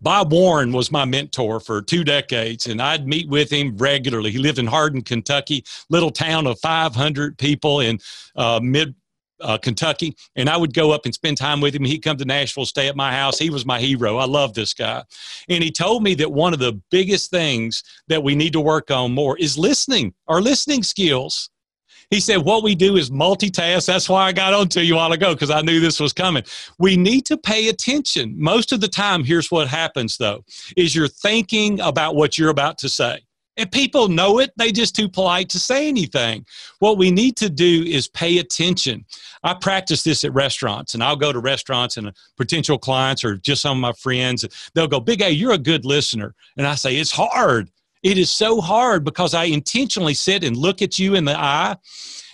Bob 0.00 0.32
Warren 0.32 0.72
was 0.72 0.90
my 0.90 1.04
mentor 1.04 1.60
for 1.60 1.82
two 1.82 2.04
decades, 2.04 2.66
and 2.66 2.80
I'd 2.80 3.06
meet 3.06 3.28
with 3.28 3.50
him 3.50 3.76
regularly. 3.76 4.30
He 4.30 4.38
lived 4.38 4.58
in 4.58 4.66
Hardin, 4.66 5.02
Kentucky, 5.02 5.64
little 5.90 6.10
town 6.10 6.46
of 6.46 6.58
500 6.60 7.36
people 7.38 7.80
in 7.80 7.98
uh, 8.36 8.60
mid 8.62 8.94
uh, 9.40 9.58
Kentucky, 9.58 10.14
and 10.36 10.48
I 10.48 10.56
would 10.56 10.74
go 10.74 10.90
up 10.90 11.04
and 11.04 11.14
spend 11.14 11.36
time 11.36 11.60
with 11.60 11.74
him. 11.74 11.84
He'd 11.84 12.02
come 12.02 12.16
to 12.18 12.24
Nashville, 12.24 12.66
stay 12.66 12.88
at 12.88 12.96
my 12.96 13.12
house. 13.12 13.38
He 13.38 13.50
was 13.50 13.66
my 13.66 13.80
hero. 13.80 14.16
I 14.16 14.26
love 14.26 14.54
this 14.54 14.74
guy. 14.74 15.02
And 15.48 15.62
he 15.62 15.70
told 15.70 16.02
me 16.02 16.14
that 16.14 16.32
one 16.32 16.52
of 16.52 16.58
the 16.58 16.80
biggest 16.90 17.30
things 17.30 17.82
that 18.08 18.22
we 18.22 18.34
need 18.34 18.52
to 18.52 18.60
work 18.60 18.90
on 18.90 19.12
more 19.12 19.38
is 19.38 19.58
listening, 19.58 20.14
our 20.28 20.40
listening 20.40 20.82
skills. 20.82 21.50
He 22.10 22.18
said, 22.18 22.38
What 22.38 22.62
we 22.64 22.74
do 22.74 22.96
is 22.96 23.10
multitask. 23.10 23.86
That's 23.86 24.08
why 24.08 24.26
I 24.26 24.32
got 24.32 24.52
on 24.52 24.68
to 24.70 24.84
you 24.84 24.94
a 24.94 24.96
while 24.96 25.12
ago 25.12 25.32
because 25.32 25.50
I 25.50 25.62
knew 25.62 25.80
this 25.80 26.00
was 26.00 26.12
coming. 26.12 26.42
We 26.78 26.96
need 26.96 27.24
to 27.26 27.36
pay 27.36 27.68
attention. 27.68 28.34
Most 28.36 28.72
of 28.72 28.80
the 28.80 28.88
time, 28.88 29.24
here's 29.24 29.50
what 29.50 29.68
happens 29.68 30.18
though 30.18 30.44
is 30.76 30.94
you're 30.94 31.08
thinking 31.08 31.80
about 31.80 32.16
what 32.16 32.36
you're 32.36 32.50
about 32.50 32.78
to 32.78 32.88
say. 32.88 33.20
And 33.56 33.70
people 33.70 34.08
know 34.08 34.38
it, 34.38 34.52
they 34.56 34.72
just 34.72 34.96
too 34.96 35.08
polite 35.08 35.50
to 35.50 35.58
say 35.58 35.86
anything. 35.86 36.46
What 36.78 36.96
we 36.96 37.10
need 37.10 37.36
to 37.38 37.50
do 37.50 37.84
is 37.86 38.08
pay 38.08 38.38
attention. 38.38 39.04
I 39.42 39.54
practice 39.54 40.02
this 40.02 40.24
at 40.24 40.32
restaurants, 40.32 40.94
and 40.94 41.02
I'll 41.02 41.16
go 41.16 41.32
to 41.32 41.38
restaurants 41.40 41.96
and 41.96 42.12
potential 42.36 42.78
clients 42.78 43.22
or 43.22 43.36
just 43.36 43.60
some 43.60 43.76
of 43.76 43.82
my 43.82 43.92
friends. 43.92 44.46
They'll 44.74 44.86
go, 44.86 44.98
Big 45.00 45.20
A, 45.20 45.30
you're 45.30 45.52
a 45.52 45.58
good 45.58 45.84
listener. 45.84 46.34
And 46.56 46.66
I 46.66 46.74
say, 46.74 46.96
It's 46.96 47.10
hard. 47.10 47.70
It 48.02 48.18
is 48.18 48.30
so 48.30 48.60
hard 48.60 49.04
because 49.04 49.34
I 49.34 49.44
intentionally 49.44 50.14
sit 50.14 50.44
and 50.44 50.56
look 50.56 50.80
at 50.82 50.98
you 50.98 51.14
in 51.14 51.24
the 51.24 51.38
eye 51.38 51.76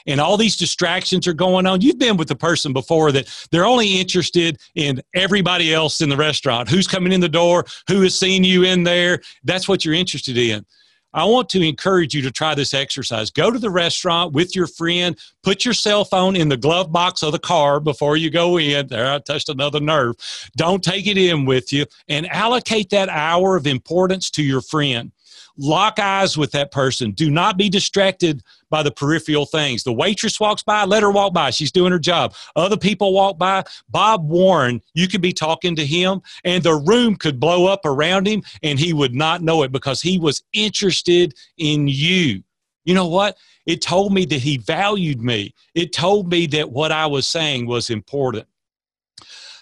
and 0.06 0.20
all 0.20 0.36
these 0.36 0.56
distractions 0.56 1.26
are 1.26 1.32
going 1.32 1.66
on. 1.66 1.80
You've 1.80 1.98
been 1.98 2.16
with 2.16 2.28
the 2.28 2.36
person 2.36 2.72
before 2.72 3.12
that 3.12 3.28
they're 3.50 3.66
only 3.66 4.00
interested 4.00 4.58
in 4.74 5.02
everybody 5.14 5.74
else 5.74 6.00
in 6.00 6.08
the 6.08 6.16
restaurant, 6.16 6.68
who's 6.68 6.86
coming 6.86 7.12
in 7.12 7.20
the 7.20 7.28
door, 7.28 7.64
who 7.88 8.02
has 8.02 8.18
seen 8.18 8.44
you 8.44 8.64
in 8.64 8.84
there. 8.84 9.20
That's 9.44 9.68
what 9.68 9.84
you're 9.84 9.94
interested 9.94 10.38
in. 10.38 10.64
I 11.12 11.24
want 11.24 11.48
to 11.50 11.66
encourage 11.66 12.14
you 12.14 12.20
to 12.22 12.30
try 12.30 12.54
this 12.54 12.74
exercise. 12.74 13.30
Go 13.30 13.50
to 13.50 13.58
the 13.58 13.70
restaurant 13.70 14.34
with 14.34 14.54
your 14.54 14.66
friend, 14.66 15.18
put 15.42 15.64
your 15.64 15.72
cell 15.72 16.04
phone 16.04 16.36
in 16.36 16.50
the 16.50 16.58
glove 16.58 16.92
box 16.92 17.22
of 17.22 17.32
the 17.32 17.38
car 17.38 17.80
before 17.80 18.18
you 18.18 18.28
go 18.28 18.58
in. 18.58 18.88
There, 18.88 19.10
I 19.10 19.18
touched 19.20 19.48
another 19.48 19.80
nerve. 19.80 20.16
Don't 20.56 20.84
take 20.84 21.06
it 21.06 21.16
in 21.16 21.46
with 21.46 21.72
you 21.72 21.86
and 22.06 22.30
allocate 22.30 22.90
that 22.90 23.08
hour 23.08 23.56
of 23.56 23.66
importance 23.66 24.30
to 24.32 24.42
your 24.42 24.60
friend 24.60 25.10
lock 25.58 25.98
eyes 25.98 26.36
with 26.36 26.52
that 26.52 26.70
person. 26.70 27.12
Do 27.12 27.30
not 27.30 27.56
be 27.56 27.68
distracted 27.68 28.42
by 28.70 28.82
the 28.82 28.90
peripheral 28.90 29.46
things. 29.46 29.84
The 29.84 29.92
waitress 29.92 30.40
walks 30.40 30.62
by, 30.62 30.84
let 30.84 31.02
her 31.02 31.10
walk 31.10 31.32
by. 31.32 31.50
She's 31.50 31.72
doing 31.72 31.92
her 31.92 31.98
job. 31.98 32.34
Other 32.56 32.76
people 32.76 33.12
walk 33.12 33.38
by. 33.38 33.64
Bob 33.88 34.28
Warren, 34.28 34.82
you 34.94 35.08
could 35.08 35.22
be 35.22 35.32
talking 35.32 35.76
to 35.76 35.86
him, 35.86 36.20
and 36.44 36.62
the 36.62 36.74
room 36.74 37.16
could 37.16 37.40
blow 37.40 37.66
up 37.66 37.84
around 37.84 38.26
him, 38.26 38.42
and 38.62 38.78
he 38.78 38.92
would 38.92 39.14
not 39.14 39.42
know 39.42 39.62
it 39.62 39.72
because 39.72 40.02
he 40.02 40.18
was 40.18 40.42
interested 40.52 41.34
in 41.58 41.88
you. 41.88 42.42
You 42.84 42.94
know 42.94 43.06
what? 43.06 43.36
It 43.66 43.82
told 43.82 44.12
me 44.12 44.24
that 44.26 44.40
he 44.40 44.58
valued 44.58 45.20
me, 45.20 45.54
it 45.74 45.92
told 45.92 46.30
me 46.30 46.46
that 46.48 46.70
what 46.70 46.92
I 46.92 47.06
was 47.06 47.26
saying 47.26 47.66
was 47.66 47.90
important. 47.90 48.46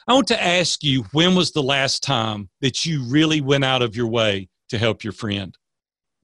I 0.07 0.12
want 0.12 0.28
to 0.28 0.42
ask 0.42 0.85
you 0.85 1.04
when 1.12 1.35
was 1.35 1.52
the 1.52 1.62
last 1.62 2.02
time 2.02 2.50
that 2.61 2.85
you 2.85 3.02
really 3.04 3.40
went 3.40 3.64
out 3.64 3.80
of 3.80 3.96
your 3.96 4.07
way 4.07 4.50
to 4.68 4.76
help 4.76 5.02
your 5.02 5.14
friend? 5.14 5.57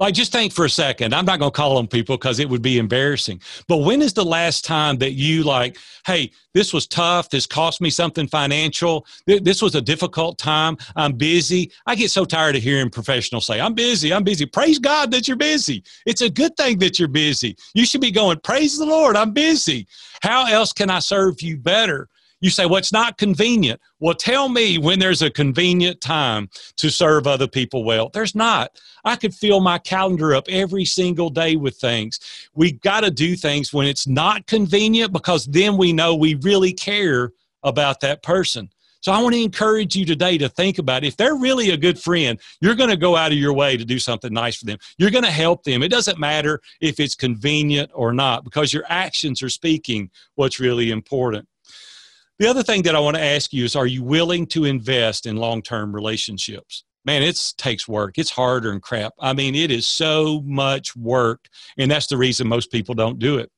Like, 0.00 0.14
just 0.14 0.32
think 0.32 0.54
for 0.54 0.64
a 0.64 0.70
second. 0.70 1.14
I'm 1.14 1.26
not 1.26 1.38
going 1.38 1.52
to 1.52 1.56
call 1.56 1.76
on 1.76 1.86
people 1.86 2.16
because 2.16 2.40
it 2.40 2.48
would 2.48 2.62
be 2.62 2.78
embarrassing. 2.78 3.42
But 3.68 3.78
when 3.78 4.00
is 4.00 4.14
the 4.14 4.24
last 4.24 4.64
time 4.64 4.96
that 4.98 5.12
you, 5.12 5.42
like, 5.44 5.76
hey, 6.06 6.32
this 6.54 6.72
was 6.72 6.86
tough. 6.86 7.28
This 7.28 7.46
cost 7.46 7.82
me 7.82 7.90
something 7.90 8.26
financial. 8.26 9.06
This 9.26 9.60
was 9.60 9.74
a 9.74 9.80
difficult 9.82 10.38
time. 10.38 10.78
I'm 10.96 11.12
busy. 11.12 11.70
I 11.86 11.96
get 11.96 12.10
so 12.10 12.24
tired 12.24 12.56
of 12.56 12.62
hearing 12.62 12.88
professionals 12.88 13.46
say, 13.46 13.60
I'm 13.60 13.74
busy. 13.74 14.12
I'm 14.12 14.24
busy. 14.24 14.46
Praise 14.46 14.78
God 14.78 15.10
that 15.10 15.28
you're 15.28 15.36
busy. 15.36 15.84
It's 16.06 16.22
a 16.22 16.30
good 16.30 16.56
thing 16.56 16.78
that 16.78 16.98
you're 16.98 17.06
busy. 17.08 17.54
You 17.74 17.84
should 17.84 18.00
be 18.00 18.10
going, 18.10 18.40
Praise 18.42 18.78
the 18.78 18.86
Lord. 18.86 19.16
I'm 19.16 19.32
busy. 19.32 19.86
How 20.22 20.46
else 20.46 20.72
can 20.72 20.88
I 20.88 21.00
serve 21.00 21.42
you 21.42 21.58
better? 21.58 22.08
You 22.40 22.50
say, 22.50 22.66
well, 22.66 22.76
it's 22.76 22.92
not 22.92 23.18
convenient. 23.18 23.80
Well, 23.98 24.14
tell 24.14 24.48
me 24.48 24.78
when 24.78 24.98
there's 24.98 25.22
a 25.22 25.30
convenient 25.30 26.00
time 26.00 26.48
to 26.76 26.90
serve 26.90 27.26
other 27.26 27.46
people 27.46 27.84
well. 27.84 28.10
There's 28.12 28.34
not. 28.34 28.80
I 29.04 29.16
could 29.16 29.34
fill 29.34 29.60
my 29.60 29.78
calendar 29.78 30.34
up 30.34 30.46
every 30.48 30.84
single 30.84 31.30
day 31.30 31.56
with 31.56 31.76
things. 31.76 32.18
We 32.54 32.72
got 32.72 33.00
to 33.00 33.10
do 33.10 33.36
things 33.36 33.72
when 33.72 33.86
it's 33.86 34.06
not 34.06 34.46
convenient 34.46 35.12
because 35.12 35.46
then 35.46 35.76
we 35.76 35.92
know 35.92 36.14
we 36.14 36.34
really 36.36 36.72
care 36.72 37.32
about 37.62 38.00
that 38.00 38.22
person. 38.22 38.70
So 39.02 39.12
I 39.12 39.22
want 39.22 39.34
to 39.34 39.42
encourage 39.42 39.96
you 39.96 40.04
today 40.04 40.36
to 40.36 40.48
think 40.48 40.78
about 40.78 41.04
if 41.04 41.16
they're 41.16 41.36
really 41.36 41.70
a 41.70 41.76
good 41.76 41.98
friend, 41.98 42.38
you're 42.60 42.74
going 42.74 42.90
to 42.90 42.98
go 42.98 43.16
out 43.16 43.32
of 43.32 43.38
your 43.38 43.54
way 43.54 43.78
to 43.78 43.84
do 43.84 43.98
something 43.98 44.32
nice 44.32 44.58
for 44.58 44.66
them. 44.66 44.78
You're 44.98 45.10
going 45.10 45.24
to 45.24 45.30
help 45.30 45.64
them. 45.64 45.82
It 45.82 45.90
doesn't 45.90 46.18
matter 46.18 46.60
if 46.82 47.00
it's 47.00 47.14
convenient 47.14 47.90
or 47.94 48.12
not 48.12 48.44
because 48.44 48.74
your 48.74 48.84
actions 48.88 49.42
are 49.42 49.48
speaking 49.48 50.10
what's 50.34 50.60
really 50.60 50.90
important. 50.90 51.48
The 52.40 52.48
other 52.48 52.62
thing 52.62 52.82
that 52.84 52.96
I 52.96 53.00
want 53.00 53.18
to 53.18 53.22
ask 53.22 53.52
you 53.52 53.66
is 53.66 53.76
are 53.76 53.86
you 53.86 54.02
willing 54.02 54.46
to 54.46 54.64
invest 54.64 55.26
in 55.26 55.36
long 55.36 55.60
term 55.60 55.94
relationships? 55.94 56.84
Man, 57.04 57.22
it 57.22 57.38
takes 57.58 57.86
work. 57.86 58.16
It's 58.16 58.30
harder 58.30 58.72
and 58.72 58.80
crap. 58.80 59.12
I 59.20 59.34
mean, 59.34 59.54
it 59.54 59.70
is 59.70 59.86
so 59.86 60.40
much 60.46 60.96
work. 60.96 61.48
And 61.76 61.90
that's 61.90 62.06
the 62.06 62.16
reason 62.16 62.48
most 62.48 62.72
people 62.72 62.94
don't 62.94 63.18
do 63.18 63.36
it. 63.36 63.50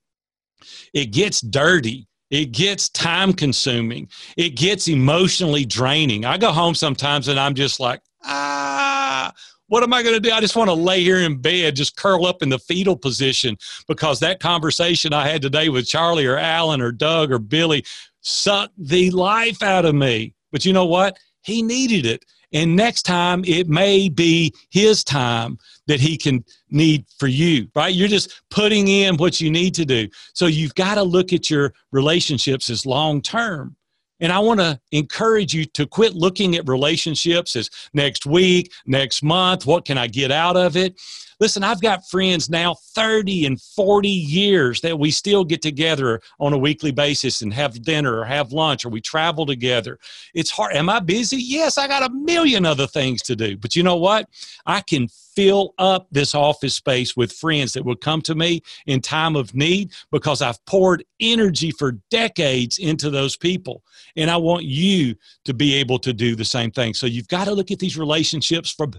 It 0.93 1.13
gets 1.13 1.41
dirty. 1.41 2.09
It 2.33 2.47
gets 2.47 2.89
time 2.89 3.33
consuming. 3.33 4.09
It 4.37 4.57
gets 4.57 4.89
emotionally 4.89 5.65
draining. 5.65 6.25
I 6.25 6.37
go 6.37 6.51
home 6.51 6.75
sometimes 6.75 7.29
and 7.29 7.39
I'm 7.39 7.55
just 7.55 7.79
like, 7.79 8.01
ah, 8.25 9.33
what 9.69 9.83
am 9.83 9.93
I 9.93 10.03
going 10.03 10.15
to 10.15 10.21
do? 10.21 10.33
I 10.33 10.41
just 10.41 10.57
want 10.57 10.69
to 10.69 10.75
lay 10.75 11.03
here 11.03 11.19
in 11.19 11.41
bed, 11.41 11.77
just 11.77 11.97
curl 11.97 12.27
up 12.27 12.43
in 12.43 12.49
the 12.49 12.59
fetal 12.59 12.97
position 12.97 13.57
because 13.87 14.21
that 14.21 14.41
conversation 14.41 15.13
I 15.13 15.29
had 15.29 15.41
today 15.41 15.69
with 15.69 15.87
Charlie 15.87 16.27
or 16.27 16.37
Alan 16.37 16.81
or 16.81 16.93
Doug 16.93 17.31
or 17.31 17.39
Billy 17.39 17.85
sucked 18.23 18.75
the 18.79 19.11
life 19.11 19.63
out 19.63 19.85
of 19.85 19.95
me. 19.95 20.35
But 20.51 20.65
you 20.65 20.73
know 20.73 20.87
what? 20.87 21.19
He 21.43 21.63
needed 21.63 22.07
it. 22.07 22.25
And 22.53 22.77
next 22.77 23.03
time 23.03 23.45
it 23.47 23.69
may 23.69 24.09
be 24.09 24.55
his 24.71 25.03
time 25.05 25.59
that 25.87 26.01
he 26.01 26.17
can 26.17 26.45
need 26.71 27.07
for 27.19 27.27
you, 27.27 27.69
right? 27.75 27.95
You're 27.95 28.09
just 28.09 28.43
putting 28.51 28.89
in 28.89 29.17
what 29.17 29.41
you 29.41 29.51
need 29.51 29.75
to 29.77 29.85
do. 29.85 30.09
So 30.35 30.47
you've 30.47 30.75
got 30.75 30.97
to 30.97 31.03
look 31.03 31.33
at 31.33 31.51
your 31.51 31.73
relationships 31.93 32.69
as 32.69 32.85
long 32.85 33.23
term. 33.23 33.77
And 34.21 34.31
I 34.31 34.39
want 34.39 34.61
to 34.61 34.79
encourage 34.93 35.53
you 35.53 35.65
to 35.65 35.85
quit 35.85 36.15
looking 36.15 36.55
at 36.55 36.69
relationships 36.69 37.57
as 37.57 37.71
next 37.93 38.25
week, 38.25 38.71
next 38.87 39.23
month, 39.25 39.67
what 39.67 39.85
can 39.85 39.99
I 39.99 40.07
get 40.07 40.31
out 40.31 40.57
of 40.57 40.77
it? 40.77 40.95
Listen, 41.41 41.65
I've 41.65 41.81
got 41.81 42.09
friends 42.09 42.51
now 42.51 42.75
30 42.95 43.47
and 43.47 43.61
40 43.61 44.09
years 44.09 44.81
that 44.83 44.99
we 44.99 45.11
still 45.11 45.45
get 45.45 45.63
together 45.63 46.21
on 46.41 46.53
a 46.53 46.59
weekly 46.59 46.91
basis 46.91 47.43
and 47.43 47.53
have 47.53 47.83
dinner 47.83 48.19
or 48.19 48.25
have 48.25 48.53
lunch 48.53 48.85
or 48.85 48.89
we 48.89 49.01
travel 49.01 49.47
together. 49.47 49.99
It's 50.35 50.51
hard. 50.51 50.75
Am 50.75 50.89
I 50.89 51.01
busy? 51.01 51.37
Yes, 51.37 51.79
I 51.79 51.89
got 51.89 52.09
a 52.09 52.13
million 52.13 52.67
other 52.67 52.87
things 52.87 53.23
to 53.23 53.37
do. 53.37 53.57
But 53.57 53.77
you 53.77 53.83
know 53.83 53.97
what? 53.97 54.29
I 54.67 54.81
can 54.81 55.09
fill 55.35 55.75
up 55.79 56.07
this 56.11 56.35
office 56.35 56.75
space 56.75 57.17
with 57.17 57.33
friends 57.33 57.73
that 57.73 57.85
will 57.85 57.97
come 57.97 58.21
to 58.23 58.35
me 58.35 58.61
in 58.87 59.01
time 59.01 59.37
of 59.37 59.55
need 59.55 59.93
because 60.11 60.43
I've 60.43 60.63
poured 60.67 61.05
energy 61.21 61.71
for 61.71 61.93
decades 62.11 62.79
into 62.79 63.11
those 63.11 63.37
people. 63.37 63.83
And 64.17 64.31
I 64.31 64.37
want 64.37 64.65
you 64.65 65.15
to 65.45 65.55
be 65.55 65.75
able 65.75 65.99
to 66.01 66.13
do 66.13 66.37
the 66.37 66.45
same 66.45 66.71
thing. 66.71 66.95
So 66.95 67.07
you've 67.07 67.29
got 67.29 67.47
to 67.47 67.53
look 67.53 67.71
at 67.71 67.79
these 67.79 67.97
relationships 67.97 68.71
from 68.71 68.93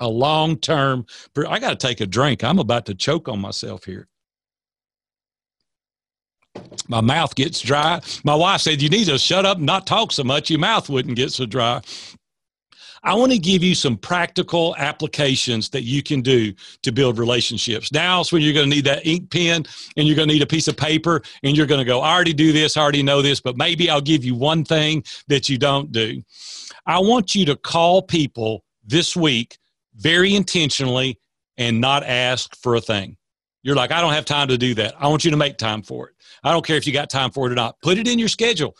a 0.00 0.08
long 0.08 0.56
term. 0.56 1.06
I 1.48 1.58
got 1.58 1.78
to 1.78 1.86
take 1.86 2.00
a 2.00 2.06
drink. 2.06 2.44
I'm 2.44 2.58
about 2.58 2.86
to 2.86 2.94
choke 2.94 3.28
on 3.28 3.40
myself 3.40 3.84
here. 3.84 4.08
My 6.88 7.00
mouth 7.00 7.34
gets 7.34 7.60
dry. 7.60 8.00
My 8.24 8.34
wife 8.34 8.62
said, 8.62 8.82
You 8.82 8.88
need 8.88 9.06
to 9.06 9.18
shut 9.18 9.46
up 9.46 9.58
and 9.58 9.66
not 9.66 9.86
talk 9.86 10.12
so 10.12 10.24
much. 10.24 10.50
Your 10.50 10.58
mouth 10.58 10.88
wouldn't 10.88 11.16
get 11.16 11.32
so 11.32 11.46
dry. 11.46 11.80
I 13.04 13.14
want 13.14 13.30
to 13.32 13.38
give 13.38 13.62
you 13.62 13.74
some 13.74 13.96
practical 13.96 14.74
applications 14.76 15.68
that 15.70 15.82
you 15.82 16.02
can 16.02 16.20
do 16.20 16.52
to 16.82 16.90
build 16.90 17.18
relationships. 17.18 17.92
Now 17.92 18.20
is 18.20 18.32
when 18.32 18.42
you're 18.42 18.54
going 18.54 18.68
to 18.68 18.74
need 18.74 18.84
that 18.86 19.06
ink 19.06 19.30
pen 19.30 19.64
and 19.96 20.06
you're 20.06 20.16
going 20.16 20.28
to 20.28 20.34
need 20.34 20.42
a 20.42 20.46
piece 20.46 20.68
of 20.68 20.76
paper 20.76 21.22
and 21.42 21.56
you're 21.56 21.66
going 21.66 21.78
to 21.78 21.84
go, 21.84 22.00
I 22.00 22.12
already 22.12 22.34
do 22.34 22.52
this, 22.52 22.76
I 22.76 22.82
already 22.82 23.02
know 23.02 23.22
this, 23.22 23.40
but 23.40 23.56
maybe 23.56 23.88
I'll 23.88 24.00
give 24.00 24.24
you 24.24 24.34
one 24.34 24.64
thing 24.64 25.04
that 25.28 25.48
you 25.48 25.58
don't 25.58 25.92
do. 25.92 26.20
I 26.86 26.98
want 26.98 27.34
you 27.34 27.44
to 27.46 27.56
call 27.56 28.02
people 28.02 28.64
this 28.84 29.14
week 29.14 29.58
very 29.98 30.34
intentionally 30.34 31.18
and 31.56 31.80
not 31.80 32.04
ask 32.04 32.56
for 32.56 32.76
a 32.76 32.80
thing. 32.80 33.16
You're 33.62 33.76
like, 33.76 33.90
I 33.92 34.00
don't 34.00 34.12
have 34.12 34.24
time 34.24 34.48
to 34.48 34.58
do 34.58 34.74
that. 34.74 34.94
I 34.98 35.08
want 35.08 35.24
you 35.24 35.30
to 35.30 35.36
make 35.36 35.58
time 35.58 35.82
for 35.82 36.08
it. 36.08 36.14
I 36.44 36.52
don't 36.52 36.64
care 36.64 36.76
if 36.76 36.86
you 36.86 36.92
got 36.92 37.10
time 37.10 37.30
for 37.30 37.46
it 37.46 37.52
or 37.52 37.56
not. 37.56 37.76
Put 37.82 37.98
it 37.98 38.06
in 38.06 38.18
your 38.18 38.28
schedule. 38.28 38.76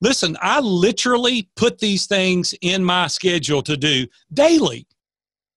Listen, 0.00 0.36
I 0.40 0.60
literally 0.60 1.48
put 1.56 1.78
these 1.78 2.06
things 2.06 2.54
in 2.60 2.84
my 2.84 3.08
schedule 3.08 3.62
to 3.62 3.76
do 3.76 4.06
daily. 4.32 4.86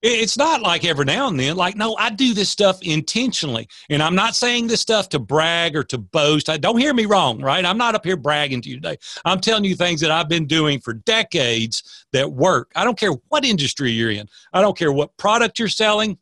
It's 0.04 0.36
not 0.36 0.62
like 0.62 0.84
every 0.84 1.06
now 1.06 1.28
and 1.28 1.40
then. 1.40 1.56
Like, 1.56 1.76
no, 1.76 1.96
I 1.96 2.10
do 2.10 2.34
this 2.34 2.50
stuff 2.50 2.82
intentionally. 2.82 3.68
And 3.90 4.02
I'm 4.02 4.16
not 4.16 4.36
saying 4.36 4.68
this 4.68 4.82
stuff 4.82 5.10
to 5.10 5.20
brag 5.20 5.76
or 5.76 5.84
to 5.84 6.00
boast. 6.00 6.50
I 6.50 6.58
don't 6.58 6.80
hear 6.80 6.94
me 6.94 7.06
wrong, 7.06 7.40
right? 7.40 7.64
I'm 7.64 7.78
not 7.78 7.94
up 7.94 8.04
here 8.04 8.18
bragging 8.18 8.62
to 8.64 8.70
you 8.70 8.76
today. 8.76 8.98
I'm 9.26 9.40
telling 9.40 9.64
you 9.64 9.76
things 9.76 10.02
that 10.02 10.10
I've 10.10 10.28
been 10.30 10.48
doing 10.48 10.80
for 10.80 10.94
decades 10.94 12.06
that 12.14 12.32
work. 12.32 12.72
I 12.76 12.84
don't 12.84 12.98
care 12.98 13.14
what 13.30 13.46
industry 13.46 13.92
you're 13.92 14.10
in. 14.10 14.28
I 14.54 14.62
don't 14.62 14.78
care 14.78 14.92
what 14.92 15.16
product 15.18 15.60
you're 15.60 15.68
selling, 15.68 16.18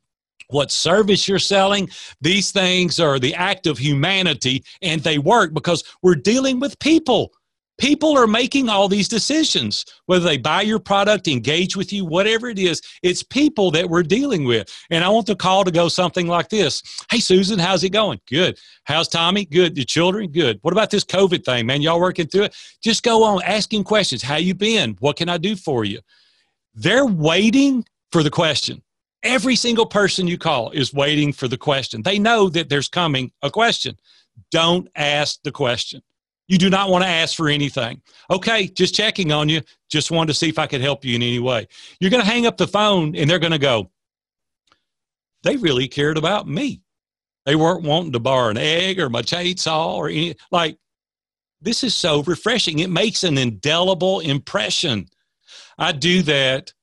what 0.49 0.71
service 0.71 1.27
you're 1.27 1.39
selling. 1.39 1.89
These 2.19 2.51
things 2.51 2.99
are 2.99 3.17
the 3.17 3.33
act 3.35 3.65
of 3.65 3.77
humanity 3.77 4.65
and 4.81 5.01
they 5.01 5.19
work 5.19 5.53
because 5.53 5.85
we're 6.01 6.15
dealing 6.15 6.59
with 6.59 6.77
people. 6.79 7.31
People 7.79 8.17
are 8.17 8.27
making 8.27 8.67
all 8.67 8.89
these 8.89 9.07
decisions, 9.07 9.85
whether 10.05 10.25
they 10.25 10.37
buy 10.37 10.61
your 10.61 10.79
product, 10.79 11.29
engage 11.29 11.77
with 11.77 11.93
you, 11.93 12.03
whatever 12.03 12.49
it 12.49 12.59
is. 12.59 12.81
It's 13.03 13.23
people 13.23 13.71
that 13.71 13.89
we're 13.89 14.03
dealing 14.03 14.43
with. 14.43 14.69
And 14.89 15.01
I 15.01 15.07
want 15.09 15.27
the 15.27 15.35
call 15.35 15.63
to 15.63 15.71
go 15.71 15.87
something 15.87 16.27
like 16.27 16.49
this 16.49 16.83
Hey, 17.09 17.19
Susan, 17.19 17.57
how's 17.57 17.83
it 17.85 17.91
going? 17.91 18.19
Good. 18.29 18.59
How's 18.83 19.07
Tommy? 19.07 19.45
Good. 19.45 19.77
Your 19.77 19.85
children? 19.85 20.29
Good. 20.29 20.59
What 20.61 20.73
about 20.73 20.89
this 20.89 21.05
COVID 21.05 21.45
thing, 21.45 21.65
man? 21.65 21.81
Y'all 21.81 22.01
working 22.01 22.27
through 22.27 22.43
it? 22.43 22.55
Just 22.83 23.01
go 23.01 23.23
on 23.23 23.41
asking 23.43 23.85
questions. 23.85 24.21
How 24.21 24.35
you 24.35 24.53
been? 24.53 24.97
What 24.99 25.15
can 25.15 25.29
I 25.29 25.37
do 25.37 25.55
for 25.55 25.85
you? 25.85 25.99
They're 26.75 27.05
waiting 27.05 27.85
for 28.11 28.23
the 28.23 28.29
question. 28.29 28.81
Every 29.23 29.55
single 29.55 29.85
person 29.85 30.27
you 30.27 30.37
call 30.37 30.71
is 30.71 30.93
waiting 30.93 31.31
for 31.31 31.47
the 31.47 31.57
question. 31.57 32.03
They 32.03 32.19
know 32.19 32.49
that 32.49 32.67
there's 32.67 32.89
coming 32.89 33.31
a 33.41 33.49
question. 33.49 33.97
Don't 34.51 34.89
ask 34.95 35.41
the 35.43 35.51
question. 35.51 36.01
You 36.49 36.57
do 36.57 36.69
not 36.69 36.89
want 36.89 37.03
to 37.03 37.09
ask 37.09 37.37
for 37.37 37.47
anything. 37.47 38.01
Okay, 38.29 38.67
just 38.67 38.95
checking 38.95 39.31
on 39.31 39.49
you. 39.49 39.61
Just 39.87 40.09
wanted 40.09 40.29
to 40.29 40.33
see 40.33 40.49
if 40.49 40.57
I 40.57 40.65
could 40.65 40.81
help 40.81 41.05
you 41.05 41.15
in 41.15 41.21
any 41.21 41.37
way. 41.37 41.67
You're 41.99 42.09
going 42.09 42.23
to 42.23 42.29
hang 42.29 42.47
up 42.47 42.57
the 42.57 42.67
phone 42.67 43.15
and 43.15 43.29
they're 43.29 43.37
going 43.37 43.51
to 43.53 43.59
go, 43.59 43.91
they 45.43 45.57
really 45.57 45.87
cared 45.87 46.17
about 46.17 46.47
me. 46.47 46.81
They 47.45 47.55
weren't 47.55 47.83
wanting 47.83 48.13
to 48.13 48.19
borrow 48.19 48.49
an 48.49 48.57
egg 48.57 48.99
or 48.99 49.09
my 49.09 49.21
chainsaw 49.21 49.93
or 49.93 50.09
any, 50.09 50.35
like, 50.51 50.77
this 51.61 51.83
is 51.83 51.93
so 51.93 52.23
refreshing. 52.23 52.79
It 52.79 52.89
makes 52.89 53.23
an 53.23 53.37
indelible 53.37 54.19
impression. 54.19 55.07
I 55.77 55.91
do 55.91 56.23
that 56.23 56.73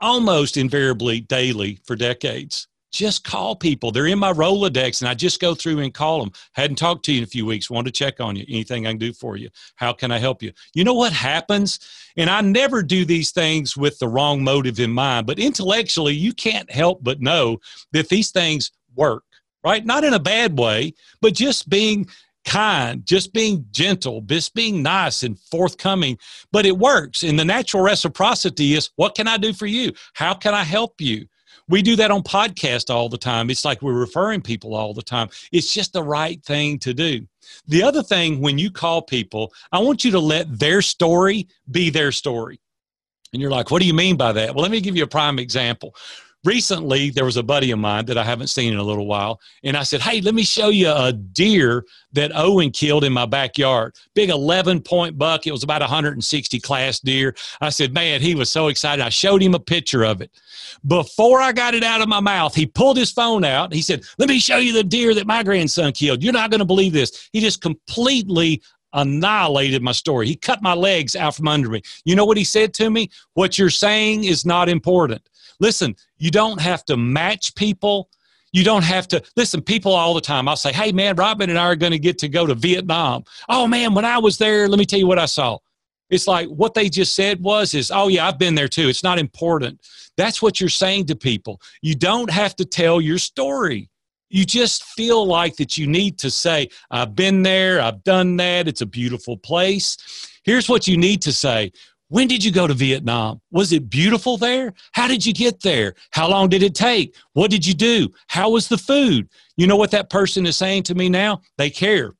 almost 0.00 0.56
invariably 0.56 1.20
daily 1.20 1.78
for 1.84 1.94
decades 1.94 2.66
just 2.94 3.24
call 3.24 3.56
people. 3.56 3.90
They're 3.90 4.06
in 4.06 4.20
my 4.20 4.32
Rolodex, 4.32 5.02
and 5.02 5.08
I 5.08 5.14
just 5.14 5.40
go 5.40 5.54
through 5.54 5.80
and 5.80 5.92
call 5.92 6.20
them. 6.20 6.30
Hadn't 6.52 6.76
talked 6.76 7.04
to 7.06 7.12
you 7.12 7.18
in 7.18 7.24
a 7.24 7.26
few 7.26 7.44
weeks. 7.44 7.68
Want 7.68 7.86
to 7.86 7.92
check 7.92 8.20
on 8.20 8.36
you. 8.36 8.44
Anything 8.48 8.86
I 8.86 8.90
can 8.90 8.98
do 8.98 9.12
for 9.12 9.36
you? 9.36 9.50
How 9.74 9.92
can 9.92 10.12
I 10.12 10.18
help 10.18 10.42
you? 10.42 10.52
You 10.74 10.84
know 10.84 10.94
what 10.94 11.12
happens? 11.12 11.80
And 12.16 12.30
I 12.30 12.40
never 12.40 12.82
do 12.84 13.04
these 13.04 13.32
things 13.32 13.76
with 13.76 13.98
the 13.98 14.06
wrong 14.06 14.44
motive 14.44 14.78
in 14.78 14.92
mind, 14.92 15.26
but 15.26 15.40
intellectually, 15.40 16.14
you 16.14 16.32
can't 16.32 16.70
help 16.70 17.02
but 17.02 17.20
know 17.20 17.58
that 17.92 18.08
these 18.08 18.30
things 18.30 18.70
work, 18.94 19.24
right? 19.64 19.84
Not 19.84 20.04
in 20.04 20.14
a 20.14 20.20
bad 20.20 20.56
way, 20.56 20.94
but 21.20 21.34
just 21.34 21.68
being 21.68 22.06
kind, 22.44 23.04
just 23.04 23.32
being 23.32 23.66
gentle, 23.72 24.20
just 24.20 24.54
being 24.54 24.82
nice 24.82 25.24
and 25.24 25.36
forthcoming. 25.38 26.16
But 26.52 26.64
it 26.64 26.78
works. 26.78 27.24
And 27.24 27.38
the 27.38 27.44
natural 27.44 27.82
reciprocity 27.82 28.74
is 28.74 28.90
what 28.94 29.16
can 29.16 29.26
I 29.26 29.36
do 29.36 29.52
for 29.52 29.66
you? 29.66 29.92
How 30.12 30.34
can 30.34 30.54
I 30.54 30.62
help 30.62 31.00
you? 31.00 31.26
We 31.68 31.80
do 31.82 31.96
that 31.96 32.10
on 32.10 32.22
podcast 32.22 32.92
all 32.94 33.08
the 33.08 33.18
time. 33.18 33.48
It's 33.48 33.64
like 33.64 33.80
we're 33.80 33.98
referring 33.98 34.42
people 34.42 34.74
all 34.74 34.92
the 34.92 35.02
time. 35.02 35.28
It's 35.50 35.72
just 35.72 35.92
the 35.92 36.02
right 36.02 36.42
thing 36.44 36.78
to 36.80 36.92
do. 36.92 37.26
The 37.66 37.82
other 37.82 38.02
thing, 38.02 38.40
when 38.40 38.58
you 38.58 38.70
call 38.70 39.02
people, 39.02 39.52
I 39.72 39.78
want 39.78 40.04
you 40.04 40.10
to 40.12 40.20
let 40.20 40.58
their 40.58 40.82
story 40.82 41.48
be 41.70 41.90
their 41.90 42.12
story. 42.12 42.60
And 43.32 43.40
you're 43.40 43.50
like, 43.50 43.70
what 43.70 43.80
do 43.80 43.86
you 43.86 43.94
mean 43.94 44.16
by 44.16 44.32
that? 44.32 44.54
Well, 44.54 44.62
let 44.62 44.70
me 44.70 44.80
give 44.80 44.96
you 44.96 45.02
a 45.04 45.08
prime 45.08 45.38
example 45.38 45.94
recently 46.44 47.10
there 47.10 47.24
was 47.24 47.36
a 47.36 47.42
buddy 47.42 47.70
of 47.70 47.78
mine 47.78 48.06
that 48.06 48.18
I 48.18 48.24
haven't 48.24 48.48
seen 48.48 48.72
in 48.72 48.78
a 48.78 48.82
little 48.82 49.06
while, 49.06 49.40
and 49.62 49.76
I 49.76 49.82
said, 49.82 50.00
"Hey, 50.00 50.20
let 50.20 50.34
me 50.34 50.44
show 50.44 50.68
you 50.68 50.90
a 50.90 51.12
deer 51.12 51.84
that 52.12 52.32
Owen 52.34 52.70
killed 52.70 53.04
in 53.04 53.12
my 53.12 53.26
backyard. 53.26 53.94
Big 54.14 54.30
11 54.30 54.80
point 54.80 55.18
buck. 55.18 55.46
It 55.46 55.52
was 55.52 55.62
about 55.62 55.80
160 55.80 56.60
class 56.60 57.00
deer." 57.00 57.34
I 57.60 57.70
said, 57.70 57.92
"Man, 57.92 58.20
he 58.20 58.34
was 58.34 58.50
so 58.50 58.68
excited." 58.68 59.04
I 59.04 59.08
showed 59.08 59.42
him 59.42 59.54
a 59.54 59.60
picture 59.60 60.04
of 60.04 60.20
it. 60.20 60.30
Before 60.86 61.40
I 61.40 61.52
got 61.52 61.74
it 61.74 61.82
out 61.82 62.00
of 62.00 62.08
my 62.08 62.20
mouth, 62.20 62.54
he 62.54 62.66
pulled 62.66 62.96
his 62.96 63.10
phone 63.10 63.44
out. 63.44 63.72
He 63.72 63.82
said, 63.82 64.04
"Let 64.18 64.28
me 64.28 64.38
show 64.38 64.58
you 64.58 64.72
the 64.72 64.84
deer 64.84 65.14
that 65.14 65.26
my 65.26 65.42
grandson 65.42 65.92
killed. 65.92 66.22
You're 66.22 66.32
not 66.32 66.50
going 66.50 66.60
to 66.60 66.64
believe 66.64 66.92
this." 66.92 67.28
He 67.32 67.40
just 67.40 67.60
completely 67.60 68.62
annihilated 68.94 69.82
my 69.82 69.92
story. 69.92 70.26
He 70.26 70.36
cut 70.36 70.62
my 70.62 70.74
legs 70.74 71.16
out 71.16 71.34
from 71.34 71.48
under 71.48 71.68
me. 71.68 71.82
You 72.04 72.14
know 72.14 72.24
what 72.24 72.36
he 72.36 72.44
said 72.44 72.72
to 72.74 72.90
me? 72.90 73.10
What 73.34 73.58
you're 73.58 73.68
saying 73.68 74.24
is 74.24 74.46
not 74.46 74.68
important. 74.68 75.20
Listen, 75.60 75.94
you 76.18 76.30
don't 76.30 76.60
have 76.60 76.84
to 76.86 76.96
match 76.96 77.54
people. 77.54 78.10
You 78.52 78.62
don't 78.62 78.84
have 78.84 79.08
to 79.08 79.22
listen. 79.36 79.62
People 79.62 79.92
all 79.92 80.14
the 80.14 80.20
time. 80.20 80.48
I'll 80.48 80.56
say, 80.56 80.72
"Hey, 80.72 80.92
man, 80.92 81.16
Robin 81.16 81.50
and 81.50 81.58
I 81.58 81.64
are 81.64 81.76
going 81.76 81.92
to 81.92 81.98
get 81.98 82.18
to 82.18 82.28
go 82.28 82.46
to 82.46 82.54
Vietnam." 82.54 83.24
Oh 83.48 83.66
man, 83.66 83.94
when 83.94 84.04
I 84.04 84.18
was 84.18 84.38
there, 84.38 84.68
let 84.68 84.78
me 84.78 84.86
tell 84.86 84.98
you 84.98 85.08
what 85.08 85.18
I 85.18 85.26
saw. 85.26 85.58
It's 86.10 86.28
like 86.28 86.48
what 86.48 86.74
they 86.74 86.88
just 86.88 87.14
said 87.14 87.42
was 87.42 87.74
is, 87.74 87.90
"Oh 87.90 88.08
yeah, 88.08 88.28
I've 88.28 88.38
been 88.38 88.54
there 88.54 88.68
too." 88.68 88.88
It's 88.88 89.02
not 89.02 89.18
important. 89.18 89.80
That's 90.16 90.40
what 90.40 90.60
you're 90.60 90.68
saying 90.68 91.06
to 91.06 91.16
people. 91.16 91.60
You 91.82 91.96
don't 91.96 92.30
have 92.30 92.54
to 92.56 92.64
tell 92.64 93.00
your 93.00 93.18
story. 93.18 93.90
You 94.30 94.44
just 94.44 94.84
feel 94.84 95.26
like 95.26 95.56
that 95.56 95.76
you 95.76 95.86
need 95.86 96.18
to 96.18 96.30
say, 96.30 96.68
"I've 96.90 97.16
been 97.16 97.42
there. 97.42 97.80
I've 97.80 98.04
done 98.04 98.36
that. 98.36 98.68
It's 98.68 98.82
a 98.82 98.86
beautiful 98.86 99.36
place." 99.36 99.96
Here's 100.44 100.68
what 100.68 100.86
you 100.86 100.96
need 100.96 101.22
to 101.22 101.32
say 101.32 101.72
when 102.14 102.28
did 102.28 102.44
you 102.44 102.52
go 102.52 102.68
to 102.68 102.74
Vietnam? 102.74 103.40
Was 103.50 103.72
it 103.72 103.90
beautiful 103.90 104.36
there? 104.36 104.72
How 104.92 105.08
did 105.08 105.26
you 105.26 105.32
get 105.32 105.60
there? 105.62 105.94
How 106.12 106.28
long 106.28 106.48
did 106.48 106.62
it 106.62 106.72
take? 106.72 107.16
What 107.32 107.50
did 107.50 107.66
you 107.66 107.74
do? 107.74 108.08
How 108.28 108.50
was 108.50 108.68
the 108.68 108.78
food? 108.78 109.28
You 109.56 109.66
know 109.66 109.74
what 109.74 109.90
that 109.90 110.10
person 110.10 110.46
is 110.46 110.54
saying 110.54 110.84
to 110.84 110.94
me 110.94 111.08
now? 111.08 111.40
They 111.58 111.70
care. 111.70 112.12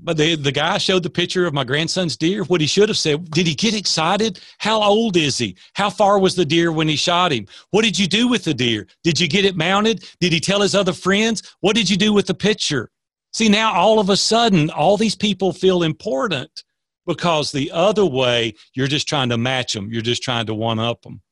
But 0.00 0.16
the, 0.16 0.34
the 0.34 0.50
guy 0.50 0.78
showed 0.78 1.02
the 1.02 1.10
picture 1.10 1.46
of 1.46 1.52
my 1.52 1.62
grandson's 1.62 2.16
deer. 2.16 2.42
What 2.44 2.62
he 2.62 2.66
should 2.66 2.88
have 2.88 2.96
said, 2.96 3.30
did 3.32 3.46
he 3.46 3.54
get 3.54 3.74
excited? 3.74 4.40
How 4.56 4.82
old 4.82 5.18
is 5.18 5.36
he? 5.36 5.54
How 5.74 5.90
far 5.90 6.18
was 6.18 6.34
the 6.34 6.46
deer 6.46 6.72
when 6.72 6.88
he 6.88 6.96
shot 6.96 7.32
him? 7.32 7.46
What 7.72 7.84
did 7.84 7.98
you 7.98 8.06
do 8.06 8.28
with 8.28 8.44
the 8.44 8.54
deer? 8.54 8.86
Did 9.04 9.20
you 9.20 9.28
get 9.28 9.44
it 9.44 9.58
mounted? 9.58 10.08
Did 10.20 10.32
he 10.32 10.40
tell 10.40 10.62
his 10.62 10.74
other 10.74 10.94
friends? 10.94 11.54
What 11.60 11.76
did 11.76 11.90
you 11.90 11.98
do 11.98 12.14
with 12.14 12.26
the 12.26 12.32
picture? 12.32 12.88
See, 13.34 13.50
now 13.50 13.74
all 13.74 14.00
of 14.00 14.08
a 14.08 14.16
sudden, 14.16 14.70
all 14.70 14.96
these 14.96 15.16
people 15.16 15.52
feel 15.52 15.82
important 15.82 16.64
because 17.08 17.50
the 17.50 17.72
other 17.72 18.04
way, 18.04 18.54
you're 18.74 18.86
just 18.86 19.08
trying 19.08 19.30
to 19.30 19.38
match 19.38 19.72
them, 19.72 19.88
you're 19.90 20.02
just 20.02 20.22
trying 20.22 20.46
to 20.46 20.54
one 20.54 20.78
up 20.78 21.02
them. 21.02 21.22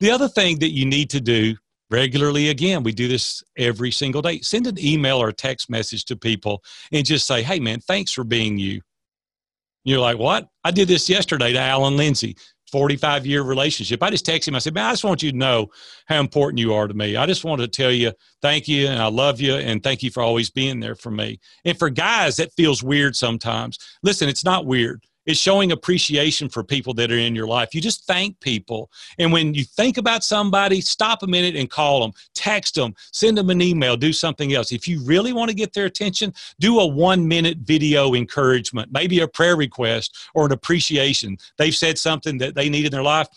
The 0.00 0.10
other 0.10 0.28
thing 0.28 0.58
that 0.58 0.72
you 0.72 0.84
need 0.84 1.08
to 1.10 1.20
do 1.20 1.54
regularly, 1.88 2.48
again, 2.48 2.82
we 2.82 2.92
do 2.92 3.06
this 3.06 3.42
every 3.56 3.92
single 3.92 4.20
day 4.20 4.40
send 4.40 4.66
an 4.66 4.78
email 4.84 5.22
or 5.22 5.28
a 5.28 5.32
text 5.32 5.70
message 5.70 6.04
to 6.06 6.16
people 6.16 6.62
and 6.92 7.06
just 7.06 7.26
say, 7.26 7.42
hey, 7.42 7.60
man, 7.60 7.80
thanks 7.80 8.12
for 8.12 8.24
being 8.24 8.58
you. 8.58 8.80
You're 9.84 10.00
like, 10.00 10.18
what? 10.18 10.48
I 10.64 10.72
did 10.72 10.88
this 10.88 11.08
yesterday 11.08 11.52
to 11.52 11.58
Alan 11.58 11.96
Lindsay. 11.96 12.36
45 12.70 13.26
year 13.26 13.42
relationship. 13.42 14.00
I 14.00 14.10
just 14.10 14.24
texted 14.24 14.48
him. 14.48 14.54
I 14.54 14.60
said, 14.60 14.74
Man, 14.74 14.84
I 14.84 14.92
just 14.92 15.02
want 15.02 15.24
you 15.24 15.32
to 15.32 15.36
know 15.36 15.70
how 16.06 16.20
important 16.20 16.60
you 16.60 16.72
are 16.72 16.86
to 16.86 16.94
me. 16.94 17.16
I 17.16 17.26
just 17.26 17.42
want 17.42 17.60
to 17.60 17.66
tell 17.66 17.90
you 17.90 18.12
thank 18.42 18.68
you 18.68 18.86
and 18.86 19.02
I 19.02 19.08
love 19.08 19.40
you 19.40 19.54
and 19.54 19.82
thank 19.82 20.04
you 20.04 20.10
for 20.12 20.22
always 20.22 20.50
being 20.50 20.78
there 20.78 20.94
for 20.94 21.10
me. 21.10 21.40
And 21.64 21.76
for 21.76 21.90
guys, 21.90 22.36
that 22.36 22.52
feels 22.52 22.80
weird 22.80 23.16
sometimes. 23.16 23.76
Listen, 24.04 24.28
it's 24.28 24.44
not 24.44 24.66
weird 24.66 25.02
is 25.26 25.38
showing 25.38 25.72
appreciation 25.72 26.48
for 26.48 26.64
people 26.64 26.94
that 26.94 27.12
are 27.12 27.18
in 27.18 27.34
your 27.34 27.46
life. 27.46 27.74
You 27.74 27.80
just 27.80 28.06
thank 28.06 28.38
people. 28.40 28.90
And 29.18 29.32
when 29.32 29.54
you 29.54 29.64
think 29.64 29.98
about 29.98 30.24
somebody, 30.24 30.80
stop 30.80 31.22
a 31.22 31.26
minute 31.26 31.56
and 31.56 31.70
call 31.70 32.00
them, 32.00 32.12
text 32.34 32.74
them, 32.74 32.94
send 33.12 33.36
them 33.36 33.50
an 33.50 33.62
email, 33.62 33.96
do 33.96 34.12
something 34.12 34.54
else. 34.54 34.72
If 34.72 34.88
you 34.88 35.02
really 35.04 35.32
want 35.32 35.50
to 35.50 35.56
get 35.56 35.72
their 35.72 35.86
attention, 35.86 36.32
do 36.58 36.80
a 36.80 36.86
one 36.86 37.26
minute 37.26 37.58
video 37.58 38.14
encouragement, 38.14 38.90
maybe 38.92 39.20
a 39.20 39.28
prayer 39.28 39.56
request 39.56 40.16
or 40.34 40.46
an 40.46 40.52
appreciation. 40.52 41.36
They've 41.58 41.74
said 41.74 41.98
something 41.98 42.38
that 42.38 42.54
they 42.54 42.68
need 42.68 42.86
in 42.86 42.92
their 42.92 43.02
life 43.02 43.28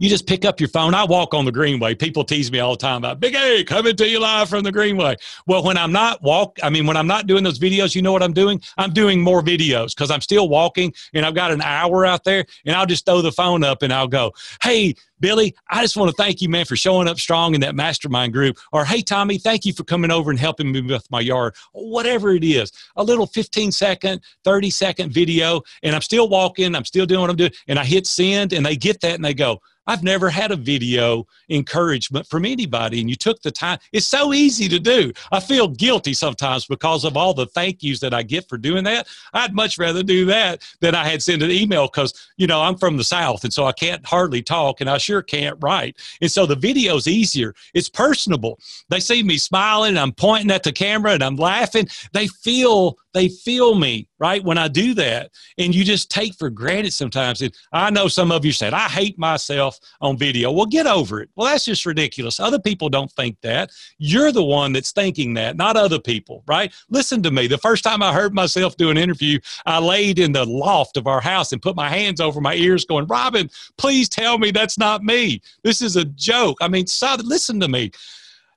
you 0.00 0.08
just 0.08 0.26
pick 0.26 0.44
up 0.44 0.58
your 0.58 0.70
phone. 0.70 0.94
I 0.94 1.04
walk 1.04 1.34
on 1.34 1.44
the 1.44 1.52
Greenway. 1.52 1.94
People 1.94 2.24
tease 2.24 2.50
me 2.50 2.58
all 2.58 2.72
the 2.72 2.78
time 2.78 2.96
about 2.96 3.20
Big 3.20 3.36
A 3.36 3.62
coming 3.64 3.94
to 3.96 4.08
you 4.08 4.18
live 4.18 4.48
from 4.48 4.64
the 4.64 4.72
Greenway. 4.72 5.14
Well, 5.46 5.62
when 5.62 5.76
I'm 5.76 5.92
not 5.92 6.22
walk, 6.22 6.58
I 6.62 6.70
mean, 6.70 6.86
when 6.86 6.96
I'm 6.96 7.06
not 7.06 7.26
doing 7.26 7.44
those 7.44 7.58
videos, 7.58 7.94
you 7.94 8.00
know 8.00 8.10
what 8.10 8.22
I'm 8.22 8.32
doing? 8.32 8.62
I'm 8.78 8.94
doing 8.94 9.20
more 9.20 9.42
videos 9.42 9.94
because 9.94 10.10
I'm 10.10 10.22
still 10.22 10.48
walking 10.48 10.94
and 11.12 11.26
I've 11.26 11.34
got 11.34 11.52
an 11.52 11.60
hour 11.60 12.06
out 12.06 12.24
there 12.24 12.46
and 12.64 12.74
I'll 12.74 12.86
just 12.86 13.04
throw 13.04 13.20
the 13.20 13.30
phone 13.30 13.62
up 13.62 13.82
and 13.82 13.92
I'll 13.92 14.08
go, 14.08 14.32
Hey, 14.62 14.94
Billy, 15.20 15.54
I 15.68 15.82
just 15.82 15.96
want 15.96 16.10
to 16.10 16.16
thank 16.16 16.40
you, 16.40 16.48
man, 16.48 16.64
for 16.64 16.76
showing 16.76 17.08
up 17.08 17.18
strong 17.18 17.54
in 17.54 17.60
that 17.60 17.74
mastermind 17.74 18.32
group. 18.32 18.58
Or, 18.72 18.84
hey, 18.84 19.02
Tommy, 19.02 19.38
thank 19.38 19.64
you 19.64 19.72
for 19.72 19.84
coming 19.84 20.10
over 20.10 20.30
and 20.30 20.38
helping 20.38 20.72
me 20.72 20.80
with 20.80 21.08
my 21.10 21.20
yard. 21.20 21.54
Whatever 21.72 22.32
it 22.32 22.44
is, 22.44 22.72
a 22.96 23.04
little 23.04 23.26
15 23.26 23.70
second, 23.72 24.22
30 24.44 24.70
second 24.70 25.12
video, 25.12 25.62
and 25.82 25.94
I'm 25.94 26.02
still 26.02 26.28
walking, 26.28 26.74
I'm 26.74 26.84
still 26.84 27.06
doing 27.06 27.20
what 27.20 27.30
I'm 27.30 27.36
doing, 27.36 27.52
and 27.68 27.78
I 27.78 27.84
hit 27.84 28.06
send, 28.06 28.52
and 28.52 28.64
they 28.64 28.76
get 28.76 29.00
that 29.02 29.14
and 29.14 29.24
they 29.24 29.34
go, 29.34 29.60
I've 29.90 30.04
never 30.04 30.30
had 30.30 30.52
a 30.52 30.56
video 30.56 31.26
encouragement 31.48 32.26
from 32.28 32.44
anybody, 32.44 33.00
and 33.00 33.10
you 33.10 33.16
took 33.16 33.42
the 33.42 33.50
time. 33.50 33.78
It's 33.92 34.06
so 34.06 34.32
easy 34.32 34.68
to 34.68 34.78
do. 34.78 35.12
I 35.32 35.40
feel 35.40 35.66
guilty 35.66 36.12
sometimes 36.12 36.66
because 36.66 37.04
of 37.04 37.16
all 37.16 37.34
the 37.34 37.46
thank 37.46 37.82
yous 37.82 37.98
that 37.98 38.14
I 38.14 38.22
get 38.22 38.48
for 38.48 38.56
doing 38.56 38.84
that. 38.84 39.08
I'd 39.32 39.52
much 39.52 39.78
rather 39.78 40.04
do 40.04 40.26
that 40.26 40.62
than 40.80 40.94
I 40.94 41.08
had 41.08 41.22
send 41.22 41.42
an 41.42 41.50
email 41.50 41.86
because, 41.86 42.28
you 42.36 42.46
know, 42.46 42.60
I'm 42.62 42.76
from 42.76 42.98
the 42.98 43.04
South, 43.04 43.42
and 43.42 43.52
so 43.52 43.64
I 43.64 43.72
can't 43.72 44.06
hardly 44.06 44.42
talk, 44.42 44.80
and 44.80 44.88
I 44.88 44.98
sure 45.10 45.22
can't 45.22 45.58
write. 45.60 45.96
And 46.20 46.30
so 46.30 46.46
the 46.46 46.56
video's 46.56 47.08
easier. 47.08 47.54
It's 47.74 47.88
personable. 47.88 48.58
They 48.88 49.00
see 49.00 49.22
me 49.22 49.38
smiling, 49.38 49.98
I'm 49.98 50.12
pointing 50.12 50.50
at 50.50 50.62
the 50.62 50.72
camera, 50.72 51.12
and 51.12 51.22
I'm 51.22 51.36
laughing. 51.36 51.88
They 52.12 52.28
feel 52.28 52.96
they 53.12 53.28
feel 53.28 53.74
me 53.74 54.06
right? 54.20 54.44
When 54.44 54.58
i 54.58 54.68
do 54.68 54.94
that 54.94 55.30
and 55.58 55.74
you 55.74 55.84
just 55.84 56.10
take 56.10 56.34
for 56.34 56.50
granted 56.50 56.92
sometimes 56.92 57.40
and 57.42 57.52
i 57.72 57.90
know 57.90 58.06
some 58.08 58.30
of 58.30 58.44
you 58.44 58.52
said 58.52 58.74
i 58.74 58.88
hate 58.88 59.18
myself 59.18 59.78
on 60.00 60.16
video. 60.16 60.52
Well 60.52 60.66
get 60.66 60.86
over 60.86 61.20
it. 61.20 61.30
Well 61.34 61.48
that's 61.48 61.64
just 61.64 61.86
ridiculous. 61.86 62.38
Other 62.38 62.58
people 62.58 62.88
don't 62.88 63.10
think 63.12 63.36
that. 63.42 63.70
You're 63.98 64.32
the 64.32 64.44
one 64.44 64.72
that's 64.72 64.92
thinking 64.92 65.34
that 65.34 65.56
not 65.56 65.76
other 65.76 65.98
people 65.98 66.44
right? 66.46 66.72
Listen 66.88 67.22
to 67.22 67.30
me. 67.30 67.46
The 67.46 67.58
first 67.58 67.82
time 67.82 68.02
i 68.02 68.12
heard 68.12 68.34
myself 68.34 68.76
do 68.76 68.90
an 68.90 68.96
interview 68.96 69.38
i 69.66 69.78
laid 69.78 70.18
in 70.18 70.32
the 70.32 70.44
loft 70.44 70.96
of 70.96 71.06
our 71.06 71.20
house 71.20 71.52
and 71.52 71.62
put 71.62 71.76
my 71.76 71.88
hands 71.88 72.20
over 72.20 72.40
my 72.40 72.54
ears 72.54 72.84
going 72.84 73.06
robin 73.06 73.48
please 73.76 74.08
tell 74.08 74.38
me 74.38 74.50
that's 74.50 74.78
not 74.78 75.02
me. 75.02 75.40
This 75.62 75.80
is 75.82 75.96
a 75.96 76.04
joke. 76.04 76.58
I 76.60 76.68
mean 76.68 76.86
listen 77.24 77.60
to 77.60 77.68
me. 77.68 77.90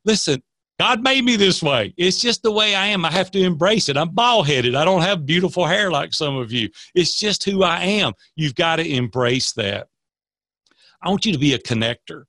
Listen 0.05 0.41
God 0.83 1.01
made 1.01 1.23
me 1.23 1.37
this 1.37 1.63
way. 1.63 1.93
It's 1.95 2.19
just 2.19 2.43
the 2.43 2.51
way 2.51 2.75
I 2.75 2.87
am. 2.87 3.05
I 3.05 3.11
have 3.11 3.31
to 3.31 3.39
embrace 3.39 3.87
it. 3.87 3.95
I'm 3.95 4.09
bald 4.09 4.47
headed. 4.47 4.75
I 4.75 4.83
don't 4.83 5.01
have 5.01 5.25
beautiful 5.25 5.65
hair 5.65 5.89
like 5.89 6.13
some 6.13 6.35
of 6.35 6.51
you. 6.51 6.67
It's 6.93 7.17
just 7.17 7.45
who 7.45 7.63
I 7.63 7.85
am. 7.85 8.11
You've 8.35 8.55
got 8.55 8.75
to 8.75 8.85
embrace 8.85 9.53
that. 9.53 9.87
I 11.01 11.07
want 11.07 11.25
you 11.25 11.31
to 11.31 11.39
be 11.39 11.53
a 11.53 11.57
connector. 11.57 12.25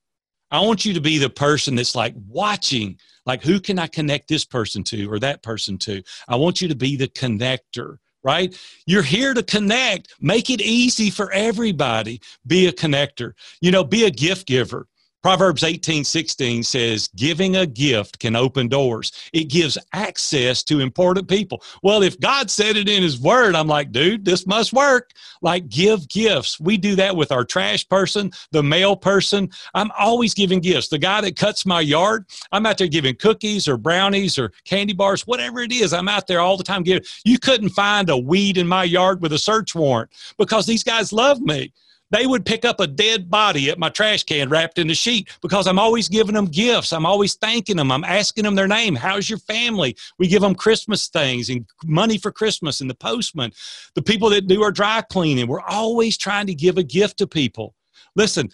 I 0.53 0.61
want 0.61 0.85
you 0.85 0.95
to 0.95 1.01
be 1.01 1.19
the 1.19 1.31
person 1.31 1.75
that's 1.75 1.97
like 1.97 2.14
watching, 2.29 2.97
like, 3.27 3.43
who 3.43 3.59
can 3.59 3.77
I 3.77 3.88
connect 3.88 4.29
this 4.29 4.45
person 4.45 4.85
to 4.85 5.11
or 5.11 5.19
that 5.19 5.43
person 5.43 5.77
to? 5.79 6.01
I 6.29 6.37
want 6.37 6.62
you 6.62 6.69
to 6.69 6.77
be 6.77 6.95
the 6.95 7.09
connector 7.09 7.97
right? 8.23 8.59
You're 8.87 9.03
here 9.03 9.35
to 9.35 9.43
connect. 9.43 10.14
Make 10.19 10.49
it 10.49 10.62
easy 10.62 11.11
for 11.11 11.31
everybody. 11.33 12.23
Be 12.47 12.69
a 12.69 12.73
connector. 12.73 13.35
You 13.61 13.71
know, 13.71 13.85
be 13.85 14.07
a 14.07 14.11
gift 14.11 14.47
giver. 14.47 14.87
Proverbs 15.25 15.65
18 15.65 16.05
16 16.05 16.63
says, 16.63 17.09
Giving 17.17 17.57
a 17.57 17.65
gift 17.65 18.19
can 18.19 18.37
open 18.37 18.69
doors. 18.69 19.11
It 19.33 19.45
gives 19.45 19.79
access 19.95 20.63
to 20.65 20.81
important 20.81 21.29
people. 21.29 21.63
Well, 21.83 22.03
if 22.03 22.21
God 22.21 22.51
said 22.51 22.77
it 22.77 22.91
in 22.91 23.03
His 23.03 23.19
Word, 23.19 23.55
I'm 23.55 23.67
like, 23.67 23.91
dude, 23.91 24.27
this 24.27 24.47
must 24.47 24.75
work. 24.75 25.13
Like, 25.41 25.71
give 25.71 26.07
gifts. 26.11 26.61
We 26.61 26.77
do 26.77 26.95
that 26.97 27.17
with 27.17 27.33
our 27.33 27.43
trash 27.43 27.89
person, 27.89 28.33
the 28.51 28.63
mail 28.63 28.97
person. 28.97 29.49
I'm 29.73 29.91
always 29.99 30.35
giving 30.35 30.61
gifts. 30.61 30.89
The 30.89 30.99
guy 30.99 31.23
that 31.23 31.37
cuts 31.37 31.65
my 31.65 31.81
yard, 31.81 32.27
I'm 32.53 32.67
out 32.67 32.77
there 32.77 32.87
giving 32.87 33.17
cookies 33.17 33.67
or 33.67 33.79
brownies 33.79 34.39
or 34.39 34.53
candy 34.67 34.93
bars, 34.93 35.27
whatever 35.27 35.61
it 35.61 35.73
is. 35.73 35.95
I'm 35.95 36.07
out 36.09 36.27
there 36.27 36.41
all 36.41 36.59
the 36.59 36.65
time 36.65 36.83
giving. 36.83 37.03
You 37.25 37.39
couldn't 37.39 37.71
find 37.71 38.11
a 38.11 38.19
weed 38.19 38.59
in 38.59 38.69
my 38.69 38.85
yard 38.85 39.23
with 39.23 39.33
a 39.33 39.39
search 39.39 39.75
warrant 39.75 40.11
because 40.37 40.67
these 40.67 40.85
guys 40.85 41.15
love 41.15 41.41
me 41.41 41.73
they 42.11 42.27
would 42.27 42.47
pick 42.47 42.64
up 42.64 42.81
a 42.81 42.87
dead 42.87 43.31
body 43.31 43.71
at 43.71 43.79
my 43.79 43.88
trash 43.88 44.23
can 44.25 44.49
wrapped 44.49 44.79
in 44.79 44.90
a 44.90 44.95
sheet 44.95 45.29
because 45.43 45.67
I'm 45.67 45.79
always 45.79 46.09
giving 46.09 46.35
them 46.35 46.47
gifts. 46.47 46.93
I'm 46.93 47.07
always 47.07 47.35
thanking 47.35 47.77
them. 47.77 47.90
I'm 47.90 48.05
asking 48.05 48.45
them 48.45 48.55
their 48.55 48.69
name. 48.69 48.95
How's 48.95 49.29
your 49.29 49.38
family? 49.40 49.97
We 50.19 50.29
give 50.29 50.43
them 50.43 50.55
Christmas 50.55 51.09
things 51.09 51.49
and 51.49 51.67
money 51.85 52.19
for 52.19 52.31
Christmas 52.31 52.81
and 52.81 52.88
the 52.88 52.95
postman, 52.95 53.53
the 53.95 54.03
people 54.03 54.31
that 54.31 54.47
do 54.47 54.62
our 54.62 54.71
dry 54.71 55.03
cleaning. 55.03 55.47
We're 55.47 55.61
always 55.61 56.17
trying 56.17 56.47
to 56.47 56.55
give 56.55 56.79
a 56.79 56.83
gift 56.83 57.19
to 57.19 57.27
people. 57.27 57.75
Listen, 58.14 58.51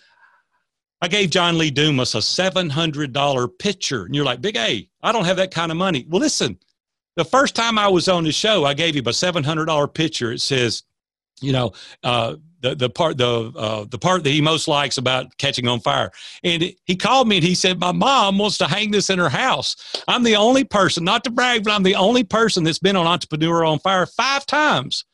I 1.03 1.09
gave 1.09 1.31
John 1.31 1.57
Lee 1.57 1.71
Dumas 1.71 2.15
a 2.15 2.19
$700 2.19 3.59
pitcher. 3.59 4.05
And 4.05 4.15
you're 4.15 4.25
like, 4.25 4.41
Big 4.41 4.57
A, 4.57 4.89
I 5.03 5.13
don't 5.13 5.25
have 5.25 5.39
that 5.39 5.51
kind 5.51 5.73
of 5.73 5.79
money. 5.79 6.07
Well, 6.09 6.21
listen, 6.21 6.59
the 7.17 7.25
first 7.25 7.55
time 7.55 7.79
I 7.79 7.89
was 7.89 8.09
on 8.09 8.25
the 8.25 8.33
show, 8.33 8.65
I 8.65 8.75
gave 8.75 8.95
him 8.95 9.07
a 9.07 9.11
$700 9.11 9.95
pitcher. 9.95 10.33
It 10.33 10.41
says, 10.41 10.83
you 11.41 11.53
know, 11.53 11.73
uh, 12.05 12.37
the, 12.61 12.75
the 12.75 12.90
part 12.90 13.16
the 13.18 13.53
uh, 13.57 13.85
the 13.88 13.99
part 13.99 14.25
that 14.25 14.31
he 14.31 14.40
most 14.40 14.68
likes 14.68 14.99
about 14.99 15.37
catching 15.38 15.68
on 15.68 15.81
fire. 15.81 16.11
And 16.44 16.73
he 16.85 16.96
called 16.96 17.29
me 17.29 17.37
and 17.37 17.44
he 17.44 17.55
said, 17.55 17.79
"My 17.79 17.92
mom 17.92 18.38
wants 18.38 18.59
to 18.59 18.66
hang 18.66 18.90
this 18.90 19.11
in 19.11 19.18
her 19.18 19.29
house. 19.29 19.77
I'm 20.09 20.23
the 20.23 20.37
only 20.37 20.64
person, 20.64 21.05
not 21.05 21.25
to 21.25 21.31
brag, 21.31 21.64
but 21.64 21.73
I'm 21.73 21.83
the 21.83 21.96
only 21.96 22.25
person 22.25 22.64
that's 22.64 22.79
been 22.79 22.96
on 22.96 23.07
Entrepreneur 23.07 23.64
on 23.64 23.79
Fire 23.79 24.07
five 24.07 24.46
times." 24.46 25.05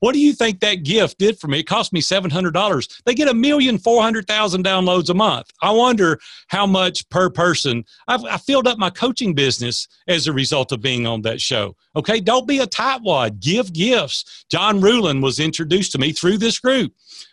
What 0.00 0.12
do 0.12 0.20
you 0.20 0.32
think 0.32 0.60
that 0.60 0.82
gift 0.84 1.18
did 1.18 1.38
for 1.38 1.48
me? 1.48 1.60
It 1.60 1.66
cost 1.66 1.92
me 1.92 2.00
$700. 2.00 3.02
They 3.04 3.14
get 3.14 3.28
a 3.28 3.34
million 3.34 3.78
four 3.78 4.02
hundred 4.02 4.26
thousand 4.26 4.64
downloads 4.64 5.10
a 5.10 5.14
month. 5.14 5.50
I 5.62 5.70
wonder 5.70 6.18
how 6.48 6.66
much 6.66 7.08
per 7.08 7.30
person. 7.30 7.84
I've, 8.08 8.24
I 8.24 8.36
filled 8.36 8.66
up 8.66 8.78
my 8.78 8.90
coaching 8.90 9.34
business 9.34 9.88
as 10.08 10.26
a 10.26 10.32
result 10.32 10.72
of 10.72 10.80
being 10.80 11.06
on 11.06 11.22
that 11.22 11.40
show. 11.40 11.76
Okay, 11.94 12.20
don't 12.20 12.46
be 12.46 12.58
a 12.58 12.66
tightwad. 12.66 13.40
Give 13.40 13.72
gifts. 13.72 14.44
John 14.50 14.80
Ruhlin 14.80 15.22
was 15.22 15.40
introduced 15.40 15.92
to 15.92 15.98
me 15.98 16.12
through 16.12 16.38
this 16.38 16.58
group. 16.58 16.92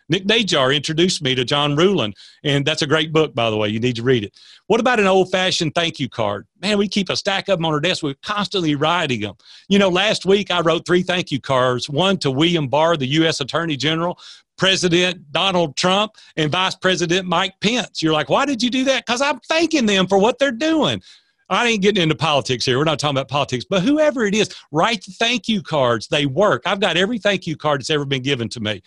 Nick 0.09 0.25
Najar 0.25 0.75
introduced 0.75 1.21
me 1.21 1.35
to 1.35 1.45
John 1.45 1.75
Ruhlin, 1.75 2.13
and 2.43 2.65
that's 2.65 2.81
a 2.81 2.87
great 2.87 3.13
book, 3.13 3.33
by 3.33 3.49
the 3.49 3.57
way. 3.57 3.69
You 3.69 3.79
need 3.79 3.95
to 3.95 4.03
read 4.03 4.23
it. 4.23 4.39
What 4.67 4.79
about 4.79 4.99
an 4.99 5.07
old 5.07 5.31
fashioned 5.31 5.75
thank 5.75 5.99
you 5.99 6.09
card? 6.09 6.47
Man, 6.61 6.77
we 6.77 6.87
keep 6.87 7.09
a 7.09 7.15
stack 7.15 7.49
of 7.49 7.57
them 7.57 7.65
on 7.65 7.73
our 7.73 7.79
desk. 7.79 8.03
We're 8.03 8.15
constantly 8.23 8.75
writing 8.75 9.21
them. 9.21 9.35
You 9.69 9.79
know, 9.79 9.89
last 9.89 10.25
week 10.25 10.51
I 10.51 10.61
wrote 10.61 10.85
three 10.85 11.03
thank 11.03 11.31
you 11.31 11.39
cards 11.39 11.89
one 11.89 12.17
to 12.19 12.31
William 12.31 12.67
Barr, 12.67 12.97
the 12.97 13.07
U.S. 13.07 13.41
Attorney 13.41 13.75
General, 13.75 14.19
President 14.57 15.31
Donald 15.31 15.75
Trump, 15.75 16.13
and 16.37 16.51
Vice 16.51 16.75
President 16.75 17.27
Mike 17.27 17.55
Pence. 17.59 18.01
You're 18.01 18.13
like, 18.13 18.29
why 18.29 18.45
did 18.45 18.61
you 18.61 18.69
do 18.69 18.83
that? 18.85 19.05
Because 19.05 19.21
I'm 19.21 19.39
thanking 19.41 19.85
them 19.85 20.07
for 20.07 20.17
what 20.17 20.39
they're 20.39 20.51
doing. 20.51 21.01
I 21.49 21.67
ain't 21.67 21.81
getting 21.81 22.01
into 22.01 22.15
politics 22.15 22.65
here. 22.65 22.77
We're 22.77 22.85
not 22.85 22.99
talking 22.99 23.17
about 23.17 23.27
politics, 23.27 23.65
but 23.69 23.83
whoever 23.83 24.25
it 24.25 24.33
is, 24.33 24.53
write 24.71 25.03
the 25.03 25.11
thank 25.11 25.47
you 25.47 25.61
cards. 25.61 26.07
They 26.07 26.25
work. 26.25 26.63
I've 26.65 26.79
got 26.79 26.97
every 26.97 27.19
thank 27.19 27.45
you 27.45 27.55
card 27.55 27.79
that's 27.79 27.89
ever 27.89 28.05
been 28.05 28.23
given 28.23 28.49
to 28.49 28.59
me. 28.59 28.81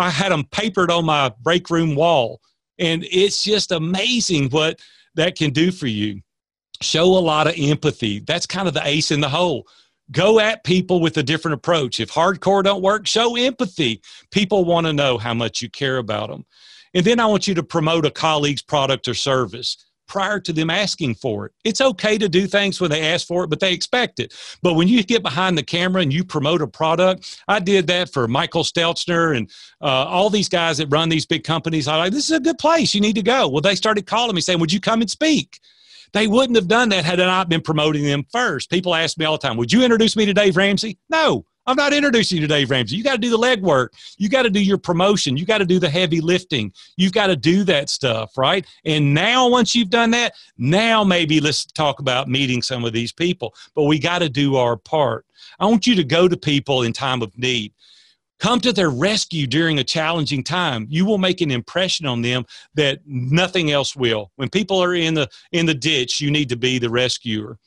I 0.00 0.10
had 0.10 0.32
them 0.32 0.44
papered 0.44 0.90
on 0.90 1.04
my 1.04 1.32
break 1.42 1.70
room 1.70 1.94
wall. 1.94 2.40
And 2.78 3.04
it's 3.10 3.42
just 3.42 3.72
amazing 3.72 4.50
what 4.50 4.80
that 5.14 5.36
can 5.36 5.50
do 5.50 5.70
for 5.70 5.86
you. 5.86 6.22
Show 6.80 7.04
a 7.04 7.20
lot 7.20 7.46
of 7.46 7.54
empathy. 7.58 8.20
That's 8.20 8.46
kind 8.46 8.66
of 8.66 8.74
the 8.74 8.86
ace 8.86 9.10
in 9.10 9.20
the 9.20 9.28
hole. 9.28 9.66
Go 10.10 10.40
at 10.40 10.64
people 10.64 11.00
with 11.00 11.16
a 11.18 11.22
different 11.22 11.54
approach. 11.54 12.00
If 12.00 12.10
hardcore 12.10 12.64
don't 12.64 12.82
work, 12.82 13.06
show 13.06 13.36
empathy. 13.36 14.00
People 14.30 14.64
want 14.64 14.86
to 14.86 14.92
know 14.92 15.18
how 15.18 15.34
much 15.34 15.62
you 15.62 15.68
care 15.68 15.98
about 15.98 16.30
them. 16.30 16.46
And 16.94 17.04
then 17.04 17.20
I 17.20 17.26
want 17.26 17.46
you 17.46 17.54
to 17.54 17.62
promote 17.62 18.06
a 18.06 18.10
colleague's 18.10 18.62
product 18.62 19.06
or 19.06 19.14
service 19.14 19.76
prior 20.10 20.40
to 20.40 20.52
them 20.52 20.68
asking 20.68 21.14
for 21.14 21.46
it. 21.46 21.52
It's 21.64 21.80
okay 21.80 22.18
to 22.18 22.28
do 22.28 22.48
things 22.48 22.80
when 22.80 22.90
they 22.90 23.02
ask 23.02 23.26
for 23.26 23.44
it, 23.44 23.48
but 23.48 23.60
they 23.60 23.72
expect 23.72 24.18
it. 24.18 24.34
But 24.60 24.74
when 24.74 24.88
you 24.88 25.02
get 25.04 25.22
behind 25.22 25.56
the 25.56 25.62
camera 25.62 26.02
and 26.02 26.12
you 26.12 26.24
promote 26.24 26.60
a 26.60 26.66
product, 26.66 27.40
I 27.46 27.60
did 27.60 27.86
that 27.86 28.12
for 28.12 28.26
Michael 28.26 28.64
Stelzner 28.64 29.36
and 29.36 29.48
uh, 29.80 30.04
all 30.04 30.28
these 30.28 30.48
guys 30.48 30.78
that 30.78 30.88
run 30.88 31.08
these 31.08 31.26
big 31.26 31.44
companies. 31.44 31.86
I 31.86 31.96
like, 31.96 32.12
this 32.12 32.28
is 32.28 32.36
a 32.36 32.40
good 32.40 32.58
place. 32.58 32.92
You 32.92 33.00
need 33.00 33.14
to 33.14 33.22
go. 33.22 33.48
Well, 33.48 33.60
they 33.60 33.76
started 33.76 34.06
calling 34.06 34.34
me 34.34 34.40
saying, 34.40 34.58
would 34.58 34.72
you 34.72 34.80
come 34.80 35.00
and 35.00 35.08
speak? 35.08 35.60
They 36.12 36.26
wouldn't 36.26 36.56
have 36.56 36.66
done 36.66 36.88
that 36.88 37.04
had 37.04 37.20
I 37.20 37.26
not 37.26 37.48
been 37.48 37.60
promoting 37.60 38.04
them 38.04 38.26
first. 38.32 38.68
People 38.68 38.96
ask 38.96 39.16
me 39.16 39.24
all 39.24 39.38
the 39.38 39.46
time, 39.46 39.56
would 39.56 39.72
you 39.72 39.84
introduce 39.84 40.16
me 40.16 40.26
to 40.26 40.34
Dave 40.34 40.56
Ramsey? 40.56 40.98
No, 41.08 41.46
I'm 41.70 41.76
not 41.76 41.92
introducing 41.92 42.36
you 42.36 42.40
to 42.42 42.48
Dave 42.48 42.68
Ramsey. 42.68 42.96
You 42.96 43.04
got 43.04 43.12
to 43.12 43.18
do 43.18 43.30
the 43.30 43.38
legwork. 43.38 43.90
You 44.18 44.28
got 44.28 44.42
to 44.42 44.50
do 44.50 44.60
your 44.60 44.76
promotion. 44.76 45.36
You 45.36 45.46
got 45.46 45.58
to 45.58 45.64
do 45.64 45.78
the 45.78 45.88
heavy 45.88 46.20
lifting. 46.20 46.72
You've 46.96 47.12
got 47.12 47.28
to 47.28 47.36
do 47.36 47.62
that 47.62 47.88
stuff, 47.88 48.36
right? 48.36 48.66
And 48.84 49.14
now, 49.14 49.48
once 49.48 49.72
you've 49.72 49.88
done 49.88 50.10
that, 50.10 50.34
now 50.58 51.04
maybe 51.04 51.38
let's 51.38 51.64
talk 51.66 52.00
about 52.00 52.26
meeting 52.26 52.60
some 52.60 52.84
of 52.84 52.92
these 52.92 53.12
people. 53.12 53.54
But 53.76 53.84
we 53.84 54.00
got 54.00 54.18
to 54.18 54.28
do 54.28 54.56
our 54.56 54.76
part. 54.76 55.26
I 55.60 55.66
want 55.66 55.86
you 55.86 55.94
to 55.94 56.02
go 56.02 56.26
to 56.26 56.36
people 56.36 56.82
in 56.82 56.92
time 56.92 57.22
of 57.22 57.38
need. 57.38 57.72
Come 58.40 58.58
to 58.62 58.72
their 58.72 58.90
rescue 58.90 59.46
during 59.46 59.78
a 59.78 59.84
challenging 59.84 60.42
time. 60.42 60.88
You 60.90 61.06
will 61.06 61.18
make 61.18 61.40
an 61.40 61.52
impression 61.52 62.04
on 62.04 62.20
them 62.20 62.46
that 62.74 62.98
nothing 63.06 63.70
else 63.70 63.94
will. 63.94 64.32
When 64.34 64.50
people 64.50 64.82
are 64.82 64.94
in 64.94 65.14
the 65.14 65.28
in 65.52 65.66
the 65.66 65.74
ditch, 65.74 66.20
you 66.20 66.32
need 66.32 66.48
to 66.48 66.56
be 66.56 66.80
the 66.80 66.90
rescuer. 66.90 67.58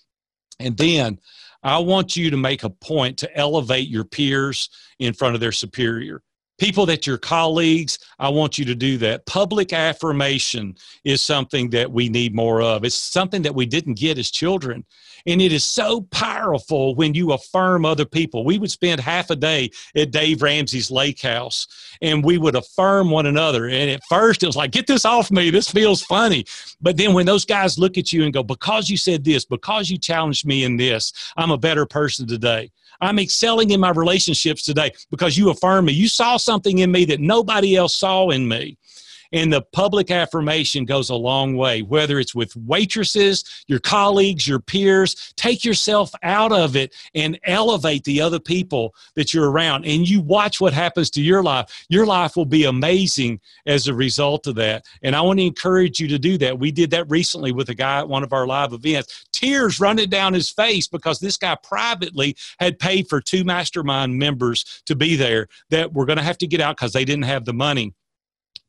And 0.60 0.76
then 0.76 1.20
I 1.64 1.80
want 1.80 2.16
you 2.16 2.30
to 2.30 2.38
make 2.38 2.64
a 2.64 2.70
point 2.70 3.18
to 3.20 3.38
elevate 3.38 3.88
your 3.88 4.04
peers 4.04 4.70
in 5.00 5.14
front 5.14 5.36
of 5.36 5.42
their 5.42 5.52
superior. 5.52 6.22
People 6.64 6.86
that 6.86 7.06
your 7.06 7.18
colleagues, 7.18 8.00
I 8.20 8.30
want 8.30 8.58
you 8.58 8.64
to 8.64 8.74
do 8.74 8.98
that. 9.00 9.26
Public 9.26 9.74
affirmation 9.74 10.78
is 11.04 11.22
something 11.22 11.70
that 11.72 11.92
we 11.92 12.08
need 12.08 12.34
more 12.34 12.62
of. 12.62 12.86
It's 12.86 12.96
something 12.96 13.42
that 13.42 13.54
we 13.54 13.66
didn't 13.66 13.96
get 13.96 14.18
as 14.18 14.32
children. 14.32 14.86
And 15.26 15.42
it 15.42 15.52
is 15.52 15.66
so 15.66 16.04
powerful 16.04 16.96
when 16.96 17.16
you 17.16 17.34
affirm 17.34 17.84
other 17.84 18.06
people. 18.06 18.46
We 18.46 18.60
would 18.60 18.72
spend 18.72 19.02
half 19.02 19.30
a 19.30 19.36
day 19.36 19.72
at 19.98 20.12
Dave 20.12 20.42
Ramsey's 20.42 20.90
lake 20.90 21.22
house 21.22 21.68
and 22.02 22.24
we 22.24 22.38
would 22.38 22.56
affirm 22.56 23.12
one 23.12 23.26
another. 23.26 23.68
And 23.68 23.90
at 23.90 24.02
first 24.08 24.42
it 24.42 24.48
was 24.48 24.56
like, 24.56 24.72
get 24.72 24.88
this 24.88 25.04
off 25.04 25.32
me. 25.32 25.50
This 25.50 25.70
feels 25.70 26.02
funny. 26.02 26.46
But 26.80 26.96
then 26.96 27.14
when 27.14 27.26
those 27.26 27.44
guys 27.44 27.78
look 27.78 27.98
at 27.98 28.14
you 28.14 28.24
and 28.24 28.32
go, 28.32 28.42
because 28.42 28.90
you 28.90 28.96
said 28.96 29.26
this, 29.26 29.44
because 29.44 29.90
you 29.90 29.98
challenged 29.98 30.46
me 30.46 30.64
in 30.64 30.78
this, 30.78 31.12
I'm 31.36 31.52
a 31.52 31.58
better 31.58 31.86
person 31.86 32.26
today. 32.26 32.72
I'm 33.04 33.20
excelling 33.20 33.72
in 33.72 33.80
my 33.80 33.92
relationships 33.92 34.64
today 34.64 34.92
because 35.12 35.38
you 35.38 35.50
affirm 35.50 35.86
me. 35.86 35.94
You 35.94 36.08
saw 36.08 36.38
something 36.38 36.80
in 36.80 36.92
me 36.92 37.06
that 37.06 37.20
nobody 37.20 37.76
else 37.76 37.96
saw 37.96 38.30
in 38.30 38.48
me. 38.48 38.78
And 39.34 39.52
the 39.52 39.64
public 39.64 40.12
affirmation 40.12 40.86
goes 40.86 41.10
a 41.10 41.16
long 41.16 41.58
way, 41.58 41.82
whether 41.82 42.20
it's 42.20 42.36
with 42.36 42.56
waitresses, 42.56 43.44
your 43.68 43.80
colleagues, 43.80 44.48
your 44.48 44.60
peers. 44.60 45.34
Take 45.36 45.66
yourself 45.66 46.12
out 46.22 46.52
of 46.52 46.76
it 46.76 46.96
and 47.16 47.40
elevate 47.44 48.04
the 48.04 48.22
other 48.22 48.40
people 48.40 48.94
that 49.16 49.34
you're 49.34 49.50
around. 49.50 49.86
And 49.86 50.08
you 50.08 50.22
watch 50.22 50.62
what 50.62 50.72
happens 50.72 51.10
to 51.12 51.22
your 51.22 51.42
life. 51.42 51.86
Your 51.90 52.06
life 52.06 52.36
will 52.36 52.46
be 52.46 52.66
amazing 52.66 53.42
as 53.66 53.88
a 53.88 53.94
result 53.94 54.46
of 54.46 54.56
that. 54.56 54.86
And 55.02 55.16
I 55.16 55.22
want 55.22 55.40
to 55.40 55.46
encourage 55.46 56.00
you 56.00 56.08
to 56.10 56.20
do 56.20 56.38
that. 56.38 56.60
We 56.60 56.72
did 56.72 56.92
that 56.92 57.10
recently 57.10 57.52
with 57.52 57.70
a 57.70 57.76
guy 57.76 58.00
at 58.00 58.10
one 58.10 58.24
of 58.24 58.34
our 58.34 58.46
live 58.46 58.72
events. 58.72 59.26
Tears 59.32 59.80
running 59.80 60.10
down 60.10 60.34
his 60.34 60.50
face 60.50 60.88
because 60.88 61.20
this 61.20 61.38
guy 61.38 61.58
privately 61.64 62.36
had 62.60 62.78
paid 62.78 63.08
for 63.10 63.20
two 63.20 63.44
mastermind 63.44 64.18
members 64.18 64.84
to 64.86 64.96
be 64.96 65.16
there 65.16 65.48
that 65.72 65.92
were 65.92 66.06
going 66.06 66.18
to 66.18 66.24
have 66.24 66.38
to 66.38 66.48
get 66.48 66.62
out 66.62 66.78
because 66.78 66.94
they 66.94 67.06
didn't 67.06 67.26
have 67.26 67.46
the 67.46 67.54
money. 67.54 67.94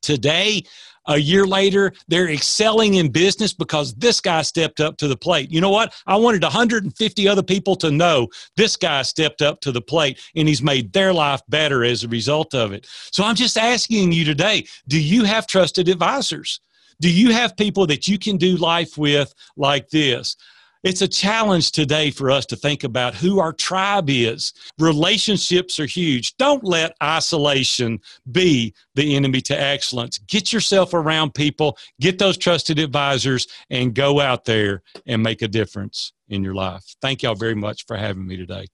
Today, 0.05 0.63
a 1.07 1.17
year 1.17 1.47
later, 1.47 1.93
they're 2.09 2.31
excelling 2.31 2.95
in 2.95 3.11
business 3.11 3.55
because 3.55 3.95
this 3.95 4.21
guy 4.21 4.43
stepped 4.43 4.81
up 4.81 4.99
to 4.99 5.09
the 5.09 5.17
plate. 5.17 5.51
You 5.51 5.61
know 5.61 5.71
what? 5.71 5.95
I 6.07 6.17
wanted 6.17 6.43
150 6.43 7.29
other 7.29 7.43
people 7.43 7.75
to 7.77 7.91
know 7.91 8.29
this 8.57 8.77
guy 8.77 9.03
stepped 9.03 9.41
up 9.41 9.61
to 9.63 9.73
the 9.73 9.81
plate 9.81 10.21
and 10.37 10.47
he's 10.47 10.63
made 10.63 10.93
their 10.93 11.13
life 11.13 11.41
better 11.49 11.85
as 11.85 12.05
a 12.05 12.09
result 12.09 12.55
of 12.55 12.73
it. 12.73 12.87
So 13.11 13.25
I'm 13.25 13.35
just 13.35 13.57
asking 13.57 14.13
you 14.13 14.25
today 14.25 14.67
do 14.89 15.01
you 15.01 15.25
have 15.25 15.47
trusted 15.47 15.89
advisors? 15.89 16.61
Do 17.01 17.11
you 17.11 17.33
have 17.33 17.57
people 17.57 17.87
that 17.87 18.07
you 18.07 18.19
can 18.19 18.37
do 18.37 18.57
life 18.57 18.97
with 18.97 19.35
like 19.57 19.89
this? 19.89 20.37
It's 20.85 21.01
a 21.01 21.09
challenge 21.09 21.73
today 21.73 22.11
for 22.11 22.31
us 22.31 22.45
to 22.45 22.57
think 22.57 22.85
about 22.85 23.15
who 23.15 23.41
our 23.41 23.55
tribe 23.55 24.11
is. 24.11 24.53
Relationships 24.79 25.81
are 25.81 25.87
huge. 25.87 26.37
Don't 26.37 26.63
let 26.63 26.95
isolation 27.03 27.99
be 28.31 28.75
the 28.95 29.17
enemy 29.17 29.41
to 29.43 29.59
excellence. 29.59 30.19
Get 30.19 30.53
yourself 30.53 30.93
around 30.93 31.33
people, 31.33 31.79
get 32.03 32.19
those 32.19 32.37
trusted 32.37 32.79
advisors, 32.79 33.47
and 33.71 33.95
go 33.95 34.21
out 34.21 34.45
there 34.45 34.83
and 35.07 35.23
make 35.23 35.41
a 35.41 35.49
difference 35.49 36.13
in 36.29 36.45
your 36.45 36.55
life. 36.55 36.85
Thank 37.01 37.23
y'all 37.23 37.35
very 37.35 37.55
much 37.55 37.87
for 37.87 37.97
having 37.97 38.27
me 38.27 38.37
today. 38.37 38.67